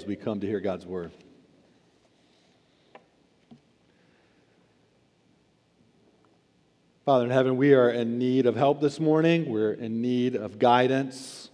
as 0.00 0.06
we 0.06 0.16
come 0.16 0.40
to 0.40 0.46
hear 0.46 0.60
God's 0.60 0.86
word. 0.86 1.12
Father 7.04 7.26
in 7.26 7.30
heaven, 7.30 7.58
we 7.58 7.74
are 7.74 7.90
in 7.90 8.18
need 8.18 8.46
of 8.46 8.56
help 8.56 8.80
this 8.80 8.98
morning. 8.98 9.46
We're 9.50 9.74
in 9.74 10.00
need 10.00 10.36
of 10.36 10.58
guidance. 10.58 11.50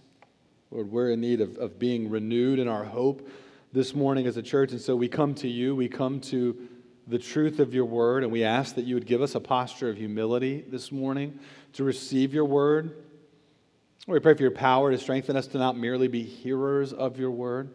Lord, 0.71 0.89
we're 0.89 1.11
in 1.11 1.19
need 1.19 1.41
of, 1.41 1.57
of 1.57 1.77
being 1.77 2.09
renewed 2.09 2.59
in 2.59 2.69
our 2.69 2.85
hope 2.85 3.27
this 3.73 3.93
morning 3.93 4.27
as 4.27 4.37
a 4.37 4.41
church. 4.41 4.71
And 4.71 4.79
so 4.79 4.95
we 4.95 5.09
come 5.09 5.35
to 5.35 5.49
you. 5.49 5.75
We 5.75 5.89
come 5.89 6.21
to 6.21 6.57
the 7.05 7.19
truth 7.19 7.59
of 7.59 7.73
your 7.73 7.85
word, 7.85 8.23
and 8.23 8.31
we 8.31 8.45
ask 8.45 8.75
that 8.75 8.85
you 8.85 8.95
would 8.95 9.07
give 9.07 9.21
us 9.21 9.35
a 9.35 9.41
posture 9.41 9.89
of 9.89 9.97
humility 9.97 10.63
this 10.69 10.89
morning 10.89 11.37
to 11.73 11.83
receive 11.83 12.33
your 12.33 12.45
word. 12.45 13.03
We 14.07 14.21
pray 14.21 14.35
for 14.35 14.41
your 14.41 14.51
power 14.51 14.89
to 14.91 14.97
strengthen 14.97 15.35
us 15.35 15.47
to 15.47 15.57
not 15.57 15.75
merely 15.75 16.07
be 16.07 16.23
hearers 16.23 16.93
of 16.93 17.19
your 17.19 17.31
word 17.31 17.71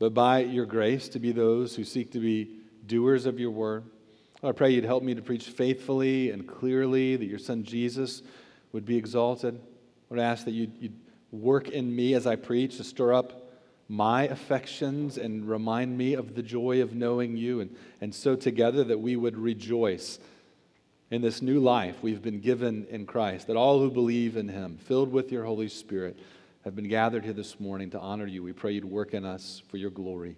but 0.00 0.14
by 0.14 0.40
your 0.40 0.66
grace 0.66 1.08
to 1.10 1.20
be 1.20 1.30
those 1.30 1.76
who 1.76 1.84
seek 1.84 2.10
to 2.10 2.18
be 2.18 2.56
doers 2.86 3.26
of 3.26 3.38
your 3.38 3.50
word. 3.50 3.84
I 4.42 4.52
pray 4.52 4.70
you'd 4.70 4.84
help 4.84 5.02
me 5.02 5.14
to 5.14 5.22
preach 5.22 5.50
faithfully 5.50 6.30
and 6.30 6.48
clearly, 6.48 7.16
that 7.16 7.26
your 7.26 7.38
son 7.38 7.62
Jesus 7.62 8.22
would 8.72 8.86
be 8.86 8.96
exalted. 8.96 9.54
I 9.54 9.60
would 10.08 10.18
ask 10.18 10.46
that 10.46 10.52
you'd, 10.52 10.72
you'd 10.80 10.98
work 11.30 11.68
in 11.68 11.94
me 11.94 12.14
as 12.14 12.26
I 12.26 12.36
preach 12.36 12.78
to 12.78 12.84
stir 12.84 13.12
up 13.12 13.52
my 13.88 14.22
affections 14.22 15.18
and 15.18 15.46
remind 15.46 15.98
me 15.98 16.14
of 16.14 16.34
the 16.34 16.42
joy 16.42 16.80
of 16.80 16.94
knowing 16.94 17.36
you, 17.36 17.60
and, 17.60 17.76
and 18.00 18.14
so 18.14 18.34
together 18.36 18.84
that 18.84 19.00
we 19.00 19.16
would 19.16 19.36
rejoice 19.36 20.18
in 21.10 21.20
this 21.20 21.42
new 21.42 21.58
life 21.58 21.96
we've 22.00 22.22
been 22.22 22.40
given 22.40 22.86
in 22.88 23.04
Christ, 23.04 23.48
that 23.48 23.56
all 23.56 23.80
who 23.80 23.90
believe 23.90 24.36
in 24.36 24.48
him, 24.48 24.78
filled 24.78 25.12
with 25.12 25.30
your 25.30 25.44
Holy 25.44 25.68
Spirit, 25.68 26.16
have 26.64 26.76
been 26.76 26.88
gathered 26.88 27.24
here 27.24 27.32
this 27.32 27.58
morning 27.58 27.90
to 27.90 27.98
honor 27.98 28.26
you. 28.26 28.42
We 28.42 28.52
pray 28.52 28.72
you'd 28.72 28.84
work 28.84 29.14
in 29.14 29.24
us 29.24 29.62
for 29.68 29.78
your 29.78 29.90
glory. 29.90 30.36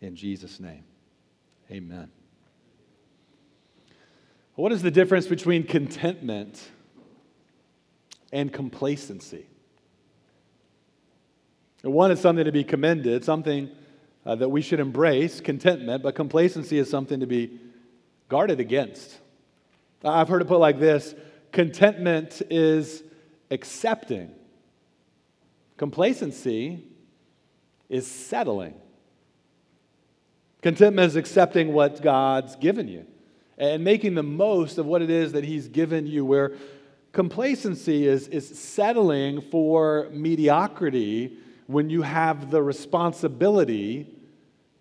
In 0.00 0.16
Jesus' 0.16 0.58
name, 0.58 0.84
amen. 1.70 2.10
What 4.56 4.72
is 4.72 4.82
the 4.82 4.90
difference 4.90 5.26
between 5.26 5.64
contentment 5.64 6.62
and 8.32 8.52
complacency? 8.52 9.46
One 11.82 12.10
is 12.10 12.20
something 12.20 12.44
to 12.44 12.52
be 12.52 12.64
commended, 12.64 13.24
something 13.24 13.70
uh, 14.26 14.34
that 14.36 14.48
we 14.48 14.62
should 14.62 14.80
embrace, 14.80 15.40
contentment, 15.40 16.02
but 16.02 16.14
complacency 16.14 16.78
is 16.78 16.88
something 16.88 17.20
to 17.20 17.26
be 17.26 17.58
guarded 18.28 18.58
against. 18.58 19.18
I've 20.02 20.28
heard 20.28 20.42
it 20.42 20.48
put 20.48 20.58
like 20.58 20.80
this 20.80 21.14
contentment 21.52 22.42
is 22.50 23.04
accepting 23.50 24.34
Complacency 25.76 26.84
is 27.88 28.06
settling. 28.06 28.74
Contentment 30.62 31.06
is 31.06 31.16
accepting 31.16 31.72
what 31.72 32.00
God's 32.00 32.56
given 32.56 32.88
you 32.88 33.06
and 33.58 33.84
making 33.84 34.14
the 34.14 34.22
most 34.22 34.78
of 34.78 34.86
what 34.86 35.02
it 35.02 35.10
is 35.10 35.32
that 35.32 35.44
He's 35.44 35.68
given 35.68 36.06
you, 36.06 36.24
where 36.24 36.52
complacency 37.12 38.06
is, 38.06 38.28
is 38.28 38.58
settling 38.58 39.40
for 39.40 40.08
mediocrity 40.10 41.38
when 41.66 41.90
you 41.90 42.02
have 42.02 42.50
the 42.50 42.62
responsibility 42.62 44.14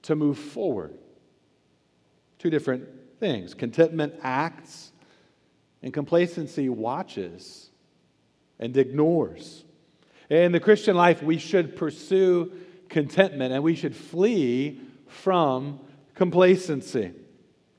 to 0.04 0.16
move 0.16 0.38
forward. 0.38 0.98
Two 2.40 2.50
different 2.50 2.88
things. 3.20 3.54
Contentment 3.54 4.14
acts, 4.22 4.92
and 5.82 5.94
complacency 5.94 6.70
watches 6.70 7.70
and 8.60 8.76
ignores. 8.76 9.63
In 10.34 10.52
the 10.52 10.60
Christian 10.60 10.96
life, 10.96 11.22
we 11.22 11.38
should 11.38 11.76
pursue 11.76 12.52
contentment 12.90 13.54
and 13.54 13.64
we 13.64 13.76
should 13.76 13.96
flee 13.96 14.82
from 15.06 15.80
complacency. 16.16 17.12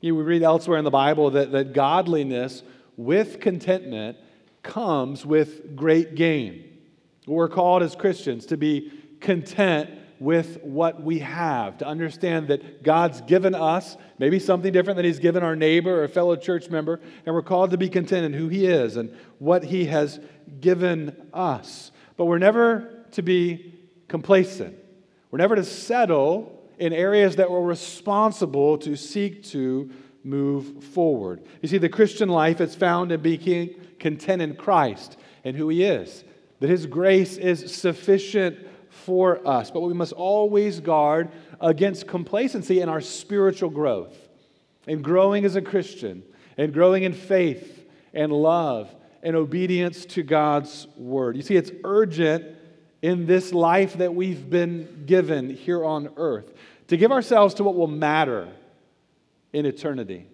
You, 0.00 0.14
we 0.14 0.22
read 0.22 0.44
elsewhere 0.44 0.78
in 0.78 0.84
the 0.84 0.91
Bible 0.92 1.30
that, 1.30 1.50
that 1.50 1.72
godliness 1.72 2.62
with 2.96 3.41
contentment 3.41 4.19
comes 4.62 5.27
with 5.27 5.74
great 5.74 6.14
gain. 6.14 6.79
We're 7.27 7.48
called 7.48 7.83
as 7.83 7.96
Christians 7.96 8.46
to 8.46 8.56
be 8.56 8.92
content 9.18 9.90
with 10.20 10.62
what 10.62 11.02
we 11.02 11.18
have, 11.18 11.79
to 11.79 11.86
understand 11.89 12.46
that 12.48 12.84
God's 12.84 13.20
given 13.23 13.56
us 13.56 13.96
maybe 14.20 14.39
something 14.39 14.73
different 14.73 14.96
than 14.96 15.06
He's 15.06 15.18
given 15.18 15.42
our 15.42 15.56
neighbor 15.56 16.05
or 16.05 16.06
fellow 16.06 16.36
church 16.36 16.70
member, 16.70 17.00
and 17.27 17.34
we're 17.34 17.42
called 17.42 17.73
to 17.73 17.77
be 17.77 17.89
content 17.89 18.24
in 18.24 18.33
who 18.33 18.46
He 18.46 18.64
is 18.64 18.96
and 18.96 19.12
what 19.40 19.64
He 19.64 19.86
has 19.86 20.20
given 20.61 21.17
us. 21.33 21.90
But 22.17 22.27
we're 22.27 22.39
never 22.39 23.07
to 23.13 23.23
be 23.23 23.75
complacent. 24.08 24.77
We're 25.30 25.39
never 25.39 25.57
to 25.57 25.64
settle 25.64 26.63
in 26.79 26.92
areas 26.92 27.36
that 27.36 27.51
we're 27.51 27.61
responsible 27.61 28.79
to 28.79 28.97
seek 28.97 29.42
to 29.45 29.91
move 30.23 30.83
forward. 30.85 31.42
You 31.61 31.69
see, 31.69 31.79
the 31.79 31.89
Christian 31.89 32.29
life 32.29 32.61
is 32.61 32.74
found 32.74 33.13
in 33.13 33.20
being 33.20 33.74
content 33.98 34.42
in 34.42 34.57
Christ 34.57 35.17
and 35.45 35.57
who 35.57 35.69
He 35.69 35.85
is, 35.85 36.24
that 36.61 36.70
His 36.70 36.86
grace 36.86 37.36
is 37.36 37.74
sufficient 37.74 38.58
for 38.89 39.47
us. 39.47 39.70
But 39.70 39.80
we 39.80 39.92
must 39.92 40.13
always 40.13 40.80
guard 40.80 41.30
against 41.61 42.07
complacency 42.07 42.80
in 42.80 42.89
our 42.89 43.01
spiritual 43.01 43.70
growth 43.70 44.17
and 44.86 45.03
growing 45.03 45.45
as 45.45 45.57
a 45.57 45.63
Christian 45.63 46.23
and 46.57 46.73
growing 46.73 47.03
in 47.03 47.13
faith 47.13 47.86
and 48.13 48.33
love 48.33 48.95
and 49.24 49.35
obedience 49.35 50.05
to 50.05 50.23
God's 50.23 50.86
word. 50.96 51.35
You 51.35 51.42
see, 51.42 51.57
it's 51.57 51.73
urgent 51.83 52.45
in 53.01 53.27
this 53.27 53.52
life 53.52 53.95
that 53.95 54.14
we've 54.14 54.48
been 54.48 55.05
given 55.07 55.48
here 55.51 55.83
on 55.83 56.11
earth 56.18 56.52
to 56.89 56.98
give 56.98 57.11
ourselves 57.11 57.55
to 57.55 57.64
what 57.64 57.74
will 57.74 57.86
matter 57.86 58.48
in 59.55 59.64
eternity. 59.64 60.27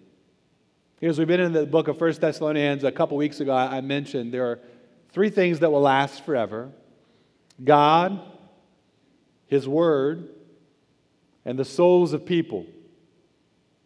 Because 0.99 1.17
we've 1.17 1.27
been 1.27 1.39
in 1.39 1.53
the 1.53 1.65
book 1.65 1.87
of 1.87 1.97
First 1.97 2.19
Thessalonians 2.19 2.83
a 2.83 2.91
couple 2.91 3.15
weeks 3.15 3.39
ago, 3.39 3.55
I 3.55 3.79
mentioned 3.79 4.33
there 4.33 4.45
are 4.45 4.59
three 5.13 5.29
things 5.29 5.59
that 5.59 5.71
will 5.71 5.81
last 5.81 6.25
forever 6.25 6.69
God, 7.63 8.19
His 9.47 9.67
Word, 9.67 10.29
and 11.45 11.57
the 11.57 11.65
souls 11.65 12.11
of 12.11 12.25
people. 12.25 12.65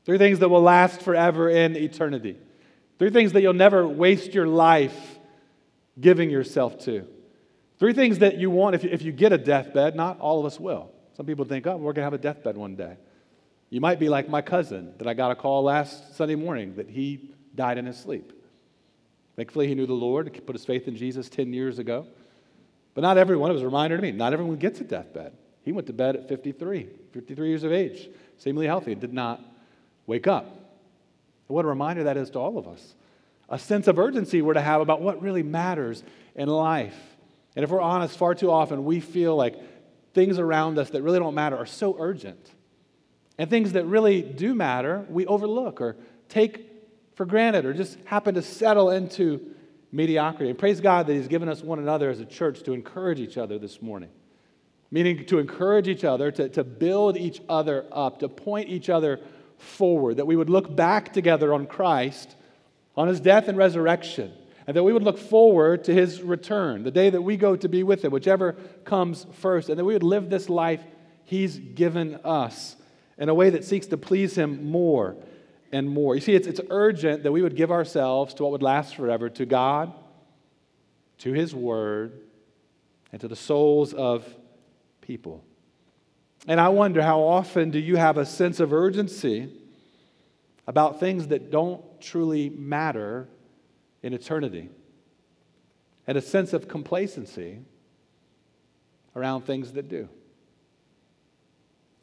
Three 0.03 0.17
things 0.17 0.39
that 0.39 0.49
will 0.49 0.61
last 0.61 1.01
forever 1.01 1.49
in 1.49 1.75
eternity. 1.75 2.37
Three 2.97 3.09
things 3.09 3.33
that 3.33 3.41
you'll 3.41 3.53
never 3.53 3.87
waste 3.87 4.33
your 4.33 4.47
life 4.47 5.19
giving 5.99 6.29
yourself 6.29 6.79
to. 6.85 7.07
Three 7.77 7.93
things 7.93 8.19
that 8.19 8.37
you 8.37 8.49
want 8.49 8.75
if 8.75 8.83
you, 8.83 8.89
if 8.91 9.01
you 9.01 9.11
get 9.11 9.33
a 9.33 9.37
deathbed. 9.37 9.95
Not 9.95 10.19
all 10.19 10.39
of 10.39 10.45
us 10.45 10.59
will. 10.59 10.91
Some 11.15 11.25
people 11.25 11.45
think, 11.45 11.67
oh, 11.67 11.77
we're 11.77 11.93
going 11.93 11.95
to 11.95 12.03
have 12.03 12.13
a 12.13 12.17
deathbed 12.17 12.57
one 12.57 12.75
day. 12.75 12.97
You 13.69 13.81
might 13.81 13.99
be 13.99 14.09
like 14.09 14.29
my 14.29 14.41
cousin 14.41 14.93
that 14.97 15.07
I 15.07 15.13
got 15.13 15.31
a 15.31 15.35
call 15.35 15.63
last 15.63 16.15
Sunday 16.15 16.35
morning 16.35 16.75
that 16.75 16.89
he 16.89 17.31
died 17.55 17.77
in 17.77 17.85
his 17.85 17.97
sleep. 17.97 18.31
Thankfully, 19.35 19.67
he 19.67 19.75
knew 19.75 19.85
the 19.85 19.93
Lord, 19.93 20.31
he 20.33 20.39
put 20.39 20.55
his 20.55 20.65
faith 20.65 20.87
in 20.87 20.95
Jesus 20.95 21.27
10 21.29 21.51
years 21.51 21.79
ago. 21.79 22.07
But 22.93 23.01
not 23.01 23.17
everyone, 23.17 23.51
it 23.51 23.53
was 23.53 23.63
a 23.63 23.65
reminder 23.65 23.97
to 23.97 24.01
me, 24.01 24.11
not 24.11 24.31
everyone 24.31 24.55
gets 24.55 24.79
a 24.79 24.85
deathbed. 24.85 25.33
He 25.63 25.73
went 25.73 25.87
to 25.87 25.93
bed 25.93 26.15
at 26.15 26.29
53, 26.29 26.87
53 27.11 27.49
years 27.49 27.63
of 27.63 27.73
age, 27.73 28.07
seemingly 28.37 28.67
healthy, 28.67 28.93
and 28.93 29.01
did 29.01 29.13
not 29.13 29.41
wake 30.07 30.27
up. 30.27 30.64
What 31.47 31.65
a 31.65 31.67
reminder 31.67 32.05
that 32.05 32.17
is 32.17 32.29
to 32.31 32.39
all 32.39 32.57
of 32.57 32.67
us. 32.67 32.95
A 33.49 33.59
sense 33.59 33.87
of 33.87 33.99
urgency 33.99 34.41
we're 34.41 34.53
to 34.53 34.61
have 34.61 34.81
about 34.81 35.01
what 35.01 35.21
really 35.21 35.43
matters 35.43 36.03
in 36.35 36.49
life. 36.49 36.97
And 37.55 37.63
if 37.63 37.69
we're 37.69 37.81
honest, 37.81 38.17
far 38.17 38.33
too 38.33 38.51
often 38.51 38.85
we 38.85 38.99
feel 38.99 39.35
like 39.35 39.55
things 40.13 40.39
around 40.39 40.79
us 40.79 40.89
that 40.91 41.03
really 41.03 41.19
don't 41.19 41.35
matter 41.35 41.55
are 41.57 41.65
so 41.65 41.95
urgent. 41.99 42.51
And 43.37 43.49
things 43.49 43.73
that 43.73 43.85
really 43.85 44.21
do 44.21 44.55
matter, 44.55 45.05
we 45.09 45.25
overlook 45.25 45.81
or 45.81 45.97
take 46.29 46.71
for 47.15 47.25
granted 47.25 47.65
or 47.65 47.73
just 47.73 47.97
happen 48.05 48.35
to 48.35 48.41
settle 48.41 48.89
into 48.89 49.53
mediocrity. 49.91 50.49
And 50.49 50.57
praise 50.57 50.81
God 50.81 51.07
that 51.07 51.13
He's 51.13 51.27
given 51.27 51.49
us 51.49 51.61
one 51.61 51.79
another 51.79 52.09
as 52.09 52.19
a 52.19 52.25
church 52.25 52.63
to 52.63 52.73
encourage 52.73 53.19
each 53.19 53.37
other 53.37 53.59
this 53.59 53.81
morning. 53.81 54.09
Meaning 54.91 55.25
to 55.25 55.39
encourage 55.39 55.87
each 55.87 56.03
other, 56.03 56.31
to, 56.31 56.49
to 56.49 56.63
build 56.63 57.17
each 57.17 57.41
other 57.49 57.85
up, 57.91 58.19
to 58.19 58.29
point 58.29 58.69
each 58.69 58.89
other 58.89 59.19
forward, 59.57 60.17
that 60.17 60.27
we 60.27 60.35
would 60.35 60.49
look 60.49 60.75
back 60.75 61.13
together 61.13 61.53
on 61.53 61.67
Christ, 61.67 62.35
on 62.95 63.07
his 63.07 63.19
death 63.19 63.47
and 63.47 63.57
resurrection, 63.57 64.33
and 64.67 64.75
that 64.75 64.83
we 64.83 64.93
would 64.93 65.03
look 65.03 65.17
forward 65.17 65.83
to 65.85 65.93
his 65.93 66.21
return, 66.21 66.83
the 66.83 66.91
day 66.91 67.09
that 67.09 67.21
we 67.21 67.37
go 67.37 67.55
to 67.55 67.69
be 67.69 67.83
with 67.83 68.03
him, 68.03 68.11
whichever 68.11 68.53
comes 68.83 69.25
first, 69.33 69.69
and 69.69 69.77
that 69.77 69.85
we 69.85 69.93
would 69.93 70.03
live 70.03 70.29
this 70.29 70.49
life 70.49 70.83
he's 71.25 71.57
given 71.57 72.15
us 72.23 72.75
in 73.17 73.29
a 73.29 73.33
way 73.33 73.49
that 73.49 73.63
seeks 73.63 73.87
to 73.87 73.97
please 73.97 74.35
him 74.37 74.69
more 74.69 75.15
and 75.71 75.89
more. 75.89 76.15
You 76.15 76.21
see, 76.21 76.35
it's, 76.35 76.47
it's 76.47 76.61
urgent 76.69 77.23
that 77.23 77.31
we 77.31 77.41
would 77.41 77.55
give 77.55 77.71
ourselves 77.71 78.33
to 78.35 78.43
what 78.43 78.51
would 78.53 78.63
last 78.63 78.95
forever 78.95 79.29
to 79.29 79.45
God, 79.45 79.93
to 81.19 81.33
his 81.33 81.53
word, 81.55 82.13
and 83.11 83.21
to 83.21 83.27
the 83.27 83.35
souls 83.35 83.93
of 83.93 84.25
people. 85.01 85.43
And 86.47 86.61
I 86.61 86.69
wonder 86.69 87.01
how 87.01 87.21
often 87.21 87.71
do 87.71 87.79
you 87.79 87.95
have 87.95 88.17
a 88.17 88.25
sense 88.25 88.59
of 88.59 88.71
urgency 88.71 89.49
about 90.67 90.99
things 90.99 91.27
that 91.27 91.49
don't 91.49 91.83
truly 91.99 92.49
matter 92.49 93.27
in 94.03 94.13
eternity? 94.13 94.69
And 96.07 96.17
a 96.17 96.21
sense 96.21 96.53
of 96.53 96.67
complacency 96.67 97.59
around 99.15 99.41
things 99.41 99.73
that 99.73 99.89
do. 99.89 100.07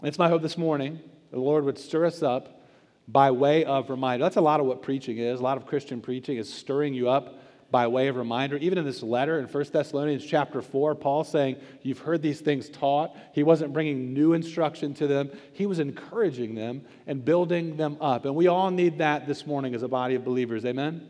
It's 0.02 0.18
my 0.18 0.28
hope 0.28 0.42
this 0.42 0.58
morning 0.58 0.98
the 1.30 1.38
Lord 1.38 1.64
would 1.64 1.78
stir 1.78 2.06
us 2.06 2.22
up 2.22 2.62
by 3.06 3.30
way 3.30 3.64
of 3.64 3.90
reminder. 3.90 4.24
That's 4.24 4.36
a 4.36 4.40
lot 4.40 4.58
of 4.58 4.66
what 4.66 4.82
preaching 4.82 5.18
is. 5.18 5.38
A 5.38 5.42
lot 5.42 5.56
of 5.56 5.66
Christian 5.66 6.00
preaching 6.00 6.36
is 6.36 6.52
stirring 6.52 6.94
you 6.94 7.08
up 7.08 7.41
by 7.72 7.88
way 7.88 8.08
of 8.08 8.16
reminder. 8.16 8.56
Even 8.58 8.78
in 8.78 8.84
this 8.84 9.02
letter 9.02 9.40
in 9.40 9.46
1 9.46 9.64
Thessalonians 9.72 10.24
chapter 10.24 10.60
4, 10.62 10.94
Paul 10.94 11.24
saying, 11.24 11.56
You've 11.82 11.98
heard 11.98 12.22
these 12.22 12.40
things 12.40 12.68
taught. 12.68 13.16
He 13.32 13.42
wasn't 13.42 13.72
bringing 13.72 14.12
new 14.12 14.34
instruction 14.34 14.94
to 14.94 15.08
them, 15.08 15.30
he 15.54 15.66
was 15.66 15.80
encouraging 15.80 16.54
them 16.54 16.82
and 17.08 17.24
building 17.24 17.76
them 17.76 17.96
up. 18.00 18.26
And 18.26 18.36
we 18.36 18.46
all 18.46 18.70
need 18.70 18.98
that 18.98 19.26
this 19.26 19.46
morning 19.46 19.74
as 19.74 19.82
a 19.82 19.88
body 19.88 20.14
of 20.14 20.24
believers. 20.24 20.64
Amen? 20.64 21.08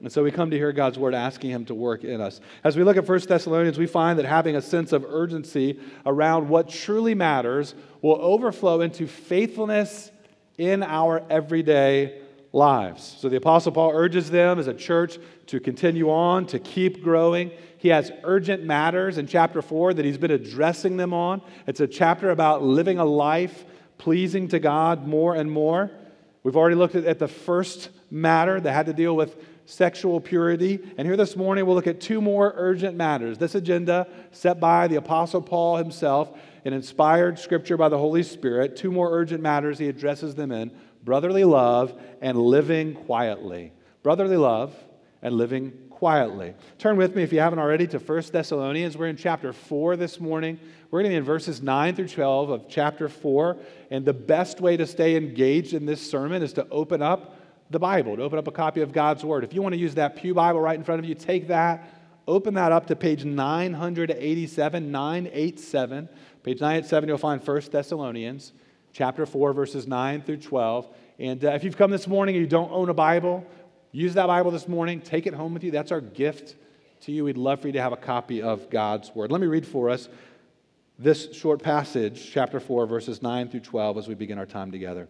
And 0.00 0.10
so 0.10 0.24
we 0.24 0.32
come 0.32 0.50
to 0.50 0.56
hear 0.56 0.72
God's 0.72 0.98
word 0.98 1.14
asking 1.14 1.50
him 1.50 1.64
to 1.66 1.74
work 1.74 2.02
in 2.02 2.20
us. 2.20 2.40
As 2.64 2.76
we 2.76 2.82
look 2.82 2.96
at 2.96 3.08
1 3.08 3.20
Thessalonians, 3.28 3.78
we 3.78 3.86
find 3.86 4.18
that 4.18 4.26
having 4.26 4.56
a 4.56 4.62
sense 4.62 4.92
of 4.92 5.04
urgency 5.04 5.78
around 6.04 6.48
what 6.48 6.68
truly 6.68 7.14
matters 7.14 7.74
will 8.02 8.18
overflow 8.20 8.80
into 8.80 9.06
faithfulness 9.06 10.10
in 10.58 10.82
our 10.82 11.22
everyday 11.30 12.20
lives. 12.54 13.16
So 13.18 13.28
the 13.28 13.36
Apostle 13.36 13.72
Paul 13.72 13.90
urges 13.92 14.30
them 14.30 14.58
as 14.58 14.68
a 14.68 14.74
church 14.74 15.18
to 15.46 15.58
continue 15.58 16.10
on, 16.10 16.46
to 16.46 16.60
keep 16.60 17.02
growing. 17.02 17.50
He 17.78 17.88
has 17.88 18.12
urgent 18.22 18.62
matters 18.62 19.18
in 19.18 19.26
chapter 19.26 19.60
4 19.60 19.94
that 19.94 20.04
he's 20.04 20.16
been 20.16 20.30
addressing 20.30 20.96
them 20.96 21.12
on. 21.12 21.42
It's 21.66 21.80
a 21.80 21.88
chapter 21.88 22.30
about 22.30 22.62
living 22.62 22.98
a 22.98 23.04
life 23.04 23.64
pleasing 23.98 24.48
to 24.48 24.60
God 24.60 25.06
more 25.06 25.34
and 25.34 25.50
more. 25.50 25.90
We've 26.44 26.56
already 26.56 26.76
looked 26.76 26.94
at, 26.94 27.18
the 27.18 27.28
first 27.28 27.90
matter 28.10 28.60
that 28.60 28.72
had 28.72 28.86
to 28.86 28.92
deal 28.92 29.16
with 29.16 29.36
sexual 29.66 30.20
purity. 30.20 30.78
And 30.96 31.08
here 31.08 31.16
this 31.16 31.36
morning, 31.36 31.66
we'll 31.66 31.74
look 31.74 31.86
at 31.86 32.00
two 32.00 32.20
more 32.20 32.52
urgent 32.56 32.96
matters. 32.96 33.38
This 33.38 33.54
agenda 33.54 34.06
set 34.30 34.60
by 34.60 34.86
the 34.86 34.96
Apostle 34.96 35.40
Paul 35.40 35.78
himself 35.78 36.38
in 36.64 36.72
inspired 36.72 37.38
scripture 37.38 37.76
by 37.76 37.88
the 37.88 37.98
Holy 37.98 38.22
Spirit. 38.22 38.76
Two 38.76 38.92
more 38.92 39.10
urgent 39.10 39.42
matters 39.42 39.78
he 39.78 39.88
addresses 39.88 40.34
them 40.34 40.52
in 40.52 40.70
brotherly 41.04 41.44
love 41.44 41.94
and 42.20 42.38
living 42.38 42.94
quietly. 42.94 43.72
Brotherly 44.02 44.36
love 44.36 44.74
and 45.22 45.34
living 45.34 45.72
quietly. 45.90 46.54
Turn 46.78 46.96
with 46.96 47.14
me, 47.14 47.22
if 47.22 47.32
you 47.32 47.40
haven't 47.40 47.58
already, 47.58 47.86
to 47.88 47.98
1 47.98 48.22
Thessalonians. 48.32 48.96
We're 48.96 49.08
in 49.08 49.16
chapter 49.16 49.52
4 49.52 49.96
this 49.96 50.18
morning. 50.18 50.58
We're 50.90 51.00
going 51.00 51.10
to 51.10 51.14
be 51.14 51.18
in 51.18 51.24
verses 51.24 51.62
9 51.62 51.94
through 51.94 52.08
12 52.08 52.50
of 52.50 52.68
chapter 52.68 53.08
4. 53.08 53.56
And 53.90 54.04
the 54.04 54.12
best 54.12 54.60
way 54.60 54.76
to 54.76 54.86
stay 54.86 55.16
engaged 55.16 55.74
in 55.74 55.86
this 55.86 56.08
sermon 56.10 56.42
is 56.42 56.52
to 56.54 56.68
open 56.68 57.02
up 57.02 57.36
the 57.70 57.78
Bible, 57.78 58.16
to 58.16 58.22
open 58.22 58.38
up 58.38 58.48
a 58.48 58.52
copy 58.52 58.80
of 58.80 58.92
God's 58.92 59.24
Word. 59.24 59.44
If 59.44 59.54
you 59.54 59.62
want 59.62 59.74
to 59.74 59.78
use 59.78 59.94
that 59.94 60.16
Pew 60.16 60.34
Bible 60.34 60.60
right 60.60 60.78
in 60.78 60.84
front 60.84 60.98
of 60.98 61.04
you, 61.06 61.14
take 61.14 61.48
that, 61.48 61.88
open 62.26 62.54
that 62.54 62.72
up 62.72 62.86
to 62.86 62.96
page 62.96 63.24
987, 63.24 64.90
987. 64.90 66.08
Page 66.42 66.60
987, 66.60 67.08
you'll 67.08 67.18
find 67.18 67.46
1 67.46 67.62
Thessalonians 67.70 68.52
chapter 68.94 69.26
4, 69.26 69.52
verses 69.52 69.86
9 69.86 70.22
through 70.22 70.38
12. 70.38 70.88
And 71.18 71.44
uh, 71.44 71.50
if 71.50 71.64
you've 71.64 71.76
come 71.76 71.90
this 71.90 72.06
morning 72.06 72.36
and 72.36 72.42
you 72.42 72.48
don't 72.48 72.70
own 72.70 72.88
a 72.88 72.94
Bible, 72.94 73.44
use 73.92 74.14
that 74.14 74.28
Bible 74.28 74.52
this 74.52 74.68
morning. 74.68 75.00
Take 75.00 75.26
it 75.26 75.34
home 75.34 75.52
with 75.52 75.64
you. 75.64 75.72
That's 75.72 75.92
our 75.92 76.00
gift 76.00 76.54
to 77.02 77.12
you. 77.12 77.24
We'd 77.24 77.36
love 77.36 77.60
for 77.60 77.66
you 77.66 77.72
to 77.72 77.82
have 77.82 77.92
a 77.92 77.98
copy 77.98 78.40
of 78.40 78.70
God's 78.70 79.14
Word. 79.14 79.32
Let 79.32 79.40
me 79.40 79.48
read 79.48 79.66
for 79.66 79.90
us 79.90 80.08
this 80.96 81.34
short 81.34 81.60
passage, 81.60 82.30
chapter 82.32 82.60
4, 82.60 82.86
verses 82.86 83.20
9 83.20 83.48
through 83.48 83.60
12, 83.60 83.98
as 83.98 84.08
we 84.08 84.14
begin 84.14 84.38
our 84.38 84.46
time 84.46 84.70
together. 84.70 85.08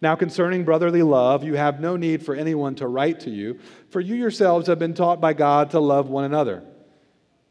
Now, 0.00 0.16
concerning 0.16 0.64
brotherly 0.64 1.04
love, 1.04 1.44
you 1.44 1.54
have 1.54 1.78
no 1.78 1.96
need 1.96 2.26
for 2.26 2.34
anyone 2.34 2.74
to 2.76 2.88
write 2.88 3.20
to 3.20 3.30
you, 3.30 3.60
for 3.90 4.00
you 4.00 4.16
yourselves 4.16 4.66
have 4.66 4.80
been 4.80 4.94
taught 4.94 5.20
by 5.20 5.32
God 5.32 5.70
to 5.70 5.78
love 5.78 6.08
one 6.08 6.24
another. 6.24 6.64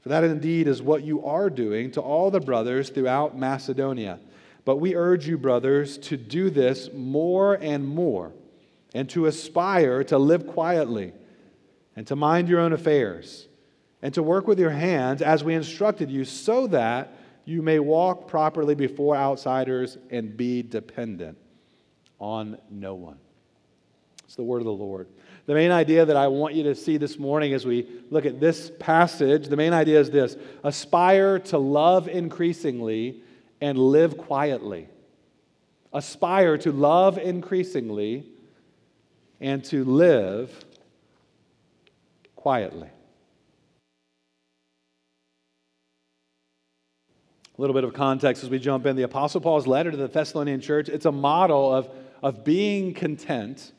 For 0.02 0.10
that 0.10 0.26
indeed 0.26 0.68
is 0.68 0.82
what 0.82 1.04
you 1.04 1.26
are 1.26 1.50
doing 1.50 1.92
to 1.92 2.02
all 2.02 2.30
the 2.30 2.42
brothers 2.42 2.90
throughout 2.90 3.38
Macedonia. 3.38 4.20
But 4.64 4.78
we 4.78 4.96
urge 4.96 5.28
you, 5.28 5.38
brothers, 5.38 5.98
to 6.00 6.18
do 6.18 6.50
this 6.50 6.90
more 6.94 7.56
and 7.56 7.88
more, 7.88 8.32
and 8.94 9.10
to 9.12 9.26
aspire 9.26 10.04
to 10.06 10.18
live 10.18 10.48
quietly, 10.48 11.14
and 11.96 12.06
to 12.08 12.16
mind 12.16 12.48
your 12.48 12.60
own 12.60 12.74
affairs, 12.74 13.48
and 14.02 14.14
to 14.14 14.24
work 14.24 14.48
with 14.48 14.60
your 14.60 14.70
hands 14.70 15.22
as 15.22 15.44
we 15.44 15.56
instructed 15.56 16.12
you, 16.12 16.26
so 16.26 16.68
that 16.68 17.18
you 17.46 17.62
may 17.62 17.80
walk 17.80 18.28
properly 18.28 18.76
before 18.76 19.16
outsiders 19.16 19.98
and 20.10 20.38
be 20.38 20.62
dependent 20.62 21.38
on 22.20 22.58
no 22.70 22.94
one. 22.94 23.18
It's 24.26 24.36
the 24.36 24.44
word 24.44 24.60
of 24.60 24.66
the 24.66 24.72
Lord. 24.72 25.08
The 25.48 25.56
main 25.56 25.72
idea 25.72 26.06
that 26.06 26.16
I 26.16 26.28
want 26.28 26.54
you 26.54 26.64
to 26.64 26.76
see 26.76 26.98
this 26.98 27.18
morning 27.18 27.54
as 27.54 27.66
we 27.66 27.88
look 28.12 28.26
at 28.26 28.40
this 28.40 28.72
passage, 28.80 29.48
the 29.48 29.58
main 29.58 29.74
idea 29.74 30.00
is 30.00 30.12
this 30.12 30.38
aspire 30.64 31.40
to 31.40 31.58
love 31.58 32.08
increasingly 32.08 33.24
and 33.62 33.78
live 33.78 34.18
quietly. 34.18 34.88
Aspire 35.94 36.58
to 36.60 36.72
love 36.72 37.18
increasingly 37.18 38.26
and 39.40 39.64
to 39.66 39.86
live 39.86 40.66
quietly. 42.36 42.90
A 47.58 47.62
little 47.62 47.74
bit 47.74 47.84
of 47.84 47.94
context 47.94 48.44
as 48.44 48.50
we 48.50 48.58
jump 48.58 48.86
in. 48.86 48.96
The 48.96 49.04
Apostle 49.04 49.42
Paul's 49.42 49.68
letter 49.68 49.92
to 49.92 49.98
the 49.98 50.08
Thessalonian 50.08 50.62
church, 50.62 50.90
it's 50.90 51.06
a 51.06 51.12
model 51.12 51.74
of 51.74 51.90
of 52.22 52.44
being 52.44 52.94
content 52.94 53.72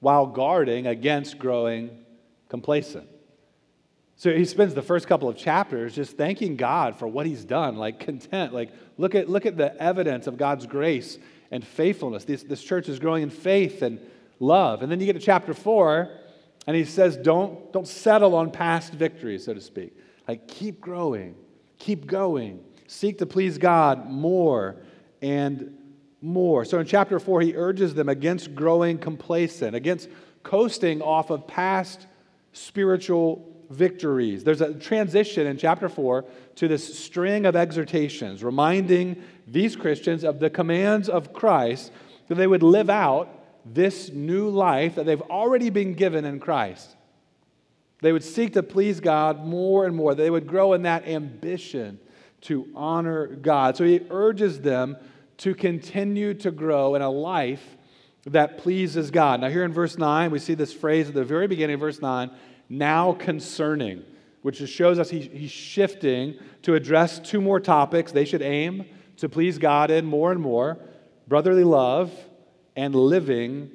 while 0.00 0.26
guarding 0.26 0.86
against 0.86 1.38
growing 1.38 1.90
complacent. 2.48 3.08
So 4.22 4.32
he 4.32 4.44
spends 4.44 4.72
the 4.72 4.82
first 4.82 5.08
couple 5.08 5.28
of 5.28 5.36
chapters 5.36 5.96
just 5.96 6.16
thanking 6.16 6.54
God 6.54 6.94
for 6.94 7.08
what 7.08 7.26
he's 7.26 7.44
done, 7.44 7.74
like 7.74 7.98
content. 7.98 8.54
Like, 8.54 8.70
look 8.96 9.16
at, 9.16 9.28
look 9.28 9.46
at 9.46 9.56
the 9.56 9.76
evidence 9.82 10.28
of 10.28 10.36
God's 10.36 10.64
grace 10.64 11.18
and 11.50 11.66
faithfulness. 11.66 12.24
This, 12.24 12.44
this 12.44 12.62
church 12.62 12.88
is 12.88 13.00
growing 13.00 13.24
in 13.24 13.30
faith 13.30 13.82
and 13.82 13.98
love. 14.38 14.80
And 14.80 14.92
then 14.92 15.00
you 15.00 15.06
get 15.06 15.14
to 15.14 15.18
chapter 15.18 15.52
four, 15.52 16.08
and 16.68 16.76
he 16.76 16.84
says, 16.84 17.16
don't, 17.16 17.72
don't 17.72 17.88
settle 17.88 18.36
on 18.36 18.52
past 18.52 18.92
victories, 18.92 19.46
so 19.46 19.54
to 19.54 19.60
speak. 19.60 19.92
Like, 20.28 20.46
keep 20.46 20.80
growing, 20.80 21.34
keep 21.80 22.06
going, 22.06 22.60
seek 22.86 23.18
to 23.18 23.26
please 23.26 23.58
God 23.58 24.08
more 24.08 24.76
and 25.20 25.76
more. 26.20 26.64
So 26.64 26.78
in 26.78 26.86
chapter 26.86 27.18
4, 27.18 27.40
he 27.40 27.56
urges 27.56 27.92
them 27.92 28.08
against 28.08 28.54
growing 28.54 28.98
complacent, 28.98 29.74
against 29.74 30.08
coasting 30.44 31.02
off 31.02 31.30
of 31.30 31.48
past 31.48 32.06
spiritual 32.52 33.51
victories. 33.72 34.44
There's 34.44 34.60
a 34.60 34.74
transition 34.74 35.46
in 35.46 35.56
chapter 35.56 35.88
4 35.88 36.24
to 36.56 36.68
this 36.68 36.98
string 36.98 37.46
of 37.46 37.56
exhortations, 37.56 38.44
reminding 38.44 39.22
these 39.46 39.76
Christians 39.76 40.24
of 40.24 40.38
the 40.38 40.50
commands 40.50 41.08
of 41.08 41.32
Christ 41.32 41.90
that 42.28 42.36
they 42.36 42.46
would 42.46 42.62
live 42.62 42.90
out 42.90 43.28
this 43.64 44.10
new 44.10 44.48
life 44.48 44.96
that 44.96 45.06
they've 45.06 45.22
already 45.22 45.70
been 45.70 45.94
given 45.94 46.24
in 46.24 46.40
Christ. 46.40 46.96
They 48.00 48.12
would 48.12 48.24
seek 48.24 48.54
to 48.54 48.62
please 48.62 48.98
God 49.00 49.44
more 49.44 49.86
and 49.86 49.94
more. 49.94 50.14
They 50.14 50.30
would 50.30 50.46
grow 50.46 50.72
in 50.72 50.82
that 50.82 51.06
ambition 51.06 52.00
to 52.42 52.66
honor 52.74 53.28
God. 53.28 53.76
So 53.76 53.84
he 53.84 54.00
urges 54.10 54.60
them 54.60 54.96
to 55.38 55.54
continue 55.54 56.34
to 56.34 56.50
grow 56.50 56.96
in 56.96 57.02
a 57.02 57.10
life 57.10 57.76
that 58.26 58.58
pleases 58.58 59.10
God. 59.10 59.40
Now, 59.40 59.48
here 59.48 59.64
in 59.64 59.72
verse 59.72 59.98
9, 59.98 60.30
we 60.30 60.38
see 60.38 60.54
this 60.54 60.72
phrase 60.72 61.08
at 61.08 61.14
the 61.14 61.24
very 61.24 61.46
beginning 61.46 61.74
of 61.74 61.80
verse 61.80 62.00
9 62.00 62.30
now 62.72 63.12
concerning, 63.12 64.02
which 64.40 64.66
shows 64.66 64.98
us 64.98 65.10
he, 65.10 65.20
he's 65.20 65.50
shifting 65.50 66.38
to 66.62 66.74
address 66.74 67.18
two 67.18 67.38
more 67.38 67.60
topics 67.60 68.12
they 68.12 68.24
should 68.24 68.40
aim 68.40 68.86
to 69.18 69.28
please 69.28 69.58
God 69.58 69.90
in 69.90 70.06
more 70.06 70.32
and 70.32 70.40
more 70.40 70.78
brotherly 71.28 71.64
love 71.64 72.10
and 72.74 72.94
living 72.94 73.70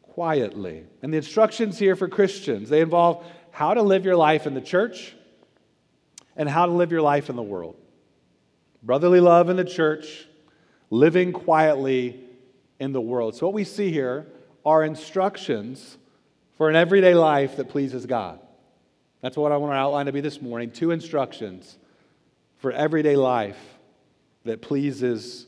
quietly. 0.00 0.84
And 1.02 1.12
the 1.12 1.18
instructions 1.18 1.78
here 1.78 1.94
for 1.94 2.08
Christians, 2.08 2.70
they 2.70 2.80
involve 2.80 3.24
how 3.50 3.74
to 3.74 3.82
live 3.82 4.06
your 4.06 4.16
life 4.16 4.46
in 4.46 4.54
the 4.54 4.62
church 4.62 5.14
and 6.34 6.48
how 6.48 6.64
to 6.64 6.72
live 6.72 6.90
your 6.90 7.02
life 7.02 7.28
in 7.28 7.36
the 7.36 7.42
world. 7.42 7.76
Brotherly 8.82 9.20
love 9.20 9.50
in 9.50 9.56
the 9.56 9.64
church 9.64 10.26
living 10.88 11.32
quietly 11.32 12.18
in 12.80 12.92
the 12.92 13.00
world. 13.00 13.34
So, 13.34 13.46
what 13.46 13.54
we 13.54 13.64
see 13.64 13.92
here 13.92 14.26
are 14.64 14.82
instructions 14.84 15.97
for 16.58 16.68
an 16.68 16.76
everyday 16.76 17.14
life 17.14 17.56
that 17.56 17.68
pleases 17.68 18.04
God. 18.04 18.40
That's 19.22 19.36
what 19.36 19.52
I 19.52 19.56
want 19.56 19.72
to 19.72 19.76
outline 19.76 20.06
to 20.06 20.12
be 20.12 20.20
this 20.20 20.42
morning 20.42 20.70
two 20.70 20.90
instructions 20.90 21.78
for 22.58 22.72
everyday 22.72 23.16
life 23.16 23.58
that 24.44 24.60
pleases 24.60 25.46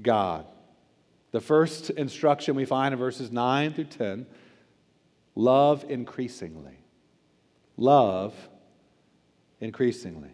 God. 0.00 0.46
The 1.30 1.40
first 1.40 1.90
instruction 1.90 2.54
we 2.54 2.64
find 2.64 2.92
in 2.92 2.98
verses 2.98 3.30
9 3.30 3.74
through 3.74 3.84
10 3.84 4.26
love 5.34 5.84
increasingly. 5.88 6.78
Love 7.76 8.34
increasingly. 9.60 10.30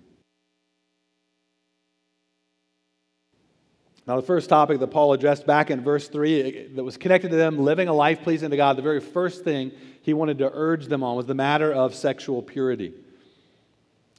Now, 4.08 4.16
the 4.16 4.26
first 4.26 4.48
topic 4.48 4.80
that 4.80 4.86
Paul 4.86 5.12
addressed 5.12 5.46
back 5.46 5.70
in 5.70 5.84
verse 5.84 6.08
3 6.08 6.68
that 6.76 6.82
was 6.82 6.96
connected 6.96 7.30
to 7.30 7.36
them 7.36 7.58
living 7.58 7.88
a 7.88 7.92
life 7.92 8.22
pleasing 8.22 8.48
to 8.48 8.56
God, 8.56 8.78
the 8.78 8.82
very 8.82 9.00
first 9.00 9.44
thing 9.44 9.70
he 10.00 10.14
wanted 10.14 10.38
to 10.38 10.50
urge 10.50 10.86
them 10.86 11.04
on 11.04 11.14
was 11.14 11.26
the 11.26 11.34
matter 11.34 11.70
of 11.70 11.94
sexual 11.94 12.40
purity. 12.40 12.94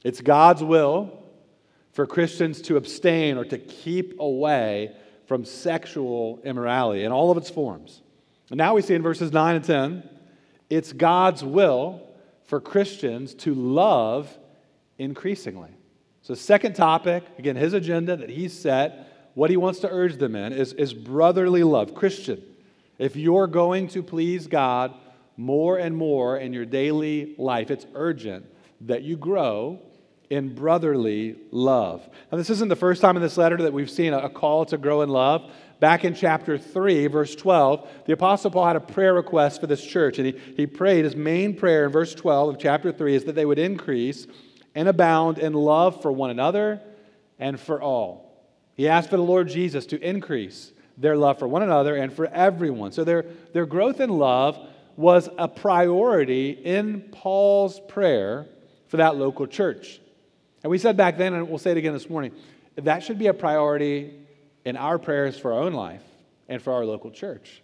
It's 0.04 0.20
God's 0.20 0.62
will 0.62 1.20
for 1.90 2.06
Christians 2.06 2.62
to 2.62 2.76
abstain 2.76 3.36
or 3.36 3.44
to 3.46 3.58
keep 3.58 4.20
away 4.20 4.94
from 5.26 5.44
sexual 5.44 6.38
immorality 6.44 7.02
in 7.02 7.10
all 7.10 7.32
of 7.32 7.36
its 7.36 7.50
forms. 7.50 8.00
And 8.50 8.58
now 8.58 8.74
we 8.74 8.82
see 8.82 8.94
in 8.94 9.02
verses 9.02 9.32
9 9.32 9.56
and 9.56 9.64
10 9.64 10.08
it's 10.70 10.92
God's 10.92 11.42
will 11.42 12.00
for 12.44 12.60
Christians 12.60 13.34
to 13.34 13.54
love 13.54 14.38
increasingly. 14.98 15.70
So, 16.22 16.34
second 16.34 16.74
topic, 16.76 17.24
again, 17.38 17.56
his 17.56 17.72
agenda 17.72 18.14
that 18.14 18.30
he's 18.30 18.56
set, 18.56 19.09
what 19.40 19.48
he 19.48 19.56
wants 19.56 19.78
to 19.78 19.90
urge 19.90 20.18
them 20.18 20.36
in 20.36 20.52
is, 20.52 20.74
is 20.74 20.92
brotherly 20.92 21.62
love. 21.62 21.94
Christian, 21.94 22.42
if 22.98 23.16
you're 23.16 23.46
going 23.46 23.88
to 23.88 24.02
please 24.02 24.46
God 24.46 24.92
more 25.38 25.78
and 25.78 25.96
more 25.96 26.36
in 26.36 26.52
your 26.52 26.66
daily 26.66 27.36
life, 27.38 27.70
it's 27.70 27.86
urgent 27.94 28.44
that 28.82 29.02
you 29.02 29.16
grow 29.16 29.80
in 30.28 30.54
brotherly 30.54 31.38
love. 31.52 32.06
Now, 32.30 32.36
this 32.36 32.50
isn't 32.50 32.68
the 32.68 32.76
first 32.76 33.00
time 33.00 33.16
in 33.16 33.22
this 33.22 33.38
letter 33.38 33.56
that 33.56 33.72
we've 33.72 33.90
seen 33.90 34.12
a 34.12 34.28
call 34.28 34.66
to 34.66 34.76
grow 34.76 35.00
in 35.00 35.08
love. 35.08 35.50
Back 35.80 36.04
in 36.04 36.14
chapter 36.14 36.58
3, 36.58 37.06
verse 37.06 37.34
12, 37.34 37.88
the 38.04 38.12
Apostle 38.12 38.50
Paul 38.50 38.66
had 38.66 38.76
a 38.76 38.80
prayer 38.80 39.14
request 39.14 39.62
for 39.62 39.66
this 39.66 39.82
church, 39.82 40.18
and 40.18 40.26
he, 40.26 40.38
he 40.54 40.66
prayed 40.66 41.06
his 41.06 41.16
main 41.16 41.56
prayer 41.56 41.86
in 41.86 41.92
verse 41.92 42.14
12 42.14 42.56
of 42.56 42.60
chapter 42.60 42.92
3 42.92 43.14
is 43.14 43.24
that 43.24 43.36
they 43.36 43.46
would 43.46 43.58
increase 43.58 44.26
and 44.74 44.86
abound 44.86 45.38
in 45.38 45.54
love 45.54 46.02
for 46.02 46.12
one 46.12 46.28
another 46.28 46.82
and 47.38 47.58
for 47.58 47.80
all. 47.80 48.29
He 48.80 48.88
asked 48.88 49.10
for 49.10 49.18
the 49.18 49.22
Lord 49.22 49.46
Jesus 49.46 49.84
to 49.88 50.00
increase 50.00 50.72
their 50.96 51.14
love 51.14 51.38
for 51.38 51.46
one 51.46 51.62
another 51.62 51.96
and 51.96 52.10
for 52.10 52.24
everyone. 52.28 52.92
So 52.92 53.04
their, 53.04 53.26
their 53.52 53.66
growth 53.66 54.00
in 54.00 54.08
love 54.08 54.58
was 54.96 55.28
a 55.36 55.48
priority 55.48 56.52
in 56.52 57.02
Paul's 57.12 57.78
prayer 57.78 58.46
for 58.88 58.96
that 58.96 59.16
local 59.16 59.46
church. 59.46 60.00
And 60.62 60.70
we 60.70 60.78
said 60.78 60.96
back 60.96 61.18
then, 61.18 61.34
and 61.34 61.46
we'll 61.46 61.58
say 61.58 61.72
it 61.72 61.76
again 61.76 61.92
this 61.92 62.08
morning, 62.08 62.32
that 62.76 63.02
should 63.02 63.18
be 63.18 63.26
a 63.26 63.34
priority 63.34 64.14
in 64.64 64.78
our 64.78 64.98
prayers 64.98 65.38
for 65.38 65.52
our 65.52 65.60
own 65.60 65.74
life 65.74 66.02
and 66.48 66.62
for 66.62 66.72
our 66.72 66.86
local 66.86 67.10
church. 67.10 67.60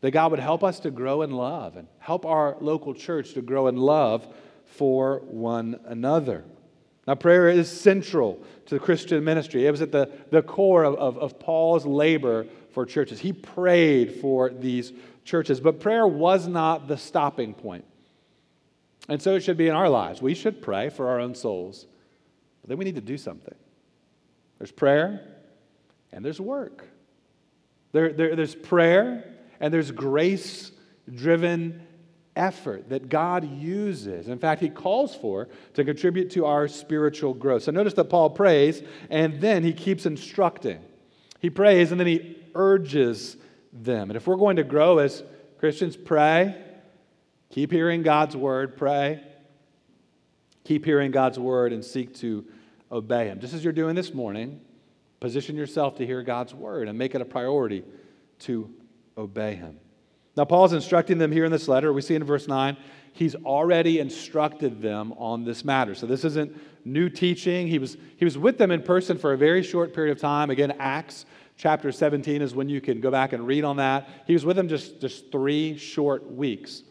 That 0.00 0.12
God 0.12 0.30
would 0.30 0.40
help 0.40 0.64
us 0.64 0.80
to 0.80 0.90
grow 0.90 1.20
in 1.20 1.30
love 1.30 1.76
and 1.76 1.88
help 1.98 2.24
our 2.24 2.56
local 2.62 2.94
church 2.94 3.34
to 3.34 3.42
grow 3.42 3.66
in 3.66 3.76
love 3.76 4.26
for 4.64 5.18
one 5.26 5.78
another. 5.84 6.42
Now, 7.06 7.14
prayer 7.14 7.48
is 7.48 7.70
central 7.70 8.42
to 8.66 8.74
the 8.74 8.80
Christian 8.80 9.22
ministry. 9.24 9.66
It 9.66 9.70
was 9.70 9.82
at 9.82 9.92
the, 9.92 10.10
the 10.30 10.42
core 10.42 10.84
of, 10.84 10.94
of, 10.94 11.18
of 11.18 11.38
Paul's 11.38 11.84
labor 11.84 12.46
for 12.72 12.86
churches. 12.86 13.20
He 13.20 13.32
prayed 13.32 14.20
for 14.20 14.48
these 14.50 14.92
churches, 15.24 15.60
but 15.60 15.80
prayer 15.80 16.06
was 16.06 16.46
not 16.46 16.88
the 16.88 16.96
stopping 16.96 17.54
point. 17.54 17.84
And 19.08 19.20
so 19.20 19.34
it 19.34 19.40
should 19.40 19.58
be 19.58 19.68
in 19.68 19.74
our 19.74 19.88
lives. 19.88 20.22
We 20.22 20.34
should 20.34 20.62
pray 20.62 20.88
for 20.88 21.08
our 21.08 21.20
own 21.20 21.34
souls, 21.34 21.86
but 22.62 22.68
then 22.68 22.78
we 22.78 22.86
need 22.86 22.94
to 22.94 23.02
do 23.02 23.18
something. 23.18 23.54
There's 24.58 24.72
prayer 24.72 25.20
and 26.12 26.24
there's 26.24 26.40
work. 26.40 26.88
There, 27.92 28.12
there, 28.12 28.34
there's 28.34 28.54
prayer 28.54 29.24
and 29.60 29.72
there's 29.72 29.90
grace 29.90 30.72
driven 31.14 31.86
effort 32.36 32.88
that 32.88 33.08
God 33.08 33.48
uses. 33.48 34.28
In 34.28 34.38
fact, 34.38 34.60
He 34.60 34.68
calls 34.68 35.14
for 35.14 35.48
to 35.74 35.84
contribute 35.84 36.30
to 36.30 36.46
our 36.46 36.68
spiritual 36.68 37.34
growth. 37.34 37.64
So 37.64 37.72
notice 37.72 37.94
that 37.94 38.04
Paul 38.04 38.30
prays 38.30 38.82
and 39.10 39.40
then 39.40 39.62
he 39.62 39.72
keeps 39.72 40.06
instructing. 40.06 40.80
He 41.40 41.50
prays 41.50 41.90
and 41.90 42.00
then 42.00 42.06
he 42.06 42.38
urges 42.54 43.36
them. 43.72 44.10
And 44.10 44.16
if 44.16 44.26
we're 44.26 44.36
going 44.36 44.56
to 44.56 44.64
grow 44.64 44.98
as 44.98 45.22
Christians, 45.58 45.96
pray, 45.96 46.56
keep 47.50 47.70
hearing 47.70 48.02
God's 48.02 48.36
word, 48.36 48.76
pray, 48.76 49.22
keep 50.64 50.84
hearing 50.84 51.10
God's 51.10 51.38
word, 51.38 51.72
and 51.72 51.84
seek 51.84 52.14
to 52.16 52.44
obey 52.90 53.26
Him. 53.26 53.40
Just 53.40 53.54
as 53.54 53.64
you're 53.64 53.72
doing 53.72 53.94
this 53.94 54.14
morning, 54.14 54.60
position 55.20 55.56
yourself 55.56 55.96
to 55.96 56.06
hear 56.06 56.22
God's 56.22 56.54
word 56.54 56.88
and 56.88 56.98
make 56.98 57.14
it 57.14 57.20
a 57.20 57.24
priority 57.24 57.84
to 58.40 58.70
obey 59.16 59.54
Him. 59.54 59.78
Now, 60.36 60.44
Paul's 60.44 60.72
instructing 60.72 61.18
them 61.18 61.30
here 61.30 61.44
in 61.44 61.52
this 61.52 61.68
letter. 61.68 61.92
We 61.92 62.02
see 62.02 62.14
in 62.14 62.24
verse 62.24 62.48
9, 62.48 62.76
he's 63.12 63.34
already 63.36 64.00
instructed 64.00 64.82
them 64.82 65.12
on 65.16 65.44
this 65.44 65.64
matter. 65.64 65.94
So, 65.94 66.06
this 66.06 66.24
isn't 66.24 66.56
new 66.84 67.08
teaching. 67.08 67.68
He 67.68 67.78
was, 67.78 67.96
he 68.16 68.24
was 68.24 68.36
with 68.36 68.58
them 68.58 68.70
in 68.70 68.82
person 68.82 69.18
for 69.18 69.32
a 69.32 69.38
very 69.38 69.62
short 69.62 69.94
period 69.94 70.12
of 70.12 70.20
time. 70.20 70.50
Again, 70.50 70.74
Acts 70.78 71.24
chapter 71.56 71.92
17 71.92 72.42
is 72.42 72.54
when 72.54 72.68
you 72.68 72.80
can 72.80 73.00
go 73.00 73.10
back 73.10 73.32
and 73.32 73.46
read 73.46 73.64
on 73.64 73.76
that. 73.76 74.08
He 74.26 74.32
was 74.32 74.44
with 74.44 74.56
them 74.56 74.68
just, 74.68 75.00
just 75.00 75.30
three 75.30 75.78
short 75.78 76.30
weeks. 76.30 76.82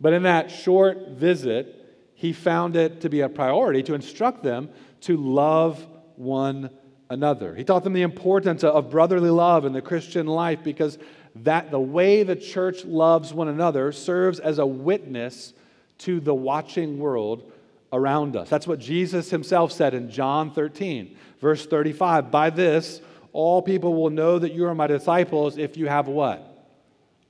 But 0.00 0.12
in 0.12 0.24
that 0.24 0.50
short 0.50 1.10
visit, 1.10 1.74
he 2.14 2.32
found 2.32 2.76
it 2.76 3.00
to 3.02 3.08
be 3.08 3.20
a 3.20 3.28
priority 3.28 3.82
to 3.84 3.94
instruct 3.94 4.42
them 4.42 4.70
to 5.02 5.16
love 5.16 5.86
one 6.16 6.70
another. 7.10 7.54
He 7.54 7.64
taught 7.64 7.84
them 7.84 7.92
the 7.92 8.02
importance 8.02 8.64
of 8.64 8.90
brotherly 8.90 9.30
love 9.30 9.64
in 9.64 9.72
the 9.72 9.80
Christian 9.80 10.26
life 10.26 10.62
because 10.62 10.98
that 11.36 11.70
the 11.70 11.80
way 11.80 12.22
the 12.22 12.36
church 12.36 12.84
loves 12.84 13.32
one 13.32 13.48
another 13.48 13.92
serves 13.92 14.40
as 14.40 14.58
a 14.58 14.66
witness 14.66 15.52
to 15.98 16.20
the 16.20 16.34
watching 16.34 16.98
world 16.98 17.50
around 17.92 18.36
us. 18.36 18.48
That's 18.48 18.66
what 18.66 18.78
Jesus 18.78 19.30
himself 19.30 19.72
said 19.72 19.94
in 19.94 20.10
John 20.10 20.50
13, 20.52 21.16
verse 21.40 21.66
35. 21.66 22.30
By 22.30 22.50
this, 22.50 23.00
all 23.32 23.62
people 23.62 23.94
will 23.94 24.10
know 24.10 24.38
that 24.38 24.52
you 24.52 24.66
are 24.66 24.74
my 24.74 24.86
disciples 24.86 25.58
if 25.58 25.76
you 25.76 25.86
have 25.86 26.08
what? 26.08 26.66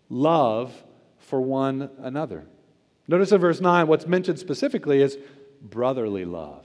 Love 0.08 0.72
for 1.18 1.40
one 1.40 1.90
another. 1.98 2.46
Notice 3.06 3.32
in 3.32 3.40
verse 3.40 3.60
9, 3.60 3.86
what's 3.86 4.06
mentioned 4.06 4.38
specifically 4.38 5.02
is 5.02 5.16
brotherly 5.62 6.24
love. 6.24 6.64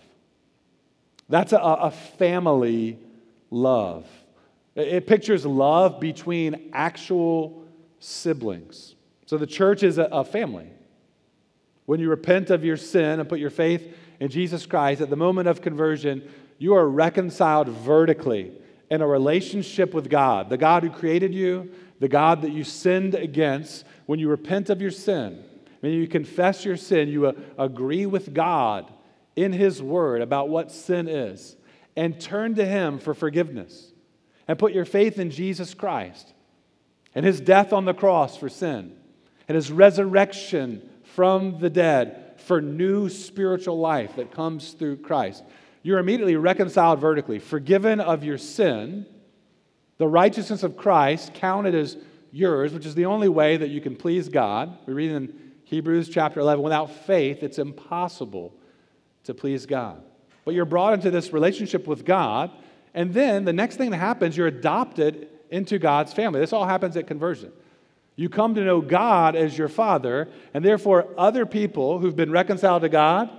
That's 1.29 1.53
a, 1.53 1.57
a 1.57 1.91
family 1.91 2.99
love. 3.49 4.05
It 4.75 5.05
pictures 5.05 5.45
love 5.45 5.99
between 5.99 6.71
actual 6.73 7.63
siblings. 7.99 8.95
So 9.25 9.37
the 9.37 9.47
church 9.47 9.83
is 9.83 9.97
a, 9.97 10.23
family. 10.23 10.67
When 11.85 11.99
you 11.99 12.09
repent 12.09 12.49
of 12.49 12.63
your 12.63 12.77
sin 12.77 13.19
and 13.19 13.29
put 13.29 13.39
your 13.39 13.49
faith 13.49 13.95
in 14.19 14.29
Jesus 14.29 14.65
Christ, 14.65 15.01
at 15.01 15.09
the 15.09 15.15
moment 15.15 15.47
of 15.47 15.61
conversion, 15.61 16.27
you 16.57 16.73
are 16.73 16.87
reconciled 16.87 17.67
vertically 17.67 18.51
in 18.89 19.01
a 19.01 19.07
relationship 19.07 19.93
with 19.93 20.09
God, 20.09 20.49
the 20.49 20.57
God 20.57 20.83
who 20.83 20.89
created 20.89 21.33
you, 21.33 21.71
the 21.99 22.07
God 22.07 22.41
that 22.41 22.51
you 22.51 22.63
sinned 22.63 23.15
against. 23.15 23.85
When 24.05 24.19
you 24.19 24.27
repent 24.27 24.69
of 24.69 24.81
your 24.81 24.91
sin, 24.91 25.43
when 25.79 25.93
you 25.93 26.07
confess 26.07 26.65
your 26.65 26.77
sin, 26.77 27.09
you 27.09 27.27
uh, 27.27 27.33
agree 27.57 28.05
with 28.05 28.33
God 28.33 28.91
in 29.35 29.53
His 29.53 29.81
Word 29.81 30.21
about 30.21 30.49
what 30.49 30.71
sin 30.71 31.07
is 31.07 31.55
and 31.95 32.19
turn 32.19 32.55
to 32.55 32.65
Him 32.65 32.99
for 32.99 33.13
forgiveness 33.13 33.92
and 34.47 34.59
put 34.59 34.73
your 34.73 34.85
faith 34.85 35.19
in 35.19 35.31
Jesus 35.31 35.73
Christ 35.73 36.33
and 37.15 37.25
his 37.25 37.39
death 37.39 37.73
on 37.73 37.85
the 37.85 37.93
cross 37.93 38.37
for 38.37 38.49
sin 38.49 38.95
and 39.47 39.55
his 39.55 39.71
resurrection 39.71 40.89
from 41.03 41.59
the 41.59 41.69
dead 41.69 42.33
for 42.37 42.61
new 42.61 43.09
spiritual 43.09 43.79
life 43.79 44.15
that 44.15 44.31
comes 44.31 44.71
through 44.71 44.97
Christ, 44.97 45.43
you're 45.81 45.99
immediately 45.99 46.35
reconciled 46.35 46.99
vertically, 46.99 47.39
forgiven 47.39 47.99
of 47.99 48.23
your 48.23 48.37
sin, 48.37 49.05
the 49.97 50.07
righteousness 50.07 50.63
of 50.63 50.75
Christ 50.75 51.33
counted 51.33 51.75
as 51.75 51.97
yours, 52.31 52.73
which 52.73 52.85
is 52.85 52.95
the 52.95 53.05
only 53.05 53.29
way 53.29 53.57
that 53.57 53.69
you 53.69 53.79
can 53.79 53.95
please 53.95 54.27
God. 54.27 54.77
We 54.85 54.93
read 54.93 55.11
in 55.11 55.51
Hebrews 55.65 56.09
chapter 56.09 56.39
11 56.39 56.63
without 56.63 56.91
faith, 56.91 57.43
it's 57.43 57.59
impossible 57.59 58.53
to 59.25 59.33
please 59.33 59.65
God. 59.65 60.01
But 60.45 60.53
you're 60.53 60.65
brought 60.65 60.93
into 60.93 61.11
this 61.11 61.31
relationship 61.31 61.87
with 61.87 62.03
God 62.03 62.51
and 62.93 63.13
then 63.13 63.45
the 63.45 63.53
next 63.53 63.77
thing 63.77 63.91
that 63.91 63.97
happens, 63.97 64.37
you're 64.37 64.47
adopted 64.47 65.29
into 65.49 65.79
God's 65.79 66.13
family. 66.13 66.39
This 66.39 66.53
all 66.53 66.65
happens 66.65 66.97
at 66.97 67.07
conversion. 67.07 67.51
You 68.15 68.29
come 68.29 68.55
to 68.55 68.63
know 68.63 68.81
God 68.81 69.35
as 69.35 69.57
your 69.57 69.67
father, 69.67 70.29
and 70.53 70.63
therefore, 70.63 71.07
other 71.17 71.45
people 71.45 71.99
who've 71.99 72.15
been 72.15 72.31
reconciled 72.31 72.83
to 72.83 72.89
God, 72.89 73.29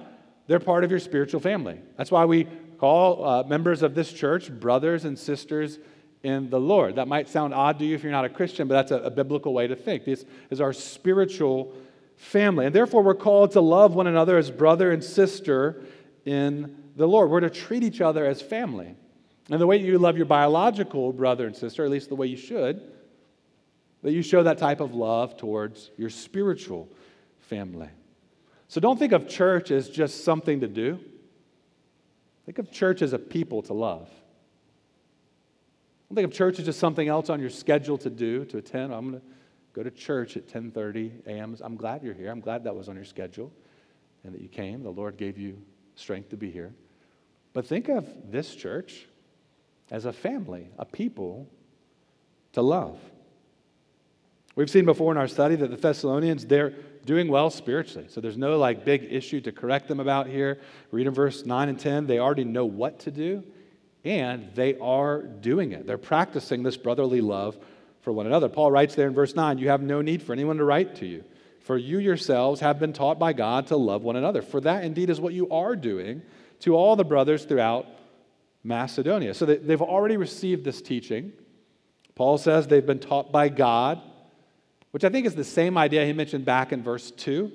they're 0.47 0.61
part 0.61 0.85
of 0.85 0.91
your 0.91 1.01
spiritual 1.01 1.41
family. 1.41 1.81
That's 1.97 2.11
why 2.11 2.25
we 2.25 2.49
call 2.79 3.25
uh, 3.25 3.43
members 3.45 3.83
of 3.83 3.95
this 3.95 4.13
church 4.13 4.51
brothers 4.51 5.05
and 5.05 5.19
sisters 5.19 5.79
in 6.25 6.51
the 6.51 6.59
Lord. 6.59 6.97
That 6.97 7.07
might 7.07 7.29
sound 7.29 7.55
odd 7.55 7.79
to 7.79 7.85
you 7.85 7.95
if 7.95 8.03
you're 8.03 8.11
not 8.11 8.25
a 8.25 8.29
Christian, 8.29 8.67
but 8.67 8.75
that's 8.75 8.91
a, 8.91 9.07
a 9.07 9.11
biblical 9.11 9.55
way 9.55 9.69
to 9.69 9.77
think. 9.77 10.05
This 10.05 10.25
is 10.51 10.61
our 10.61 10.73
spiritual 10.73 11.73
family. 12.17 12.67
And 12.67 12.75
therefore, 12.75 13.03
we're 13.03 13.15
called 13.15 13.53
to 13.53 13.61
love 13.61 13.95
one 13.95 14.07
another 14.07 14.37
as 14.37 14.51
brother 14.51 14.91
and 14.91 15.05
sister 15.05 15.85
in 16.25 16.77
the 16.97 17.07
Lord. 17.07 17.31
We're 17.31 17.41
to 17.41 17.51
treat 17.51 17.85
each 17.85 18.01
other 18.01 18.25
as 18.25 18.43
family. 18.43 18.97
And 19.51 19.61
the 19.61 19.67
way 19.67 19.77
you 19.77 19.99
love 19.99 20.17
your 20.17 20.27
biological 20.27 21.13
brother 21.13 21.47
and 21.47 21.55
sister, 21.55 21.85
at 21.85 21.91
least 21.91 22.09
the 22.09 22.17
way 22.17 22.27
you 22.27 22.37
should, 22.37 22.81
that 24.03 24.13
you 24.13 24.23
show 24.23 24.43
that 24.43 24.59
type 24.59 24.81
of 24.81 24.95
love 24.95 25.37
towards 25.37 25.91
your 25.97 26.11
spiritual 26.11 26.89
family. 27.41 27.89
So 28.69 28.81
don't 28.81 28.99
think 28.99 29.13
of 29.13 29.29
church 29.29 29.71
as 29.71 29.89
just 29.89 30.25
something 30.25 30.61
to 30.61 30.69
do. 30.69 30.99
Think 32.47 32.59
of 32.59 32.71
church 32.71 33.03
as 33.03 33.13
a 33.13 33.19
people 33.19 33.63
to 33.63 33.73
love. 33.73 34.09
Don't 36.09 36.17
think 36.17 36.27
of 36.27 36.33
church 36.33 36.59
as 36.59 36.67
just 36.67 36.79
something 36.79 37.09
else 37.09 37.31
on 37.31 37.41
your 37.41 37.51
schedule 37.51 37.99
to 37.99 38.11
do, 38.11 38.45
to 38.47 38.59
attend. 38.59 38.93
I'm 38.93 39.11
going 39.11 39.21
to 39.21 39.27
go 39.73 39.83
to 39.83 39.91
church 39.91 40.37
at 40.37 40.47
10:30 40.49 41.27
a.m. 41.27 41.57
I'm 41.61 41.77
glad 41.77 42.03
you're 42.03 42.15
here. 42.15 42.31
I'm 42.31 42.41
glad 42.41 42.65
that 42.65 42.75
was 42.75 42.89
on 42.89 42.95
your 42.95 43.05
schedule 43.05 43.51
and 44.23 44.35
that 44.35 44.41
you 44.41 44.49
came. 44.49 44.83
The 44.83 44.91
Lord 44.91 45.17
gave 45.17 45.39
you 45.39 45.61
strength 45.97 46.31
to 46.31 46.37
be 46.37 46.51
here. 46.51 46.73
But 47.53 47.67
think 47.67 47.89
of 47.89 48.07
this 48.31 48.55
church 48.55 49.07
as 49.91 50.05
a 50.05 50.13
family, 50.13 50.69
a 50.79 50.85
people 50.85 51.49
to 52.53 52.63
love. 52.63 52.99
We've 54.57 54.71
seen 54.71 54.85
before 54.85 55.11
in 55.11 55.19
our 55.19 55.29
study 55.29 55.57
that 55.57 55.71
the 55.71 55.77
Thessalonians, 55.77 56.47
they're 56.47 56.75
doing 57.05 57.29
well 57.29 57.51
spiritually. 57.51 58.07
So 58.09 58.21
there's 58.21 58.37
no 58.37 58.57
like 58.57 58.85
big 58.85 59.07
issue 59.11 59.41
to 59.43 59.53
correct 59.53 59.89
them 59.89 60.01
about 60.01 60.29
here. 60.29 60.61
Read 60.91 61.07
in 61.07 61.13
verse 61.13 61.45
9 61.45 61.69
and 61.69 61.79
10. 61.79 62.07
They 62.07 62.19
already 62.19 62.45
know 62.45 62.65
what 62.65 63.01
to 63.01 63.11
do, 63.11 63.43
and 64.05 64.55
they 64.55 64.79
are 64.79 65.23
doing 65.23 65.73
it. 65.73 65.87
They're 65.87 65.99
practicing 65.99 66.63
this 66.63 66.77
brotherly 66.77 67.21
love 67.21 67.59
for 68.03 68.13
one 68.13 68.27
another. 68.27 68.49
Paul 68.49 68.71
writes 68.71 68.95
there 68.95 69.09
in 69.09 69.15
verse 69.15 69.35
9 69.35 69.59
You 69.59 69.69
have 69.71 69.83
no 69.83 70.01
need 70.01 70.23
for 70.23 70.33
anyone 70.33 70.59
to 70.59 70.65
write 70.65 70.97
to 70.97 71.07
you, 71.07 71.25
for 71.61 71.77
you 71.77 71.99
yourselves 71.99 72.61
have 72.61 72.79
been 72.79 72.93
taught 72.93 73.19
by 73.19 73.33
God 73.33 73.67
to 73.69 73.77
love 73.77 74.03
one 74.03 74.17
another. 74.17 74.41
For 74.41 74.61
that 74.61 74.85
indeed 74.85 75.11
is 75.11 75.21
what 75.21 75.35
you 75.35 75.51
are 75.51 75.75
doing 75.75 76.23
to 76.61 76.77
all 76.77 76.95
the 76.95 77.05
brothers 77.05 77.45
throughout 77.45 77.87
Macedonia. 78.65 79.35
So 79.35 79.45
they've 79.45 79.83
already 79.83 80.17
received 80.17 80.65
this 80.65 80.81
teaching. 80.81 81.33
Paul 82.15 82.39
says 82.39 82.67
they've 82.67 82.85
been 82.85 82.99
taught 82.99 83.31
by 83.31 83.51
God, 83.51 84.01
which 84.91 85.05
I 85.05 85.11
think 85.11 85.27
is 85.27 85.35
the 85.35 85.45
same 85.45 85.77
idea 85.77 86.07
he 86.07 86.13
mentioned 86.13 86.45
back 86.45 86.73
in 86.73 86.83
verse 86.83 87.11
2 87.11 87.53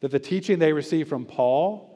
that 0.00 0.10
the 0.10 0.18
teaching 0.18 0.58
they 0.58 0.72
received 0.72 1.08
from 1.08 1.24
Paul 1.24 1.92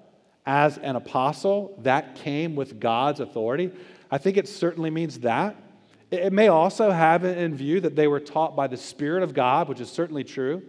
as 0.47 0.79
an 0.79 0.97
apostle 0.97 1.79
that 1.83 2.15
came 2.15 2.55
with 2.57 2.81
God's 2.81 3.21
authority. 3.21 3.71
I 4.11 4.19
think 4.19 4.37
it 4.37 4.49
certainly 4.49 4.91
means 4.91 5.21
that. 5.21 5.57
It 6.11 6.33
may 6.33 6.49
also 6.49 6.91
have 6.91 7.25
in 7.25 7.55
view 7.55 7.81
that 7.81 7.95
they 7.95 8.09
were 8.09 8.21
taught 8.21 8.57
by 8.57 8.67
the 8.67 8.77
Spirit 8.77 9.23
of 9.23 9.35
God, 9.35 9.69
which 9.69 9.81
is 9.81 9.91
certainly 9.91 10.25
true. 10.25 10.63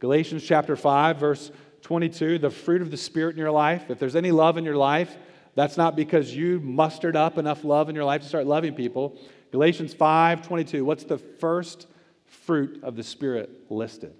Galatians 0.00 0.42
chapter 0.42 0.76
5, 0.76 1.18
verse 1.18 1.50
22, 1.82 2.38
the 2.38 2.50
fruit 2.50 2.82
of 2.82 2.90
the 2.90 2.96
Spirit 2.96 3.32
in 3.34 3.38
your 3.38 3.50
life. 3.50 3.90
If 3.90 3.98
there's 3.98 4.16
any 4.16 4.30
love 4.30 4.56
in 4.56 4.64
your 4.64 4.76
life, 4.76 5.16
that's 5.56 5.76
not 5.76 5.96
because 5.96 6.32
you 6.34 6.60
mustered 6.60 7.16
up 7.16 7.38
enough 7.38 7.64
love 7.64 7.88
in 7.88 7.96
your 7.96 8.04
life 8.04 8.22
to 8.22 8.28
start 8.28 8.46
loving 8.46 8.74
people. 8.74 9.18
Galatians 9.50 9.92
5, 9.92 10.46
22, 10.46 10.84
what's 10.84 11.02
the 11.02 11.18
first 11.18 11.88
fruit 12.26 12.78
of 12.84 12.94
the 12.94 13.02
Spirit 13.02 13.50
listed? 13.68 14.14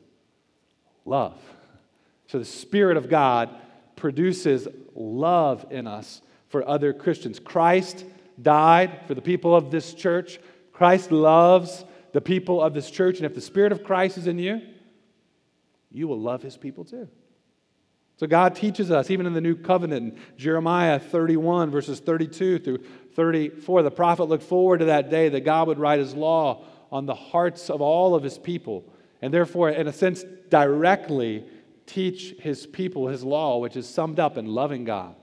Love. 1.05 1.41
So 2.27 2.41
the 2.41 2.45
Spirit 2.45 2.97
of 2.97 3.09
God 3.09 3.51
produces 3.95 4.67
love 4.97 5.67
in 5.71 5.87
us 5.87 6.21
for 6.49 6.69
other 6.69 6.93
Christians. 6.93 7.39
Christ 7.39 8.05
died 8.43 9.03
for 9.07 9.15
the 9.15 9.23
people 9.23 9.55
of 9.55 9.71
this 9.71 9.95
church 9.95 10.41
Christ 10.77 11.11
loves 11.11 11.87
the 12.13 12.21
people 12.21 12.63
of 12.63 12.75
this 12.75 12.91
church, 12.91 13.17
and 13.17 13.25
if 13.25 13.35
the 13.35 13.41
Spirit 13.41 13.73
of 13.73 13.83
Christ 13.83 14.19
is 14.19 14.27
in 14.27 14.39
you, 14.39 14.61
you 15.91 16.07
will 16.07 16.21
love 16.21 16.43
his 16.43 16.59
people 16.59 16.85
too. 16.85 17.09
So 18.19 18.27
God 18.27 18.55
teaches 18.55 18.91
us, 18.91 19.11
even 19.11 19.27
in 19.27 19.35
the 19.35 19.41
new 19.43 19.55
covenant, 19.55 20.15
in 20.15 20.21
Jeremiah 20.39 20.99
31, 20.99 21.71
verses 21.71 22.01
32 22.01 22.59
through 22.61 22.79
34, 23.15 23.83
the 23.83 23.91
prophet 23.91 24.25
looked 24.25 24.45
forward 24.45 24.79
to 24.79 24.87
that 24.87 25.11
day 25.11 25.29
that 25.29 25.43
God 25.43 25.69
would 25.69 25.79
write 25.79 25.99
his 25.99 26.15
law 26.15 26.65
on 26.91 27.05
the 27.05 27.15
hearts 27.15 27.69
of 27.69 27.83
all 27.83 28.15
of 28.15 28.23
his 28.23 28.39
people, 28.39 28.85
and 29.21 29.35
therefore, 29.35 29.71
in 29.71 29.87
a 29.87 29.93
sense, 29.93 30.25
directly 30.49 31.45
teach 31.85 32.35
his 32.41 32.67
people 32.67 33.09
his 33.09 33.23
law, 33.23 33.59
which 33.59 33.77
is 33.77 33.89
summed 33.89 34.19
up 34.19 34.39
in 34.39 34.47
loving 34.47 34.85
God 34.85 35.15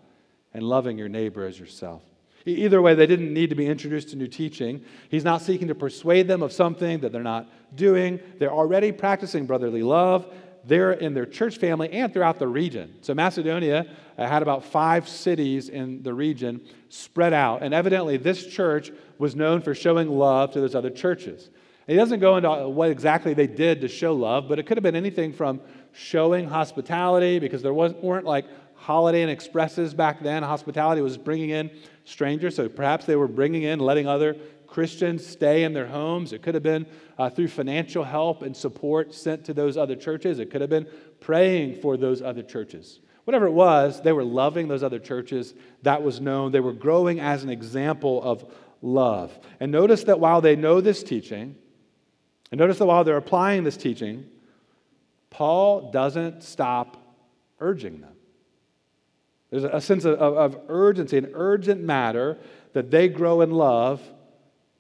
and 0.54 0.64
loving 0.64 0.98
your 0.98 1.10
neighbor 1.10 1.46
as 1.46 1.60
yourself. 1.60 2.04
Either 2.46 2.82
way, 2.82 2.94
they 2.94 3.08
didn't 3.08 3.34
need 3.34 3.50
to 3.50 3.56
be 3.56 3.66
introduced 3.66 4.10
to 4.10 4.18
new 4.18 4.28
teaching. 4.28 4.84
He's 5.10 5.24
not 5.24 5.42
seeking 5.42 5.70
to 5.70 5.76
persuade 5.76 6.28
them 6.28 6.44
of 6.44 6.52
something 6.52 7.00
that 7.00 7.14
they're 7.14 7.24
not 7.24 7.50
doing. 7.76 8.20
They're 8.38 8.52
already 8.52 8.92
practicing 8.92 9.46
brotherly 9.46 9.82
love. 9.82 10.28
They're 10.66 10.94
in 10.94 11.14
their 11.14 11.26
church 11.26 11.58
family 11.58 11.92
and 11.92 12.14
throughout 12.14 12.40
the 12.40 12.48
region. 12.48 12.96
So, 13.02 13.14
Macedonia 13.14 13.86
uh, 14.18 14.28
had 14.28 14.42
about 14.42 14.64
five 14.64 15.10
cities 15.10 15.70
in 15.70 16.04
the 16.04 16.14
region 16.14 16.62
spread 16.90 17.34
out. 17.34 17.64
And 17.64 17.74
evidently, 17.74 18.18
this 18.18 18.46
church 18.48 18.92
was 19.18 19.36
known 19.36 19.62
for 19.62 19.76
showing 19.76 20.10
love 20.10 20.52
to 20.54 20.62
those 20.62 20.76
other 20.76 20.90
churches. 20.90 21.50
he 21.88 21.96
doesn't 21.96 22.20
go 22.20 22.38
into 22.38 22.70
what 22.70 22.90
exactly 22.90 23.34
they 23.34 23.48
did 23.48 23.82
to 23.82 23.88
show 23.88 24.14
love, 24.14 24.48
but 24.48 24.60
it 24.60 24.64
could 24.66 24.78
have 24.78 24.84
been 24.84 24.96
anything 24.96 25.34
from 25.34 25.60
showing 25.92 26.48
hospitality, 26.48 27.40
because 27.40 27.62
there 27.62 27.74
weren't 27.74 28.26
like 28.26 28.46
Holiday 28.76 29.24
Inn 29.24 29.30
Expresses 29.30 29.94
back 29.94 30.22
then. 30.22 30.44
Hospitality 30.44 31.02
was 31.02 31.18
bringing 31.18 31.52
in 31.52 31.72
strangers, 32.04 32.56
so 32.56 32.68
perhaps 32.68 33.06
they 33.06 33.16
were 33.16 33.28
bringing 33.28 33.64
in, 33.64 33.80
letting 33.80 34.08
other 34.08 34.36
Christians 34.74 35.24
stay 35.24 35.66
in 35.66 35.74
their 35.74 35.86
homes. 35.86 36.34
It 36.34 36.42
could 36.42 36.56
have 36.56 36.64
been 36.64 36.88
uh, 37.20 37.30
through 37.30 37.50
financial 37.50 38.04
help 38.04 38.42
and 38.42 38.58
support 38.58 39.14
sent 39.14 39.46
to 39.46 39.54
those 39.54 39.78
other 39.78 39.96
churches. 39.96 40.40
It 40.40 40.50
could 40.50 40.62
have 40.62 40.70
been 40.72 40.88
praying 41.20 41.76
for 41.76 41.96
those 41.96 42.24
other 42.24 42.42
churches. 42.42 43.00
Whatever 43.26 43.46
it 43.46 43.52
was, 43.52 44.02
they 44.02 44.14
were 44.14 44.24
loving 44.24 44.68
those 44.68 44.82
other 44.82 44.98
churches. 44.98 45.54
That 45.84 46.02
was 46.02 46.20
known. 46.20 46.52
They 46.52 46.60
were 46.60 46.74
growing 46.74 47.20
as 47.20 47.44
an 47.44 47.52
example 47.52 48.24
of 48.24 48.52
love. 48.82 49.38
And 49.60 49.72
notice 49.72 50.06
that 50.06 50.20
while 50.20 50.42
they 50.42 50.56
know 50.56 50.82
this 50.82 51.04
teaching, 51.04 51.56
and 52.52 52.58
notice 52.60 52.80
that 52.80 52.88
while 52.88 53.04
they're 53.04 53.16
applying 53.16 53.64
this 53.64 53.78
teaching, 53.78 54.26
Paul 55.30 55.92
doesn't 55.92 56.42
stop 56.42 56.98
urging 57.60 58.02
them. 58.02 58.16
There's 59.52 59.66
a 59.66 59.80
sense 59.80 60.04
of, 60.04 60.16
of, 60.20 60.36
of 60.36 60.62
urgency, 60.68 61.20
an 61.20 61.30
urgent 61.36 61.84
matter 61.84 62.40
that 62.74 62.90
they 62.90 63.08
grow 63.08 63.42
in 63.42 63.52
love 63.52 64.02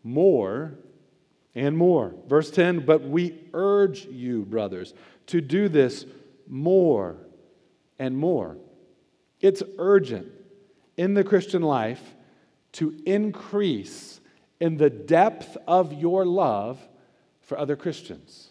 more 0.03 0.73
and 1.55 1.77
more. 1.77 2.13
Verse 2.27 2.51
10 2.51 2.85
But 2.85 3.01
we 3.01 3.39
urge 3.53 4.05
you, 4.05 4.43
brothers, 4.43 4.93
to 5.27 5.41
do 5.41 5.69
this 5.69 6.05
more 6.47 7.17
and 7.99 8.17
more. 8.17 8.57
It's 9.39 9.63
urgent 9.77 10.27
in 10.97 11.13
the 11.13 11.23
Christian 11.23 11.61
life 11.61 12.01
to 12.73 12.97
increase 13.05 14.19
in 14.59 14.77
the 14.77 14.89
depth 14.89 15.57
of 15.67 15.93
your 15.93 16.25
love 16.25 16.79
for 17.41 17.57
other 17.57 17.75
Christians. 17.75 18.49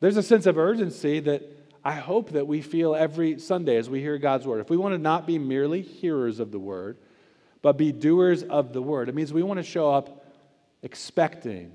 There's 0.00 0.16
a 0.16 0.22
sense 0.22 0.46
of 0.46 0.58
urgency 0.58 1.20
that 1.20 1.42
I 1.84 1.94
hope 1.94 2.30
that 2.30 2.46
we 2.46 2.62
feel 2.62 2.94
every 2.94 3.38
Sunday 3.38 3.76
as 3.76 3.90
we 3.90 4.00
hear 4.00 4.18
God's 4.18 4.46
word. 4.46 4.60
If 4.60 4.70
we 4.70 4.76
want 4.76 4.94
to 4.94 4.98
not 4.98 5.26
be 5.26 5.38
merely 5.38 5.82
hearers 5.82 6.38
of 6.38 6.52
the 6.52 6.58
word, 6.58 6.98
but 7.60 7.76
be 7.76 7.92
doers 7.92 8.42
of 8.42 8.72
the 8.72 8.82
word, 8.82 9.08
it 9.08 9.14
means 9.14 9.32
we 9.32 9.42
want 9.42 9.58
to 9.58 9.64
show 9.64 9.92
up 9.92 10.21
expecting, 10.82 11.72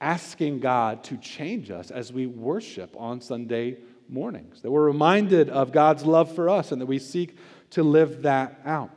asking 0.00 0.60
God 0.60 1.04
to 1.04 1.16
change 1.16 1.70
us 1.70 1.90
as 1.90 2.12
we 2.12 2.26
worship 2.26 2.94
on 2.98 3.20
Sunday 3.20 3.78
mornings. 4.08 4.60
That 4.62 4.70
we're 4.70 4.84
reminded 4.84 5.48
of 5.48 5.72
God's 5.72 6.04
love 6.04 6.34
for 6.34 6.48
us 6.48 6.72
and 6.72 6.80
that 6.80 6.86
we 6.86 6.98
seek 6.98 7.36
to 7.70 7.82
live 7.82 8.22
that 8.22 8.60
out. 8.64 8.90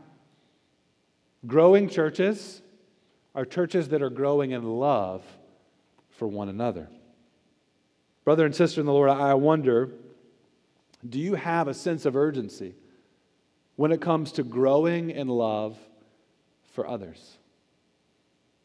Growing 1.47 1.89
churches 1.89 2.61
are 3.33 3.45
churches 3.45 3.89
that 3.89 4.01
are 4.01 4.09
growing 4.09 4.51
in 4.51 4.63
love 4.63 5.23
for 6.09 6.27
one 6.27 6.49
another. 6.49 6.89
Brother 8.25 8.45
and 8.45 8.55
sister 8.55 8.81
in 8.81 8.85
the 8.85 8.93
Lord, 8.93 9.09
I 9.09 9.33
wonder 9.35 9.91
do 11.07 11.17
you 11.17 11.35
have 11.35 11.69
a 11.69 11.73
sense 11.73 12.05
of 12.05 12.17
urgency 12.17 12.75
when 13.77 13.93
it 13.93 14.01
comes 14.01 14.33
to 14.33 14.43
growing 14.43 15.09
in 15.09 15.29
love 15.29 15.79
for 16.73 16.85
others? 16.85 17.38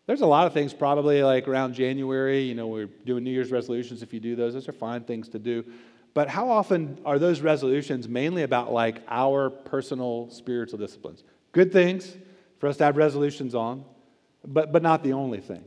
There's 0.06 0.20
a 0.20 0.26
lot 0.26 0.46
of 0.46 0.52
things 0.52 0.74
probably 0.74 1.22
like 1.22 1.48
around 1.48 1.74
January, 1.74 2.42
you 2.42 2.54
know, 2.54 2.66
we're 2.66 2.86
doing 2.86 3.24
New 3.24 3.30
Year's 3.30 3.50
resolutions. 3.50 4.02
If 4.02 4.12
you 4.12 4.20
do 4.20 4.36
those, 4.36 4.52
those 4.52 4.68
are 4.68 4.72
fine 4.72 5.04
things 5.04 5.28
to 5.30 5.38
do. 5.38 5.64
But 6.12 6.28
how 6.28 6.50
often 6.50 6.98
are 7.04 7.18
those 7.18 7.40
resolutions 7.40 8.06
mainly 8.06 8.42
about 8.42 8.72
like 8.72 9.02
our 9.08 9.50
personal 9.50 10.28
spiritual 10.30 10.78
disciplines? 10.78 11.24
Good 11.52 11.72
things 11.72 12.16
for 12.58 12.68
us 12.68 12.76
to 12.78 12.84
have 12.84 12.96
resolutions 12.96 13.54
on, 13.54 13.84
but, 14.44 14.72
but 14.72 14.82
not 14.82 15.02
the 15.02 15.14
only 15.14 15.40
thing. 15.40 15.64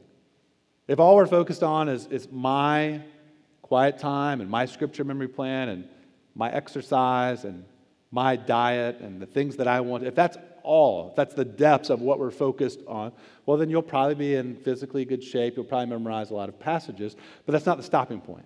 If 0.87 0.99
all 0.99 1.15
we're 1.15 1.25
focused 1.25 1.63
on 1.63 1.89
is, 1.89 2.05
is 2.07 2.31
my 2.31 3.01
quiet 3.61 3.97
time 3.97 4.39
and 4.39 4.49
my 4.49 4.65
scripture 4.65 5.03
memory 5.03 5.27
plan 5.27 5.67
and 5.69 5.89
my 6.35 6.51
exercise 6.51 7.43
and 7.43 7.65
my 8.11 8.35
diet 8.35 8.99
and 8.99 9.21
the 9.21 9.25
things 9.25 9.57
that 9.57 9.67
I 9.67 9.81
want, 9.81 10.05
if 10.05 10.15
that's 10.15 10.37
all, 10.67 11.13
that's 11.15 11.33
the 11.33 11.45
depths 11.45 11.89
of 11.89 12.01
what 12.01 12.19
we're 12.19 12.31
focused 12.31 12.79
on, 12.87 13.11
well, 13.45 13.57
then 13.57 13.69
you'll 13.69 13.81
probably 13.81 14.15
be 14.15 14.35
in 14.35 14.55
physically 14.55 15.05
good 15.05 15.23
shape. 15.23 15.55
You'll 15.55 15.65
probably 15.65 15.87
memorize 15.87 16.29
a 16.29 16.35
lot 16.35 16.49
of 16.49 16.59
passages, 16.59 17.15
but 17.45 17.53
that's 17.53 17.65
not 17.65 17.77
the 17.77 17.83
stopping 17.83 18.21
point. 18.21 18.45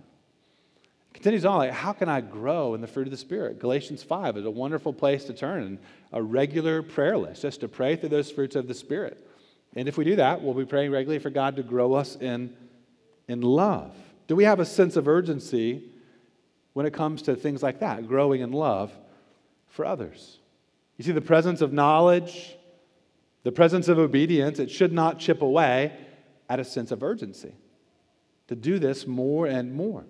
It 1.09 1.15
continues 1.15 1.43
on, 1.43 1.57
like, 1.57 1.71
how 1.71 1.91
can 1.91 2.07
I 2.07 2.21
grow 2.21 2.73
in 2.73 2.81
the 2.81 2.87
fruit 2.87 3.07
of 3.07 3.11
the 3.11 3.17
Spirit? 3.17 3.59
Galatians 3.59 4.03
5 4.03 4.37
is 4.37 4.45
a 4.45 4.51
wonderful 4.51 4.93
place 4.93 5.25
to 5.25 5.33
turn, 5.33 5.63
and 5.63 5.79
a 6.13 6.21
regular 6.21 6.81
prayer 6.81 7.17
list, 7.17 7.41
just 7.41 7.59
to 7.61 7.67
pray 7.67 7.95
through 7.95 8.09
those 8.09 8.31
fruits 8.31 8.55
of 8.55 8.67
the 8.67 8.73
Spirit. 8.73 9.27
And 9.75 9.87
if 9.87 9.97
we 9.97 10.05
do 10.05 10.15
that, 10.17 10.41
we'll 10.41 10.53
be 10.53 10.65
praying 10.65 10.91
regularly 10.91 11.19
for 11.19 11.29
God 11.29 11.55
to 11.55 11.63
grow 11.63 11.93
us 11.93 12.15
in, 12.15 12.55
in 13.27 13.41
love. 13.41 13.93
Do 14.27 14.35
we 14.35 14.43
have 14.43 14.59
a 14.59 14.65
sense 14.65 14.95
of 14.95 15.07
urgency 15.07 15.83
when 16.73 16.85
it 16.85 16.93
comes 16.93 17.21
to 17.23 17.35
things 17.35 17.61
like 17.61 17.79
that, 17.79 18.07
growing 18.07 18.41
in 18.41 18.51
love 18.51 18.91
for 19.69 19.85
others. 19.85 20.37
You 21.01 21.05
see, 21.05 21.13
the 21.13 21.19
presence 21.21 21.61
of 21.61 21.73
knowledge, 21.73 22.55
the 23.41 23.51
presence 23.51 23.87
of 23.87 23.97
obedience, 23.97 24.59
it 24.59 24.69
should 24.69 24.93
not 24.93 25.17
chip 25.17 25.41
away 25.41 25.97
at 26.47 26.59
a 26.59 26.63
sense 26.63 26.91
of 26.91 27.01
urgency 27.01 27.55
to 28.49 28.55
do 28.55 28.77
this 28.77 29.07
more 29.07 29.47
and 29.47 29.73
more. 29.73 30.05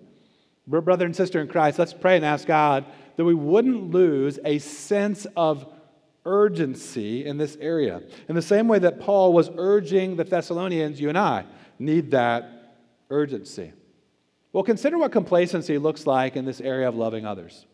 Brother 0.66 1.06
and 1.06 1.16
sister 1.16 1.40
in 1.40 1.48
Christ, 1.48 1.78
let's 1.78 1.94
pray 1.94 2.16
and 2.16 2.26
ask 2.26 2.46
God 2.46 2.84
that 3.16 3.24
we 3.24 3.32
wouldn't 3.32 3.90
lose 3.90 4.38
a 4.44 4.58
sense 4.58 5.26
of 5.34 5.64
urgency 6.26 7.24
in 7.24 7.38
this 7.38 7.56
area. 7.58 8.02
In 8.28 8.34
the 8.34 8.42
same 8.42 8.68
way 8.68 8.78
that 8.80 9.00
Paul 9.00 9.32
was 9.32 9.48
urging 9.56 10.16
the 10.16 10.24
Thessalonians, 10.24 11.00
you 11.00 11.08
and 11.08 11.16
I 11.16 11.46
need 11.78 12.10
that 12.10 12.74
urgency. 13.08 13.72
Well, 14.52 14.62
consider 14.62 14.98
what 14.98 15.10
complacency 15.10 15.78
looks 15.78 16.06
like 16.06 16.36
in 16.36 16.44
this 16.44 16.60
area 16.60 16.86
of 16.86 16.96
loving 16.96 17.24
others. 17.24 17.64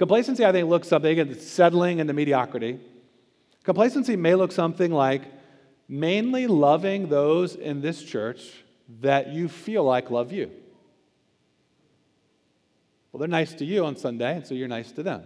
Complacency, 0.00 0.46
I 0.46 0.50
think, 0.50 0.66
looks 0.66 0.88
something, 0.88 1.10
again, 1.10 1.38
settling 1.38 1.98
into 1.98 2.14
mediocrity. 2.14 2.80
Complacency 3.64 4.16
may 4.16 4.34
look 4.34 4.50
something 4.50 4.90
like 4.90 5.20
mainly 5.90 6.46
loving 6.46 7.10
those 7.10 7.54
in 7.54 7.82
this 7.82 8.02
church 8.02 8.64
that 9.02 9.28
you 9.28 9.46
feel 9.46 9.84
like 9.84 10.10
love 10.10 10.32
you. 10.32 10.50
Well, 13.12 13.18
they're 13.18 13.28
nice 13.28 13.52
to 13.52 13.66
you 13.66 13.84
on 13.84 13.94
Sunday, 13.94 14.36
and 14.36 14.46
so 14.46 14.54
you're 14.54 14.68
nice 14.68 14.90
to 14.92 15.02
them. 15.02 15.24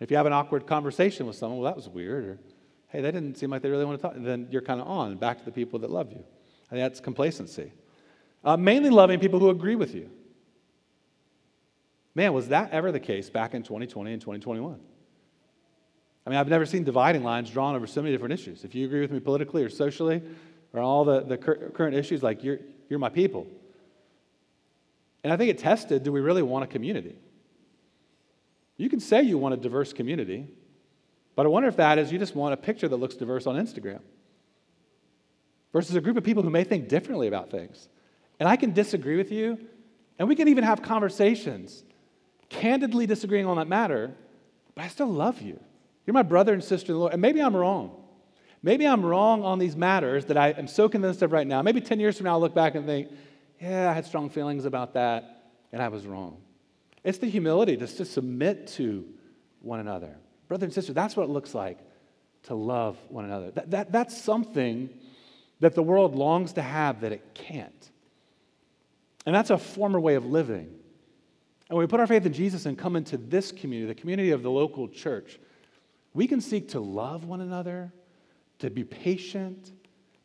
If 0.00 0.10
you 0.10 0.16
have 0.16 0.26
an 0.26 0.32
awkward 0.32 0.66
conversation 0.66 1.24
with 1.28 1.36
someone, 1.36 1.60
well, 1.60 1.70
that 1.70 1.76
was 1.76 1.88
weird, 1.88 2.24
or 2.24 2.38
hey, 2.88 3.00
that 3.00 3.12
didn't 3.12 3.38
seem 3.38 3.50
like 3.50 3.62
they 3.62 3.70
really 3.70 3.84
want 3.84 4.02
to 4.02 4.08
talk, 4.08 4.16
then 4.16 4.48
you're 4.50 4.60
kind 4.60 4.80
of 4.80 4.88
on 4.88 5.18
back 5.18 5.38
to 5.38 5.44
the 5.44 5.52
people 5.52 5.78
that 5.78 5.90
love 5.92 6.10
you. 6.10 6.24
I 6.66 6.74
think 6.74 6.82
that's 6.82 6.98
complacency. 6.98 7.70
Uh, 8.42 8.56
mainly 8.56 8.90
loving 8.90 9.20
people 9.20 9.38
who 9.38 9.50
agree 9.50 9.76
with 9.76 9.94
you. 9.94 10.10
Man, 12.14 12.32
was 12.32 12.48
that 12.48 12.70
ever 12.70 12.92
the 12.92 13.00
case 13.00 13.28
back 13.28 13.54
in 13.54 13.62
2020 13.62 14.12
and 14.12 14.20
2021? 14.20 14.78
I 16.26 16.30
mean, 16.30 16.38
I've 16.38 16.48
never 16.48 16.64
seen 16.64 16.84
dividing 16.84 17.22
lines 17.22 17.50
drawn 17.50 17.74
over 17.74 17.86
so 17.86 18.00
many 18.00 18.12
different 18.12 18.32
issues. 18.32 18.64
If 18.64 18.74
you 18.74 18.86
agree 18.86 19.00
with 19.00 19.10
me 19.10 19.20
politically 19.20 19.62
or 19.62 19.68
socially 19.68 20.22
or 20.72 20.80
all 20.80 21.04
the, 21.04 21.20
the 21.20 21.36
cur- 21.36 21.70
current 21.74 21.94
issues, 21.94 22.22
like 22.22 22.42
you're, 22.42 22.60
you're 22.88 22.98
my 22.98 23.08
people. 23.08 23.46
And 25.22 25.32
I 25.32 25.36
think 25.36 25.50
it 25.50 25.58
tested 25.58 26.02
do 26.02 26.12
we 26.12 26.20
really 26.20 26.42
want 26.42 26.64
a 26.64 26.66
community? 26.66 27.16
You 28.76 28.88
can 28.88 29.00
say 29.00 29.22
you 29.22 29.38
want 29.38 29.54
a 29.54 29.56
diverse 29.56 29.92
community, 29.92 30.48
but 31.36 31.46
I 31.46 31.48
wonder 31.48 31.68
if 31.68 31.76
that 31.76 31.98
is 31.98 32.10
you 32.10 32.18
just 32.18 32.34
want 32.34 32.54
a 32.54 32.56
picture 32.56 32.88
that 32.88 32.96
looks 32.96 33.14
diverse 33.14 33.46
on 33.46 33.56
Instagram 33.56 34.00
versus 35.72 35.94
a 35.96 36.00
group 36.00 36.16
of 36.16 36.24
people 36.24 36.42
who 36.42 36.50
may 36.50 36.64
think 36.64 36.88
differently 36.88 37.28
about 37.28 37.50
things. 37.50 37.88
And 38.40 38.48
I 38.48 38.56
can 38.56 38.72
disagree 38.72 39.16
with 39.16 39.30
you, 39.30 39.58
and 40.18 40.28
we 40.28 40.34
can 40.34 40.48
even 40.48 40.64
have 40.64 40.82
conversations, 40.82 41.84
candidly 42.48 43.06
disagreeing 43.06 43.46
on 43.46 43.56
that 43.56 43.68
matter, 43.68 44.14
but 44.74 44.84
I 44.84 44.88
still 44.88 45.08
love 45.08 45.40
you. 45.40 45.58
You're 46.06 46.14
my 46.14 46.22
brother 46.22 46.52
and 46.52 46.62
sister 46.62 46.92
in 46.92 46.94
the 46.94 47.00
Lord. 47.00 47.12
And 47.12 47.22
maybe 47.22 47.40
I'm 47.40 47.56
wrong. 47.56 48.02
Maybe 48.62 48.86
I'm 48.86 49.04
wrong 49.04 49.44
on 49.44 49.58
these 49.58 49.76
matters 49.76 50.24
that 50.26 50.36
I 50.36 50.50
am 50.50 50.66
so 50.66 50.88
convinced 50.88 51.22
of 51.22 51.32
right 51.32 51.46
now. 51.46 51.62
Maybe 51.62 51.80
10 51.80 52.00
years 52.00 52.16
from 52.16 52.24
now, 52.24 52.32
I'll 52.32 52.40
look 52.40 52.54
back 52.54 52.74
and 52.74 52.86
think, 52.86 53.08
yeah, 53.60 53.90
I 53.90 53.92
had 53.92 54.06
strong 54.06 54.30
feelings 54.30 54.64
about 54.64 54.94
that, 54.94 55.50
and 55.72 55.82
I 55.82 55.88
was 55.88 56.06
wrong. 56.06 56.38
It's 57.02 57.18
the 57.18 57.28
humility 57.28 57.76
just 57.76 57.98
to 57.98 58.04
submit 58.04 58.66
to 58.68 59.04
one 59.60 59.80
another. 59.80 60.16
Brother 60.48 60.64
and 60.64 60.72
sister, 60.72 60.92
that's 60.92 61.16
what 61.16 61.24
it 61.24 61.30
looks 61.30 61.54
like 61.54 61.78
to 62.44 62.54
love 62.54 62.96
one 63.08 63.24
another. 63.24 63.50
That, 63.50 63.70
that, 63.70 63.92
that's 63.92 64.16
something 64.16 64.90
that 65.60 65.74
the 65.74 65.82
world 65.82 66.14
longs 66.14 66.54
to 66.54 66.62
have 66.62 67.00
that 67.02 67.12
it 67.12 67.34
can't. 67.34 67.90
And 69.26 69.34
that's 69.34 69.50
a 69.50 69.58
former 69.58 70.00
way 70.00 70.14
of 70.14 70.26
living. 70.26 70.74
And 71.68 71.76
when 71.76 71.86
we 71.86 71.90
put 71.90 72.00
our 72.00 72.06
faith 72.06 72.26
in 72.26 72.32
Jesus 72.32 72.66
and 72.66 72.76
come 72.76 72.94
into 72.94 73.16
this 73.16 73.50
community, 73.50 73.86
the 73.86 74.00
community 74.00 74.30
of 74.32 74.42
the 74.42 74.50
local 74.50 74.88
church, 74.88 75.38
we 76.12 76.26
can 76.26 76.40
seek 76.40 76.68
to 76.70 76.80
love 76.80 77.24
one 77.24 77.40
another, 77.40 77.92
to 78.58 78.70
be 78.70 78.84
patient, 78.84 79.72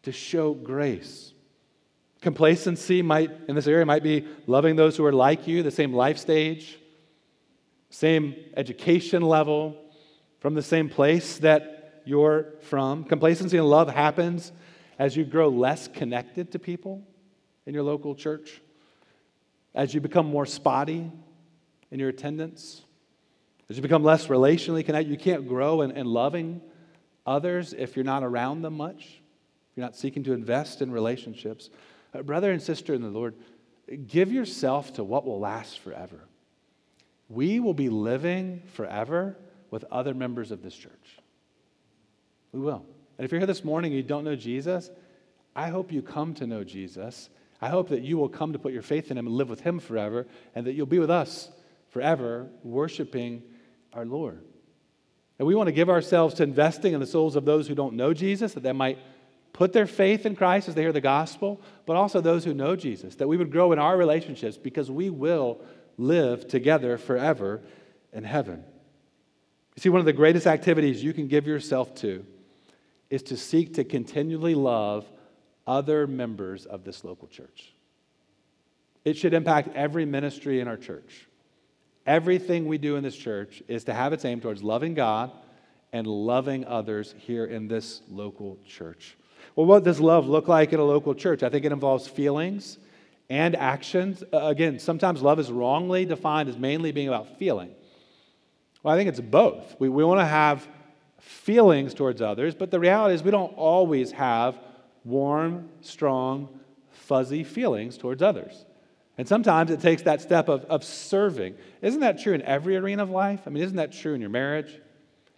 to 0.04 0.12
show 0.12 0.54
grace. 0.54 1.34
Complacency 2.21 3.02
might, 3.02 3.32
in 3.47 3.56
this 3.56 3.67
area, 3.67 3.86
might 3.86 4.04
be 4.04 4.28
loving 4.45 4.75
those 4.75 4.97
who 4.97 5.06
are 5.06 5.13
like 5.13 5.47
you, 5.47 5.63
the 5.63 5.71
same 5.71 5.93
life 5.93 6.17
stage, 6.17 6.78
same 7.89 8.36
education 8.58 9.21
level, 9.21 9.78
from 10.39 10.54
the 10.54 10.62
same 10.62 10.89
place 10.89 11.38
that 11.38 12.02
you're 12.06 12.54
from. 12.62 13.06
Complacency 13.06 13.58
and 13.58 13.67
love 13.67 13.89
happens 13.89 14.52
as 14.97 15.15
you 15.15 15.23
grow 15.23 15.47
less 15.47 15.88
connected 15.88 16.52
to 16.52 16.60
people 16.60 17.02
in 17.65 17.73
your 17.73 17.84
local 17.84 18.13
church, 18.13 18.62
as 19.73 19.93
you 19.93 20.02
become 20.02 20.25
more 20.25 20.45
spotty 20.45 21.10
in 21.91 21.99
your 21.99 22.10
attendance, 22.10 22.84
as 23.69 23.75
you 23.75 23.82
become 23.82 24.04
less 24.04 24.28
relationally 24.28 24.86
connected. 24.86 25.12
You 25.12 25.17
can't 25.17 25.47
grow 25.47 25.82
in, 25.82 25.91
in 25.91 26.06
loving 26.06 26.62
others 27.25 27.73
if 27.73 27.95
you're 27.95 28.06
not 28.06 28.23
around 28.23 28.62
them 28.62 28.78
much, 28.78 29.02
if 29.02 29.78
you're 29.78 29.86
not 29.86 29.95
seeking 29.95 30.23
to 30.23 30.34
invest 30.34 30.82
in 30.82 30.91
relationships. 30.91 31.69
Uh, 32.13 32.21
brother 32.21 32.52
and 32.52 32.62
sister 32.62 32.93
in 32.93 33.02
the 33.02 33.10
Lord, 33.10 33.36
give 34.08 34.32
yourself 34.32 34.93
to 34.93 35.04
what 35.04 35.25
will 35.25 35.39
last 35.39 35.80
forever. 35.80 36.19
We 37.30 37.60
will 37.60 37.75
be 37.75 37.89
living 37.89 38.63
forever 38.73 39.38
with 39.69 39.86
other 39.91 40.13
members 40.13 40.52
of 40.52 40.63
this 40.63 40.75
church. 40.75 41.19
We 42.52 42.60
will. 42.60 42.86
And 43.17 43.25
if 43.25 43.32
you're 43.32 43.39
here 43.39 43.47
this 43.47 43.63
morning 43.63 43.91
and 43.91 43.97
you 43.97 44.08
don't 44.08 44.23
know 44.23 44.36
Jesus, 44.36 44.89
I 45.56 45.69
hope 45.69 45.91
you 45.91 46.02
come 46.02 46.34
to 46.36 46.47
know 46.47 46.63
Jesus. 46.63 47.30
I 47.62 47.69
hope 47.69 47.89
that 47.89 48.02
you 48.02 48.17
will 48.17 48.30
come 48.30 48.54
to 48.54 48.60
put 48.60 48.73
your 48.73 48.82
faith 48.82 49.12
in 49.12 49.17
him 49.17 49.28
and 49.28 49.36
live 49.36 49.49
with 49.49 49.60
him 49.60 49.80
forever, 49.80 50.25
and 50.56 50.65
that 50.65 50.73
you'll 50.73 50.86
be 50.86 50.99
with 50.99 51.12
us 51.12 51.52
forever, 51.89 52.47
worshiping 52.63 53.43
our 53.93 54.06
Lord. 54.06 54.43
And 55.38 55.47
we 55.47 55.56
want 55.56 55.67
to 55.67 55.73
give 55.73 55.89
ourselves 55.89 56.36
to 56.36 56.43
investing 56.43 56.93
in 56.93 56.99
the 56.99 57.08
souls 57.08 57.36
of 57.36 57.45
those 57.45 57.67
who 57.67 57.75
don't 57.75 57.95
know 57.95 58.13
Jesus, 58.13 58.54
that 58.54 58.63
they 58.63 58.73
might 58.73 58.99
put 59.54 59.73
their 59.73 59.88
faith 59.88 60.25
in 60.25 60.36
Christ 60.36 60.67
as 60.67 60.75
they 60.75 60.82
hear 60.82 60.91
the 60.91 61.02
gospel, 61.02 61.62
but 61.86 61.95
also 61.95 62.21
those 62.21 62.43
who 62.43 62.54
know 62.54 62.75
Jesus, 62.75 63.15
that 63.15 63.28
we 63.28 63.38
would 63.38 63.52
grow 63.52 63.71
in 63.71 63.80
our 63.80 63.97
relationships 63.97 64.58
because 64.58 64.91
we 64.91 65.10
will 65.10 65.62
live 65.97 66.47
together 66.47 66.97
forever 66.97 67.62
in 68.13 68.23
heaven. 68.23 68.63
You 69.75 69.82
see, 69.82 69.89
one 69.89 69.99
of 69.99 70.06
the 70.06 70.13
greatest 70.13 70.45
activities 70.45 71.04
you 71.04 71.13
can 71.13 71.28
give 71.28 71.47
yourself 71.47 71.95
to 71.95 72.25
is 73.10 73.23
to 73.23 73.38
seek 73.38 73.75
to 73.75 73.84
continually 73.84 74.56
love 74.56 75.10
other 75.65 76.06
members 76.06 76.65
of 76.65 76.84
this 76.84 77.04
local 77.04 77.28
church. 77.28 77.73
It 79.06 79.17
should 79.17 79.34
impact 79.34 79.69
every 79.75 80.06
ministry 80.06 80.60
in 80.60 80.67
our 80.67 80.78
church. 80.78 81.29
Everything 82.10 82.65
we 82.65 82.80
do 82.80 82.95
in 82.95 83.04
this 83.04 83.15
church 83.15 83.62
is 83.67 83.84
to 83.84 83.93
have 83.93 84.13
its 84.13 84.26
aim 84.26 84.41
towards 84.41 84.63
loving 84.63 84.95
God 84.95 85.32
and 85.93 86.08
loving 86.08 86.65
others 86.65 87.13
here 87.19 87.45
in 87.45 87.67
this 87.67 88.02
local 88.10 88.58
church. 88.65 89.15
Well, 89.56 89.67
what 89.67 89.84
does 89.84 90.00
love 90.00 90.28
look 90.28 90.48
like 90.48 90.74
in 90.74 90.80
a 90.80 90.84
local 90.84 91.13
church? 91.13 91.43
I 91.43 91.50
think 91.50 91.65
it 91.65 91.72
involves 91.72 92.08
feelings 92.08 92.80
and 93.30 93.56
actions. 93.56 94.24
Again, 94.34 94.80
sometimes 94.80 95.22
love 95.22 95.39
is 95.39 95.52
wrongly 95.52 96.04
defined 96.04 96.50
as 96.50 96.58
mainly 96.58 96.91
being 96.91 97.10
about 97.10 97.38
feeling. 97.38 97.69
Well, 98.82 98.91
I 98.91 98.98
think 98.98 99.08
it's 99.08 99.22
both. 99.22 99.76
We, 99.78 99.88
we 99.88 100.04
want 100.04 100.19
to 100.19 100.26
have 100.26 100.67
feelings 101.19 101.93
towards 101.93 102.24
others, 102.24 102.56
but 102.56 102.72
the 102.72 102.80
reality 102.80 103.13
is 103.13 103.22
we 103.22 103.30
don't 103.30 103.56
always 103.56 104.13
have 104.13 104.58
warm, 105.04 105.69
strong, 105.82 106.60
fuzzy 106.89 107.43
feelings 107.43 108.00
towards 108.00 108.24
others. 108.24 108.65
And 109.19 109.27
sometimes 109.27 109.69
it 109.69 109.82
takes 109.82 110.03
that 110.03 110.21
step 110.21 110.47
of, 110.47 110.63
of 110.65 110.82
serving. 110.82 111.55
Isn't 111.82 111.99
that 111.99 112.21
true 112.21 112.34
in 112.34 112.41
every 112.43 112.77
arena 112.77 113.03
of 113.03 113.10
life? 113.10 113.41
I 113.45 113.49
mean, 113.49 113.62
isn't 113.63 113.75
that 113.75 113.91
true 113.91 114.13
in 114.13 114.21
your 114.21 114.29
marriage? 114.29 114.73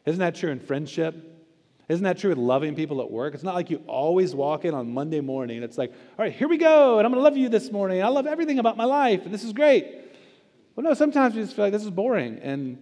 Isn't 0.06 0.20
that 0.20 0.36
true 0.36 0.52
in 0.52 0.60
friendship? 0.60 1.16
Isn't 1.90 2.04
that 2.04 2.20
true 2.20 2.30
with 2.30 2.38
loving 2.38 2.76
people 2.76 3.02
at 3.02 3.10
work? 3.10 3.34
It's 3.34 3.42
not 3.42 3.56
like 3.56 3.72
you 3.72 3.82
always 3.88 4.36
walk 4.36 4.66
in 4.66 4.76
on 4.76 4.94
Monday 4.94 5.20
morning 5.20 5.64
it's 5.64 5.80
like, 5.80 5.90
all 5.90 6.24
right, 6.24 6.32
here 6.32 6.48
we 6.48 6.58
go, 6.58 7.00
and 7.00 7.08
I'm 7.08 7.12
going 7.12 7.22
to 7.22 7.24
love 7.24 7.38
you 7.38 7.50
this 7.50 7.72
morning. 7.72 8.04
I 8.04 8.10
love 8.10 8.28
everything 8.28 8.60
about 8.60 8.78
my 8.78 8.86
life, 8.86 9.26
and 9.26 9.34
this 9.34 9.44
is 9.44 9.52
great. 9.52 9.88
Well, 10.76 10.84
no, 10.84 10.94
sometimes 10.94 11.34
we 11.34 11.42
just 11.42 11.56
feel 11.56 11.66
like 11.66 11.74
this 11.74 11.84
is 11.84 11.90
boring 11.90 12.38
and 12.44 12.78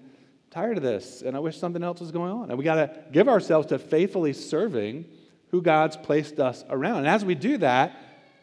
tired 0.52 0.76
of 0.76 0.84
this, 0.84 1.22
and 1.22 1.34
I 1.34 1.40
wish 1.40 1.58
something 1.58 1.82
else 1.82 2.02
was 2.02 2.12
going 2.12 2.34
on. 2.34 2.50
And 2.50 2.58
we 2.58 2.66
got 2.66 2.76
to 2.76 3.04
give 3.14 3.30
ourselves 3.30 3.68
to 3.68 3.80
faithfully 3.80 4.34
serving 4.34 5.06
who 5.52 5.62
God's 5.62 5.96
placed 5.96 6.42
us 6.42 6.66
around. 6.70 6.98
And 6.98 7.08
as 7.08 7.24
we 7.24 7.36
do 7.36 7.58
that, 7.60 7.98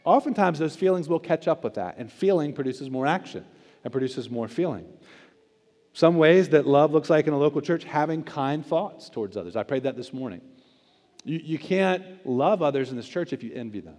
oftentimes 0.07 0.59
those 0.59 0.77
feelings 0.77 1.09
will 1.09 1.21
catch 1.21 1.47
up 1.47 1.63
with 1.63 1.75
that, 1.75 1.97
and 1.99 2.11
feeling 2.11 2.55
produces 2.55 2.89
more 2.89 3.07
action 3.07 3.45
and 3.85 3.93
produces 3.93 4.31
more 4.31 4.49
feeling. 4.49 4.87
Some 5.93 6.17
ways 6.17 6.51
that 6.51 6.67
love 6.67 6.93
looks 6.93 7.11
like 7.11 7.27
in 7.27 7.33
a 7.33 7.39
local 7.39 7.61
church, 7.61 7.85
having 7.85 8.23
kind 8.23 8.65
thoughts 8.65 9.11
towards 9.11 9.37
others. 9.37 9.57
I 9.57 9.63
prayed 9.63 9.83
that 9.83 9.97
this 9.97 10.13
morning. 10.13 10.41
You, 11.25 11.41
you 11.43 11.59
can't 11.59 12.05
love 12.27 12.63
others 12.63 12.91
in 12.91 12.97
this 12.97 13.09
church 13.09 13.33
if 13.33 13.43
you 13.43 13.53
envy 13.53 13.81
them, 13.81 13.97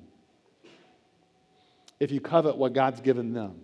if 1.99 2.11
you 2.11 2.21
covet 2.21 2.55
what 2.55 2.73
God's 2.73 3.01
given 3.01 3.33
them. 3.33 3.61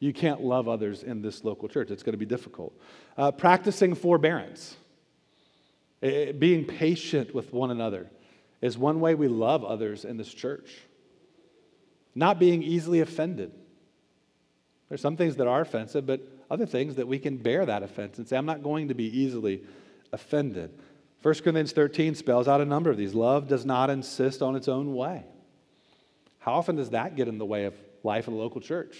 You 0.00 0.12
can't 0.12 0.42
love 0.42 0.68
others 0.68 1.02
in 1.02 1.22
this 1.22 1.44
local 1.44 1.68
church. 1.68 1.90
It's 1.90 2.02
going 2.02 2.12
to 2.12 2.18
be 2.18 2.26
difficult. 2.26 2.78
Uh, 3.16 3.30
practicing 3.30 3.94
forbearance, 3.94 4.76
being 6.02 6.66
patient 6.66 7.34
with 7.34 7.54
one 7.54 7.70
another, 7.70 8.10
is 8.60 8.76
one 8.76 9.00
way 9.00 9.14
we 9.14 9.28
love 9.28 9.64
others 9.64 10.04
in 10.04 10.18
this 10.18 10.32
church 10.34 10.82
not 12.14 12.38
being 12.38 12.62
easily 12.62 13.00
offended. 13.00 13.52
There's 14.88 15.00
some 15.00 15.16
things 15.16 15.36
that 15.36 15.46
are 15.46 15.60
offensive, 15.60 16.06
but 16.06 16.20
other 16.50 16.66
things 16.66 16.96
that 16.96 17.08
we 17.08 17.18
can 17.18 17.36
bear 17.36 17.66
that 17.66 17.82
offense 17.82 18.18
and 18.18 18.28
say, 18.28 18.36
I'm 18.36 18.46
not 18.46 18.62
going 18.62 18.88
to 18.88 18.94
be 18.94 19.06
easily 19.18 19.62
offended. 20.12 20.70
1 21.22 21.34
Corinthians 21.36 21.72
13 21.72 22.14
spells 22.14 22.46
out 22.46 22.60
a 22.60 22.64
number 22.66 22.90
of 22.90 22.96
these. 22.96 23.14
Love 23.14 23.48
does 23.48 23.64
not 23.64 23.90
insist 23.90 24.42
on 24.42 24.54
its 24.56 24.68
own 24.68 24.94
way. 24.94 25.24
How 26.38 26.52
often 26.52 26.76
does 26.76 26.90
that 26.90 27.16
get 27.16 27.28
in 27.28 27.38
the 27.38 27.46
way 27.46 27.64
of 27.64 27.74
life 28.02 28.28
in 28.28 28.34
a 28.34 28.36
local 28.36 28.60
church? 28.60 28.98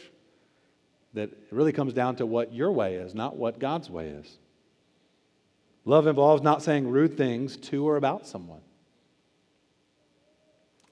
That 1.13 1.31
it 1.31 1.49
really 1.51 1.73
comes 1.73 1.93
down 1.93 2.17
to 2.17 2.27
what 2.27 2.53
your 2.53 2.73
way 2.73 2.95
is, 2.95 3.15
not 3.15 3.37
what 3.37 3.59
God's 3.59 3.91
way 3.91 4.09
is. 4.09 4.39
Love 5.85 6.07
involves 6.07 6.43
not 6.43 6.63
saying 6.63 6.89
rude 6.89 7.17
things 7.17 7.59
to 7.59 7.87
or 7.87 7.97
about 7.97 8.27
someone. 8.27 8.63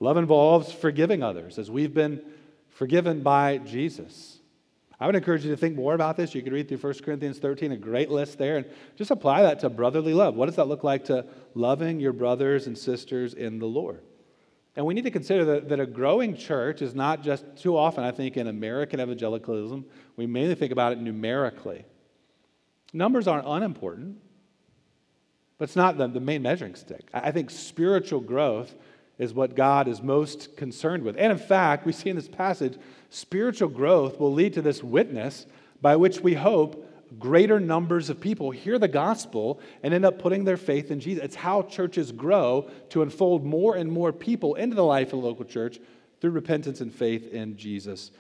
Love 0.03 0.17
involves 0.17 0.73
forgiving 0.73 1.23
others 1.23 1.61
as 1.61 1.71
we've 1.71 1.95
been 1.95 2.21
forgiven 2.71 3.23
by 3.23 3.59
Jesus. 3.59 4.41
I 4.99 5.07
would 5.07 5.15
encourage 5.15 5.45
you 5.45 5.53
to 5.53 5.57
think 5.57 5.77
more 5.77 5.95
about 5.95 6.17
this. 6.17 6.35
You 6.35 6.43
could 6.43 6.53
read 6.53 6.67
through 6.67 6.79
1 6.79 6.95
Corinthians 7.05 7.39
13, 7.39 7.71
a 7.71 7.77
great 7.77 8.11
list 8.11 8.37
there, 8.37 8.57
and 8.57 8.67
just 8.97 9.13
apply 9.13 9.43
that 9.43 9.61
to 9.61 9.71
brotherly 9.71 10.13
love. 10.13 10.35
What 10.35 10.47
does 10.47 10.57
that 10.57 10.67
look 10.67 10.83
like 10.83 11.05
to 11.05 11.25
loving 11.55 12.01
your 12.01 12.13
brothers 12.13 12.67
and 12.67 12.77
sisters 12.77 13.35
in 13.35 13.61
the 13.61 13.67
Lord? 13.67 14.03
And 14.75 14.85
we 14.85 14.93
need 14.93 15.05
to 15.05 15.11
consider 15.13 15.45
that, 15.45 15.69
that 15.69 15.79
a 15.79 15.87
growing 15.87 16.37
church 16.37 16.83
is 16.83 16.97
not 16.97 17.23
just 17.23 17.45
too 17.55 17.77
often, 17.77 18.03
I 18.03 18.11
think, 18.11 18.37
in 18.37 18.49
American 18.49 19.01
evangelicalism, 19.01 19.85
we 20.17 20.27
mainly 20.27 20.57
think 20.57 20.73
about 20.73 20.91
it 20.91 20.99
numerically. 20.99 21.85
Numbers 22.93 23.29
aren't 23.29 23.47
unimportant, 23.47 24.17
but 25.59 25.69
it's 25.69 25.77
not 25.77 25.97
the, 25.97 26.09
the 26.09 26.19
main 26.19 26.43
measuring 26.43 26.75
stick. 26.75 27.09
I 27.15 27.31
think 27.31 27.51
spiritual 27.51 28.19
growth 28.19 28.75
is 29.19 29.35
what 29.35 29.55
God 29.55 29.89
is 29.89 30.03
most 30.03 30.57
concerned 30.57 31.03
with. 31.03 31.17
And 31.17 31.33
in 31.33 31.39
fact, 31.39 31.87
we 31.87 31.93
see 31.93 32.11
in 32.11 32.17
this 32.17 32.29
passage, 32.29 32.79
spiritual 33.11 33.69
growth 33.69 34.19
will 34.19 34.33
lead 34.33 34.55
to 34.55 34.63
this 34.63 34.83
witness 34.83 35.47
by 35.81 35.97
which 35.97 36.21
we 36.21 36.35
hope 36.35 36.89
greater 37.19 37.61
numbers 37.61 38.09
of 38.09 38.21
people 38.21 38.51
hear 38.51 38.79
the 38.79 38.89
gospel 38.89 39.61
and 39.83 39.93
end 39.93 40.05
up 40.05 40.19
putting 40.19 40.45
their 40.45 40.57
faith 40.57 40.91
in 40.91 41.01
Jesus. 41.01 41.23
It's 41.23 41.37
how 41.37 41.63
churches 41.63 42.11
grow 42.13 42.71
to 42.91 43.03
unfold 43.03 43.45
more 43.45 43.77
and 43.77 43.91
more 43.93 44.13
people 44.13 44.55
into 44.55 44.75
the 44.75 44.85
life 44.85 45.13
of 45.13 45.21
the 45.21 45.27
local 45.27 45.45
church 45.45 45.79
through 46.21 46.31
repentance 46.31 46.81
and 46.81 46.93
faith 46.93 47.33
in 47.33 47.57
Jesus 47.57 48.13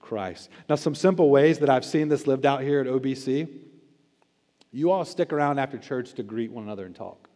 Christ. 0.00 0.48
Now, 0.68 0.76
some 0.76 0.94
simple 0.94 1.30
ways 1.30 1.58
that 1.58 1.68
I've 1.68 1.84
seen 1.84 2.08
this 2.08 2.26
lived 2.26 2.46
out 2.46 2.62
here 2.62 2.80
at 2.80 2.86
OBC. 2.86 3.48
You 4.70 4.90
all 4.90 5.04
stick 5.04 5.32
around 5.32 5.58
after 5.58 5.76
church 5.76 6.14
to 6.14 6.22
greet 6.22 6.50
one 6.50 6.64
another 6.64 6.86
and 6.86 6.94
talk. 6.94 7.28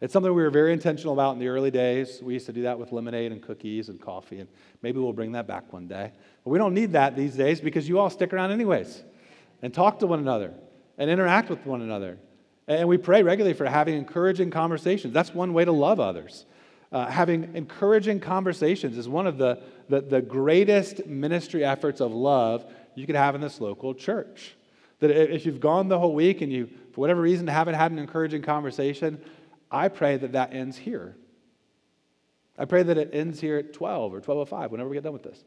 It's 0.00 0.14
something 0.14 0.34
we 0.34 0.42
were 0.42 0.50
very 0.50 0.72
intentional 0.72 1.12
about 1.12 1.34
in 1.34 1.38
the 1.38 1.48
early 1.48 1.70
days. 1.70 2.20
We 2.22 2.32
used 2.32 2.46
to 2.46 2.52
do 2.52 2.62
that 2.62 2.78
with 2.78 2.90
lemonade 2.90 3.32
and 3.32 3.42
cookies 3.42 3.90
and 3.90 4.00
coffee, 4.00 4.40
and 4.40 4.48
maybe 4.80 4.98
we'll 4.98 5.12
bring 5.12 5.32
that 5.32 5.46
back 5.46 5.72
one 5.72 5.86
day. 5.86 6.12
But 6.42 6.50
we 6.50 6.58
don't 6.58 6.72
need 6.72 6.92
that 6.92 7.16
these 7.16 7.36
days 7.36 7.60
because 7.60 7.86
you 7.86 7.98
all 7.98 8.08
stick 8.08 8.32
around 8.32 8.50
anyways 8.50 9.02
and 9.60 9.74
talk 9.74 9.98
to 9.98 10.06
one 10.06 10.18
another 10.18 10.54
and 10.96 11.10
interact 11.10 11.50
with 11.50 11.66
one 11.66 11.82
another. 11.82 12.18
And 12.66 12.88
we 12.88 12.96
pray 12.96 13.22
regularly 13.22 13.54
for 13.54 13.66
having 13.66 13.94
encouraging 13.94 14.50
conversations. 14.50 15.12
That's 15.12 15.34
one 15.34 15.52
way 15.52 15.66
to 15.66 15.72
love 15.72 16.00
others. 16.00 16.46
Uh, 16.92 17.06
having 17.06 17.54
encouraging 17.54 18.20
conversations 18.20 18.96
is 18.96 19.08
one 19.08 19.26
of 19.26 19.36
the, 19.38 19.60
the, 19.88 20.00
the 20.00 20.22
greatest 20.22 21.06
ministry 21.06 21.64
efforts 21.64 22.00
of 22.00 22.10
love 22.10 22.64
you 22.94 23.06
could 23.06 23.16
have 23.16 23.34
in 23.34 23.40
this 23.40 23.60
local 23.60 23.94
church. 23.94 24.54
That 25.00 25.10
if 25.10 25.46
you've 25.46 25.60
gone 25.60 25.88
the 25.88 25.98
whole 25.98 26.14
week 26.14 26.40
and 26.40 26.52
you, 26.52 26.68
for 26.92 27.00
whatever 27.00 27.20
reason, 27.20 27.46
haven't 27.46 27.74
had 27.74 27.92
an 27.92 27.98
encouraging 27.98 28.42
conversation, 28.42 29.20
I 29.70 29.88
pray 29.88 30.16
that 30.16 30.32
that 30.32 30.52
ends 30.52 30.76
here. 30.76 31.16
I 32.58 32.64
pray 32.64 32.82
that 32.82 32.98
it 32.98 33.10
ends 33.12 33.40
here 33.40 33.56
at 33.56 33.72
12 33.72 34.14
or 34.14 34.20
12.05, 34.20 34.70
whenever 34.70 34.88
we 34.88 34.96
get 34.96 35.04
done 35.04 35.12
with 35.12 35.22
this. 35.22 35.44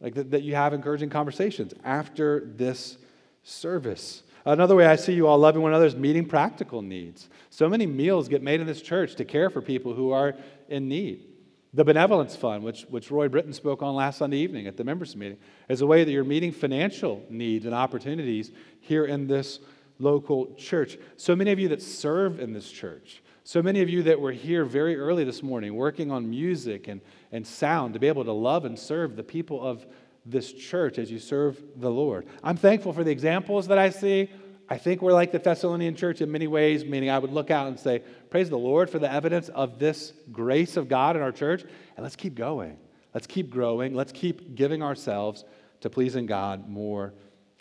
Like 0.00 0.14
that, 0.14 0.30
that 0.30 0.42
you 0.42 0.54
have 0.54 0.72
encouraging 0.72 1.10
conversations 1.10 1.72
after 1.84 2.40
this 2.56 2.98
service. 3.42 4.22
Another 4.44 4.74
way 4.74 4.86
I 4.86 4.96
see 4.96 5.12
you 5.12 5.26
all 5.26 5.38
loving 5.38 5.62
one 5.62 5.72
another 5.72 5.86
is 5.86 5.96
meeting 5.96 6.26
practical 6.26 6.82
needs. 6.82 7.28
So 7.50 7.68
many 7.68 7.86
meals 7.86 8.28
get 8.28 8.42
made 8.42 8.60
in 8.60 8.66
this 8.66 8.82
church 8.82 9.14
to 9.16 9.24
care 9.24 9.50
for 9.50 9.60
people 9.60 9.94
who 9.94 10.10
are 10.12 10.34
in 10.68 10.88
need. 10.88 11.26
The 11.72 11.84
Benevolence 11.84 12.34
Fund, 12.34 12.64
which, 12.64 12.82
which 12.88 13.10
Roy 13.10 13.28
Britton 13.28 13.52
spoke 13.52 13.82
on 13.82 13.94
last 13.94 14.18
Sunday 14.18 14.38
evening 14.38 14.66
at 14.66 14.76
the 14.76 14.82
members' 14.82 15.14
meeting, 15.14 15.38
is 15.68 15.82
a 15.82 15.86
way 15.86 16.02
that 16.02 16.10
you're 16.10 16.24
meeting 16.24 16.50
financial 16.50 17.24
needs 17.30 17.64
and 17.64 17.74
opportunities 17.74 18.50
here 18.80 19.04
in 19.04 19.28
this 19.28 19.60
local 19.98 20.54
church. 20.56 20.98
So 21.16 21.36
many 21.36 21.52
of 21.52 21.58
you 21.58 21.68
that 21.68 21.82
serve 21.82 22.40
in 22.40 22.52
this 22.52 22.70
church, 22.70 23.22
so 23.44 23.62
many 23.62 23.80
of 23.80 23.88
you 23.88 24.02
that 24.04 24.20
were 24.20 24.32
here 24.32 24.64
very 24.64 24.96
early 24.96 25.24
this 25.24 25.42
morning 25.42 25.74
working 25.74 26.10
on 26.10 26.28
music 26.28 26.88
and, 26.88 27.00
and 27.32 27.46
sound 27.46 27.94
to 27.94 28.00
be 28.00 28.08
able 28.08 28.24
to 28.24 28.32
love 28.32 28.64
and 28.64 28.78
serve 28.78 29.16
the 29.16 29.22
people 29.22 29.60
of 29.66 29.86
this 30.26 30.52
church 30.52 30.98
as 30.98 31.10
you 31.10 31.18
serve 31.18 31.60
the 31.76 31.90
Lord. 31.90 32.26
I'm 32.42 32.56
thankful 32.56 32.92
for 32.92 33.04
the 33.04 33.10
examples 33.10 33.68
that 33.68 33.78
I 33.78 33.90
see. 33.90 34.30
I 34.68 34.78
think 34.78 35.02
we're 35.02 35.12
like 35.12 35.32
the 35.32 35.38
Thessalonian 35.38 35.96
church 35.96 36.20
in 36.20 36.30
many 36.30 36.46
ways, 36.46 36.84
meaning 36.84 37.10
I 37.10 37.18
would 37.18 37.32
look 37.32 37.50
out 37.50 37.66
and 37.66 37.78
say, 37.78 38.02
Praise 38.30 38.50
the 38.50 38.58
Lord 38.58 38.88
for 38.88 38.98
the 38.98 39.10
evidence 39.10 39.48
of 39.48 39.78
this 39.78 40.12
grace 40.30 40.76
of 40.76 40.88
God 40.88 41.16
in 41.16 41.22
our 41.22 41.32
church, 41.32 41.62
and 41.96 42.04
let's 42.04 42.16
keep 42.16 42.36
going. 42.36 42.76
Let's 43.12 43.26
keep 43.26 43.50
growing. 43.50 43.94
Let's 43.94 44.12
keep 44.12 44.54
giving 44.54 44.82
ourselves 44.82 45.44
to 45.80 45.90
pleasing 45.90 46.26
God 46.26 46.68
more 46.68 47.14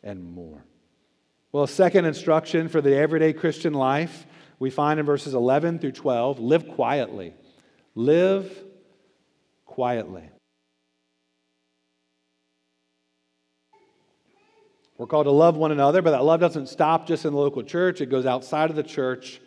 and 0.04 0.24
more. 0.24 0.64
Well, 1.52 1.66
second 1.66 2.06
instruction 2.06 2.70
for 2.70 2.82
the 2.82 2.96
everyday 2.96 3.34
Christian 3.34 3.74
life 3.74 4.28
we 4.60 4.70
find 4.70 5.00
in 5.00 5.06
verses 5.06 5.34
11 5.34 5.80
through 5.80 5.94
12 5.94 6.40
live 6.40 6.68
quietly. 6.68 7.34
Live 7.96 8.52
quietly. 9.66 10.30
We're 14.98 15.08
called 15.08 15.28
to 15.28 15.32
love 15.32 15.56
one 15.56 15.72
another, 15.72 16.02
but 16.02 16.12
that 16.12 16.26
love 16.26 16.42
doesn't 16.42 16.68
stop 16.68 17.08
just 17.08 17.24
in 17.24 17.32
the 17.32 17.40
local 17.40 17.64
church, 17.64 18.02
it 18.02 18.08
goes 18.08 18.26
outside 18.26 18.70
of 18.70 18.76
the 18.76 18.84
church 18.84 19.40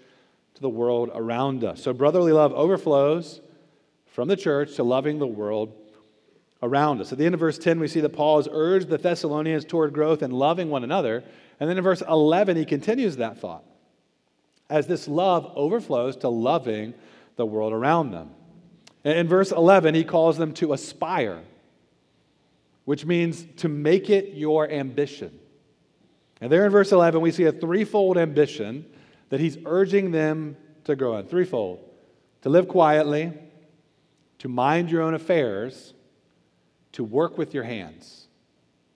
to 0.55 0.63
the 0.63 0.69
world 0.69 1.11
around 1.15 1.63
us. 1.63 1.83
So, 1.83 1.93
brotherly 1.93 2.33
love 2.33 2.55
overflows 2.55 3.43
from 4.07 4.29
the 4.29 4.37
church 4.37 4.77
to 4.77 4.83
loving 4.83 5.19
the 5.19 5.27
world 5.27 5.75
around 6.63 7.03
us. 7.03 7.13
At 7.13 7.19
the 7.19 7.27
end 7.27 7.35
of 7.35 7.41
verse 7.41 7.59
10, 7.59 7.81
we 7.81 7.89
see 7.89 8.01
that 8.01 8.15
Paul 8.15 8.39
has 8.39 8.49
urged 8.51 8.89
the 8.89 8.97
Thessalonians 8.97 9.67
toward 9.67 9.93
growth 9.93 10.23
and 10.23 10.33
loving 10.33 10.71
one 10.71 10.85
another. 10.85 11.23
And 11.61 11.69
then 11.69 11.77
in 11.77 11.85
verse 11.85 12.03
11, 12.09 12.57
he 12.57 12.65
continues 12.65 13.17
that 13.17 13.39
thought 13.39 13.65
as 14.73 14.87
this 14.87 15.07
love 15.07 15.53
overflows 15.55 16.17
to 16.17 16.31
loving 16.31 16.95
the 17.37 17.45
world 17.45 17.75
around 17.75 18.11
them. 18.11 18.31
In 19.05 19.29
verse 19.29 19.53
11, 19.53 19.95
he 19.95 20.03
calls 20.03 20.39
them 20.39 20.55
to 20.55 20.73
aspire, 20.73 21.43
which 22.87 23.05
means 23.05 23.45
to 23.59 23.69
make 23.69 24.09
it 24.09 24.33
your 24.33 24.71
ambition. 24.71 25.39
And 26.41 26.51
there 26.51 26.65
in 26.65 26.73
verse 26.73 26.91
11, 26.91 27.21
we 27.21 27.33
see 27.33 27.45
a 27.45 27.53
threefold 27.53 28.17
ambition 28.17 28.87
that 29.29 29.41
he's 29.41 29.59
urging 29.67 30.11
them 30.11 30.57
to 30.85 30.97
grow 30.97 31.19
in. 31.19 31.27
Threefold 31.27 31.81
to 32.41 32.49
live 32.49 32.67
quietly, 32.67 33.33
to 34.39 34.49
mind 34.49 34.91
your 34.91 35.03
own 35.03 35.13
affairs, 35.13 35.93
to 36.93 37.05
work 37.05 37.37
with 37.37 37.53
your 37.53 37.65
hands. 37.65 38.27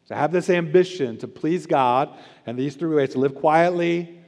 To 0.06 0.14
have 0.14 0.32
this 0.32 0.48
ambition 0.48 1.18
to 1.18 1.28
please 1.28 1.66
God, 1.66 2.16
and 2.46 2.58
these 2.58 2.76
three 2.76 2.96
ways 2.96 3.10
to 3.10 3.18
live 3.18 3.34
quietly, 3.34 4.20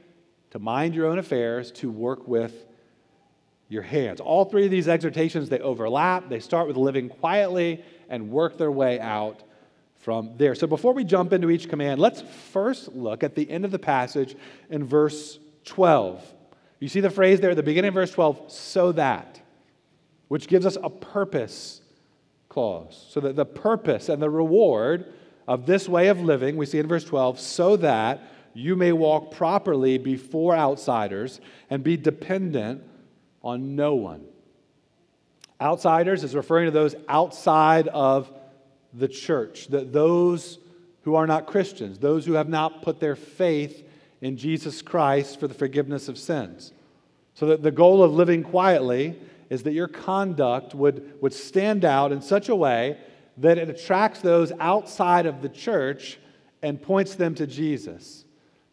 to 0.51 0.59
mind 0.59 0.95
your 0.95 1.07
own 1.07 1.19
affairs, 1.19 1.71
to 1.73 1.89
work 1.89 2.27
with 2.27 2.65
your 3.67 3.83
hands. 3.83 4.19
All 4.19 4.45
three 4.45 4.65
of 4.65 4.71
these 4.71 4.87
exhortations, 4.87 5.49
they 5.49 5.59
overlap. 5.59 6.27
They 6.27 6.39
start 6.39 6.67
with 6.67 6.75
living 6.75 7.07
quietly 7.07 7.83
and 8.09 8.31
work 8.31 8.57
their 8.57 8.71
way 8.71 8.99
out 8.99 9.43
from 9.97 10.31
there. 10.37 10.55
So 10.55 10.65
before 10.65 10.93
we 10.93 11.03
jump 11.03 11.33
into 11.33 11.49
each 11.49 11.69
command, 11.69 11.99
let's 11.99 12.21
first 12.21 12.93
look 12.93 13.23
at 13.23 13.35
the 13.35 13.49
end 13.49 13.65
of 13.65 13.71
the 13.71 13.79
passage 13.79 14.35
in 14.69 14.83
verse 14.83 15.39
12. 15.65 16.23
You 16.79 16.87
see 16.87 17.01
the 17.01 17.09
phrase 17.09 17.39
there 17.39 17.51
at 17.51 17.57
the 17.57 17.63
beginning 17.63 17.89
of 17.89 17.93
verse 17.93 18.11
12, 18.11 18.51
so 18.51 18.91
that, 18.93 19.39
which 20.29 20.47
gives 20.47 20.65
us 20.65 20.77
a 20.81 20.89
purpose 20.89 21.81
clause. 22.47 23.05
So 23.09 23.19
that 23.19 23.35
the 23.35 23.45
purpose 23.45 24.09
and 24.09 24.21
the 24.21 24.29
reward 24.29 25.13
of 25.47 25.65
this 25.65 25.87
way 25.89 26.07
of 26.07 26.21
living, 26.21 26.57
we 26.57 26.65
see 26.65 26.79
in 26.79 26.87
verse 26.87 27.03
12, 27.03 27.39
so 27.39 27.75
that 27.77 28.21
you 28.53 28.75
may 28.75 28.91
walk 28.91 29.31
properly 29.31 29.97
before 29.97 30.55
outsiders 30.55 31.39
and 31.69 31.83
be 31.83 31.97
dependent 31.97 32.83
on 33.43 33.75
no 33.75 33.95
one. 33.95 34.25
Outsiders 35.61 36.23
is 36.23 36.35
referring 36.35 36.65
to 36.65 36.71
those 36.71 36.95
outside 37.07 37.87
of 37.89 38.31
the 38.93 39.07
church, 39.07 39.67
that 39.67 39.93
those 39.93 40.59
who 41.03 41.15
are 41.15 41.27
not 41.27 41.47
Christians, 41.47 41.99
those 41.99 42.25
who 42.25 42.33
have 42.33 42.49
not 42.49 42.81
put 42.81 42.99
their 42.99 43.15
faith 43.15 43.87
in 44.21 44.37
Jesus 44.37 44.81
Christ 44.81 45.39
for 45.39 45.47
the 45.47 45.53
forgiveness 45.53 46.07
of 46.07 46.17
sins. 46.17 46.73
So 47.33 47.47
that 47.47 47.63
the 47.63 47.71
goal 47.71 48.03
of 48.03 48.13
living 48.13 48.43
quietly 48.43 49.19
is 49.49 49.63
that 49.63 49.73
your 49.73 49.87
conduct 49.87 50.75
would, 50.75 51.21
would 51.21 51.33
stand 51.33 51.85
out 51.85 52.11
in 52.11 52.21
such 52.21 52.49
a 52.49 52.55
way 52.55 52.97
that 53.37 53.57
it 53.57 53.69
attracts 53.69 54.19
those 54.19 54.51
outside 54.59 55.25
of 55.25 55.41
the 55.41 55.49
church 55.49 56.19
and 56.61 56.81
points 56.81 57.15
them 57.15 57.33
to 57.35 57.47
Jesus. 57.47 58.25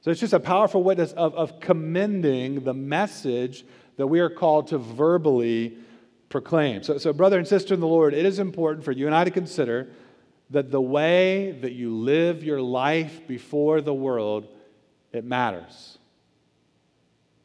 So 0.07 0.13
it's 0.13 0.21
just 0.21 0.35
a 0.35 0.39
powerful 0.39 0.85
witness 0.85 1.11
of, 1.15 1.35
of 1.35 1.59
commending 1.59 2.63
the 2.63 2.73
message 2.73 3.65
that 3.97 4.07
we 4.07 4.21
are 4.21 4.31
called 4.31 4.69
to 4.69 4.79
verbally 4.79 5.79
proclaim. 6.29 6.85
So, 6.85 6.97
so, 6.97 7.13
brother 7.13 7.39
and 7.39 7.49
sister 7.49 7.75
in 7.75 7.81
the 7.81 7.89
Lord, 7.89 8.15
it 8.15 8.25
is 8.25 8.39
important 8.39 8.85
for 8.85 8.93
you 8.93 9.07
and 9.07 9.17
I 9.17 9.25
to 9.25 9.33
consider 9.33 9.89
that 10.51 10.71
the 10.71 10.81
way 10.81 11.59
that 11.61 11.73
you 11.73 11.93
live 11.93 12.45
your 12.45 12.63
life 12.63 13.27
before 13.27 13.81
the 13.81 13.93
world, 13.93 14.47
it 15.11 15.25
matters. 15.25 15.99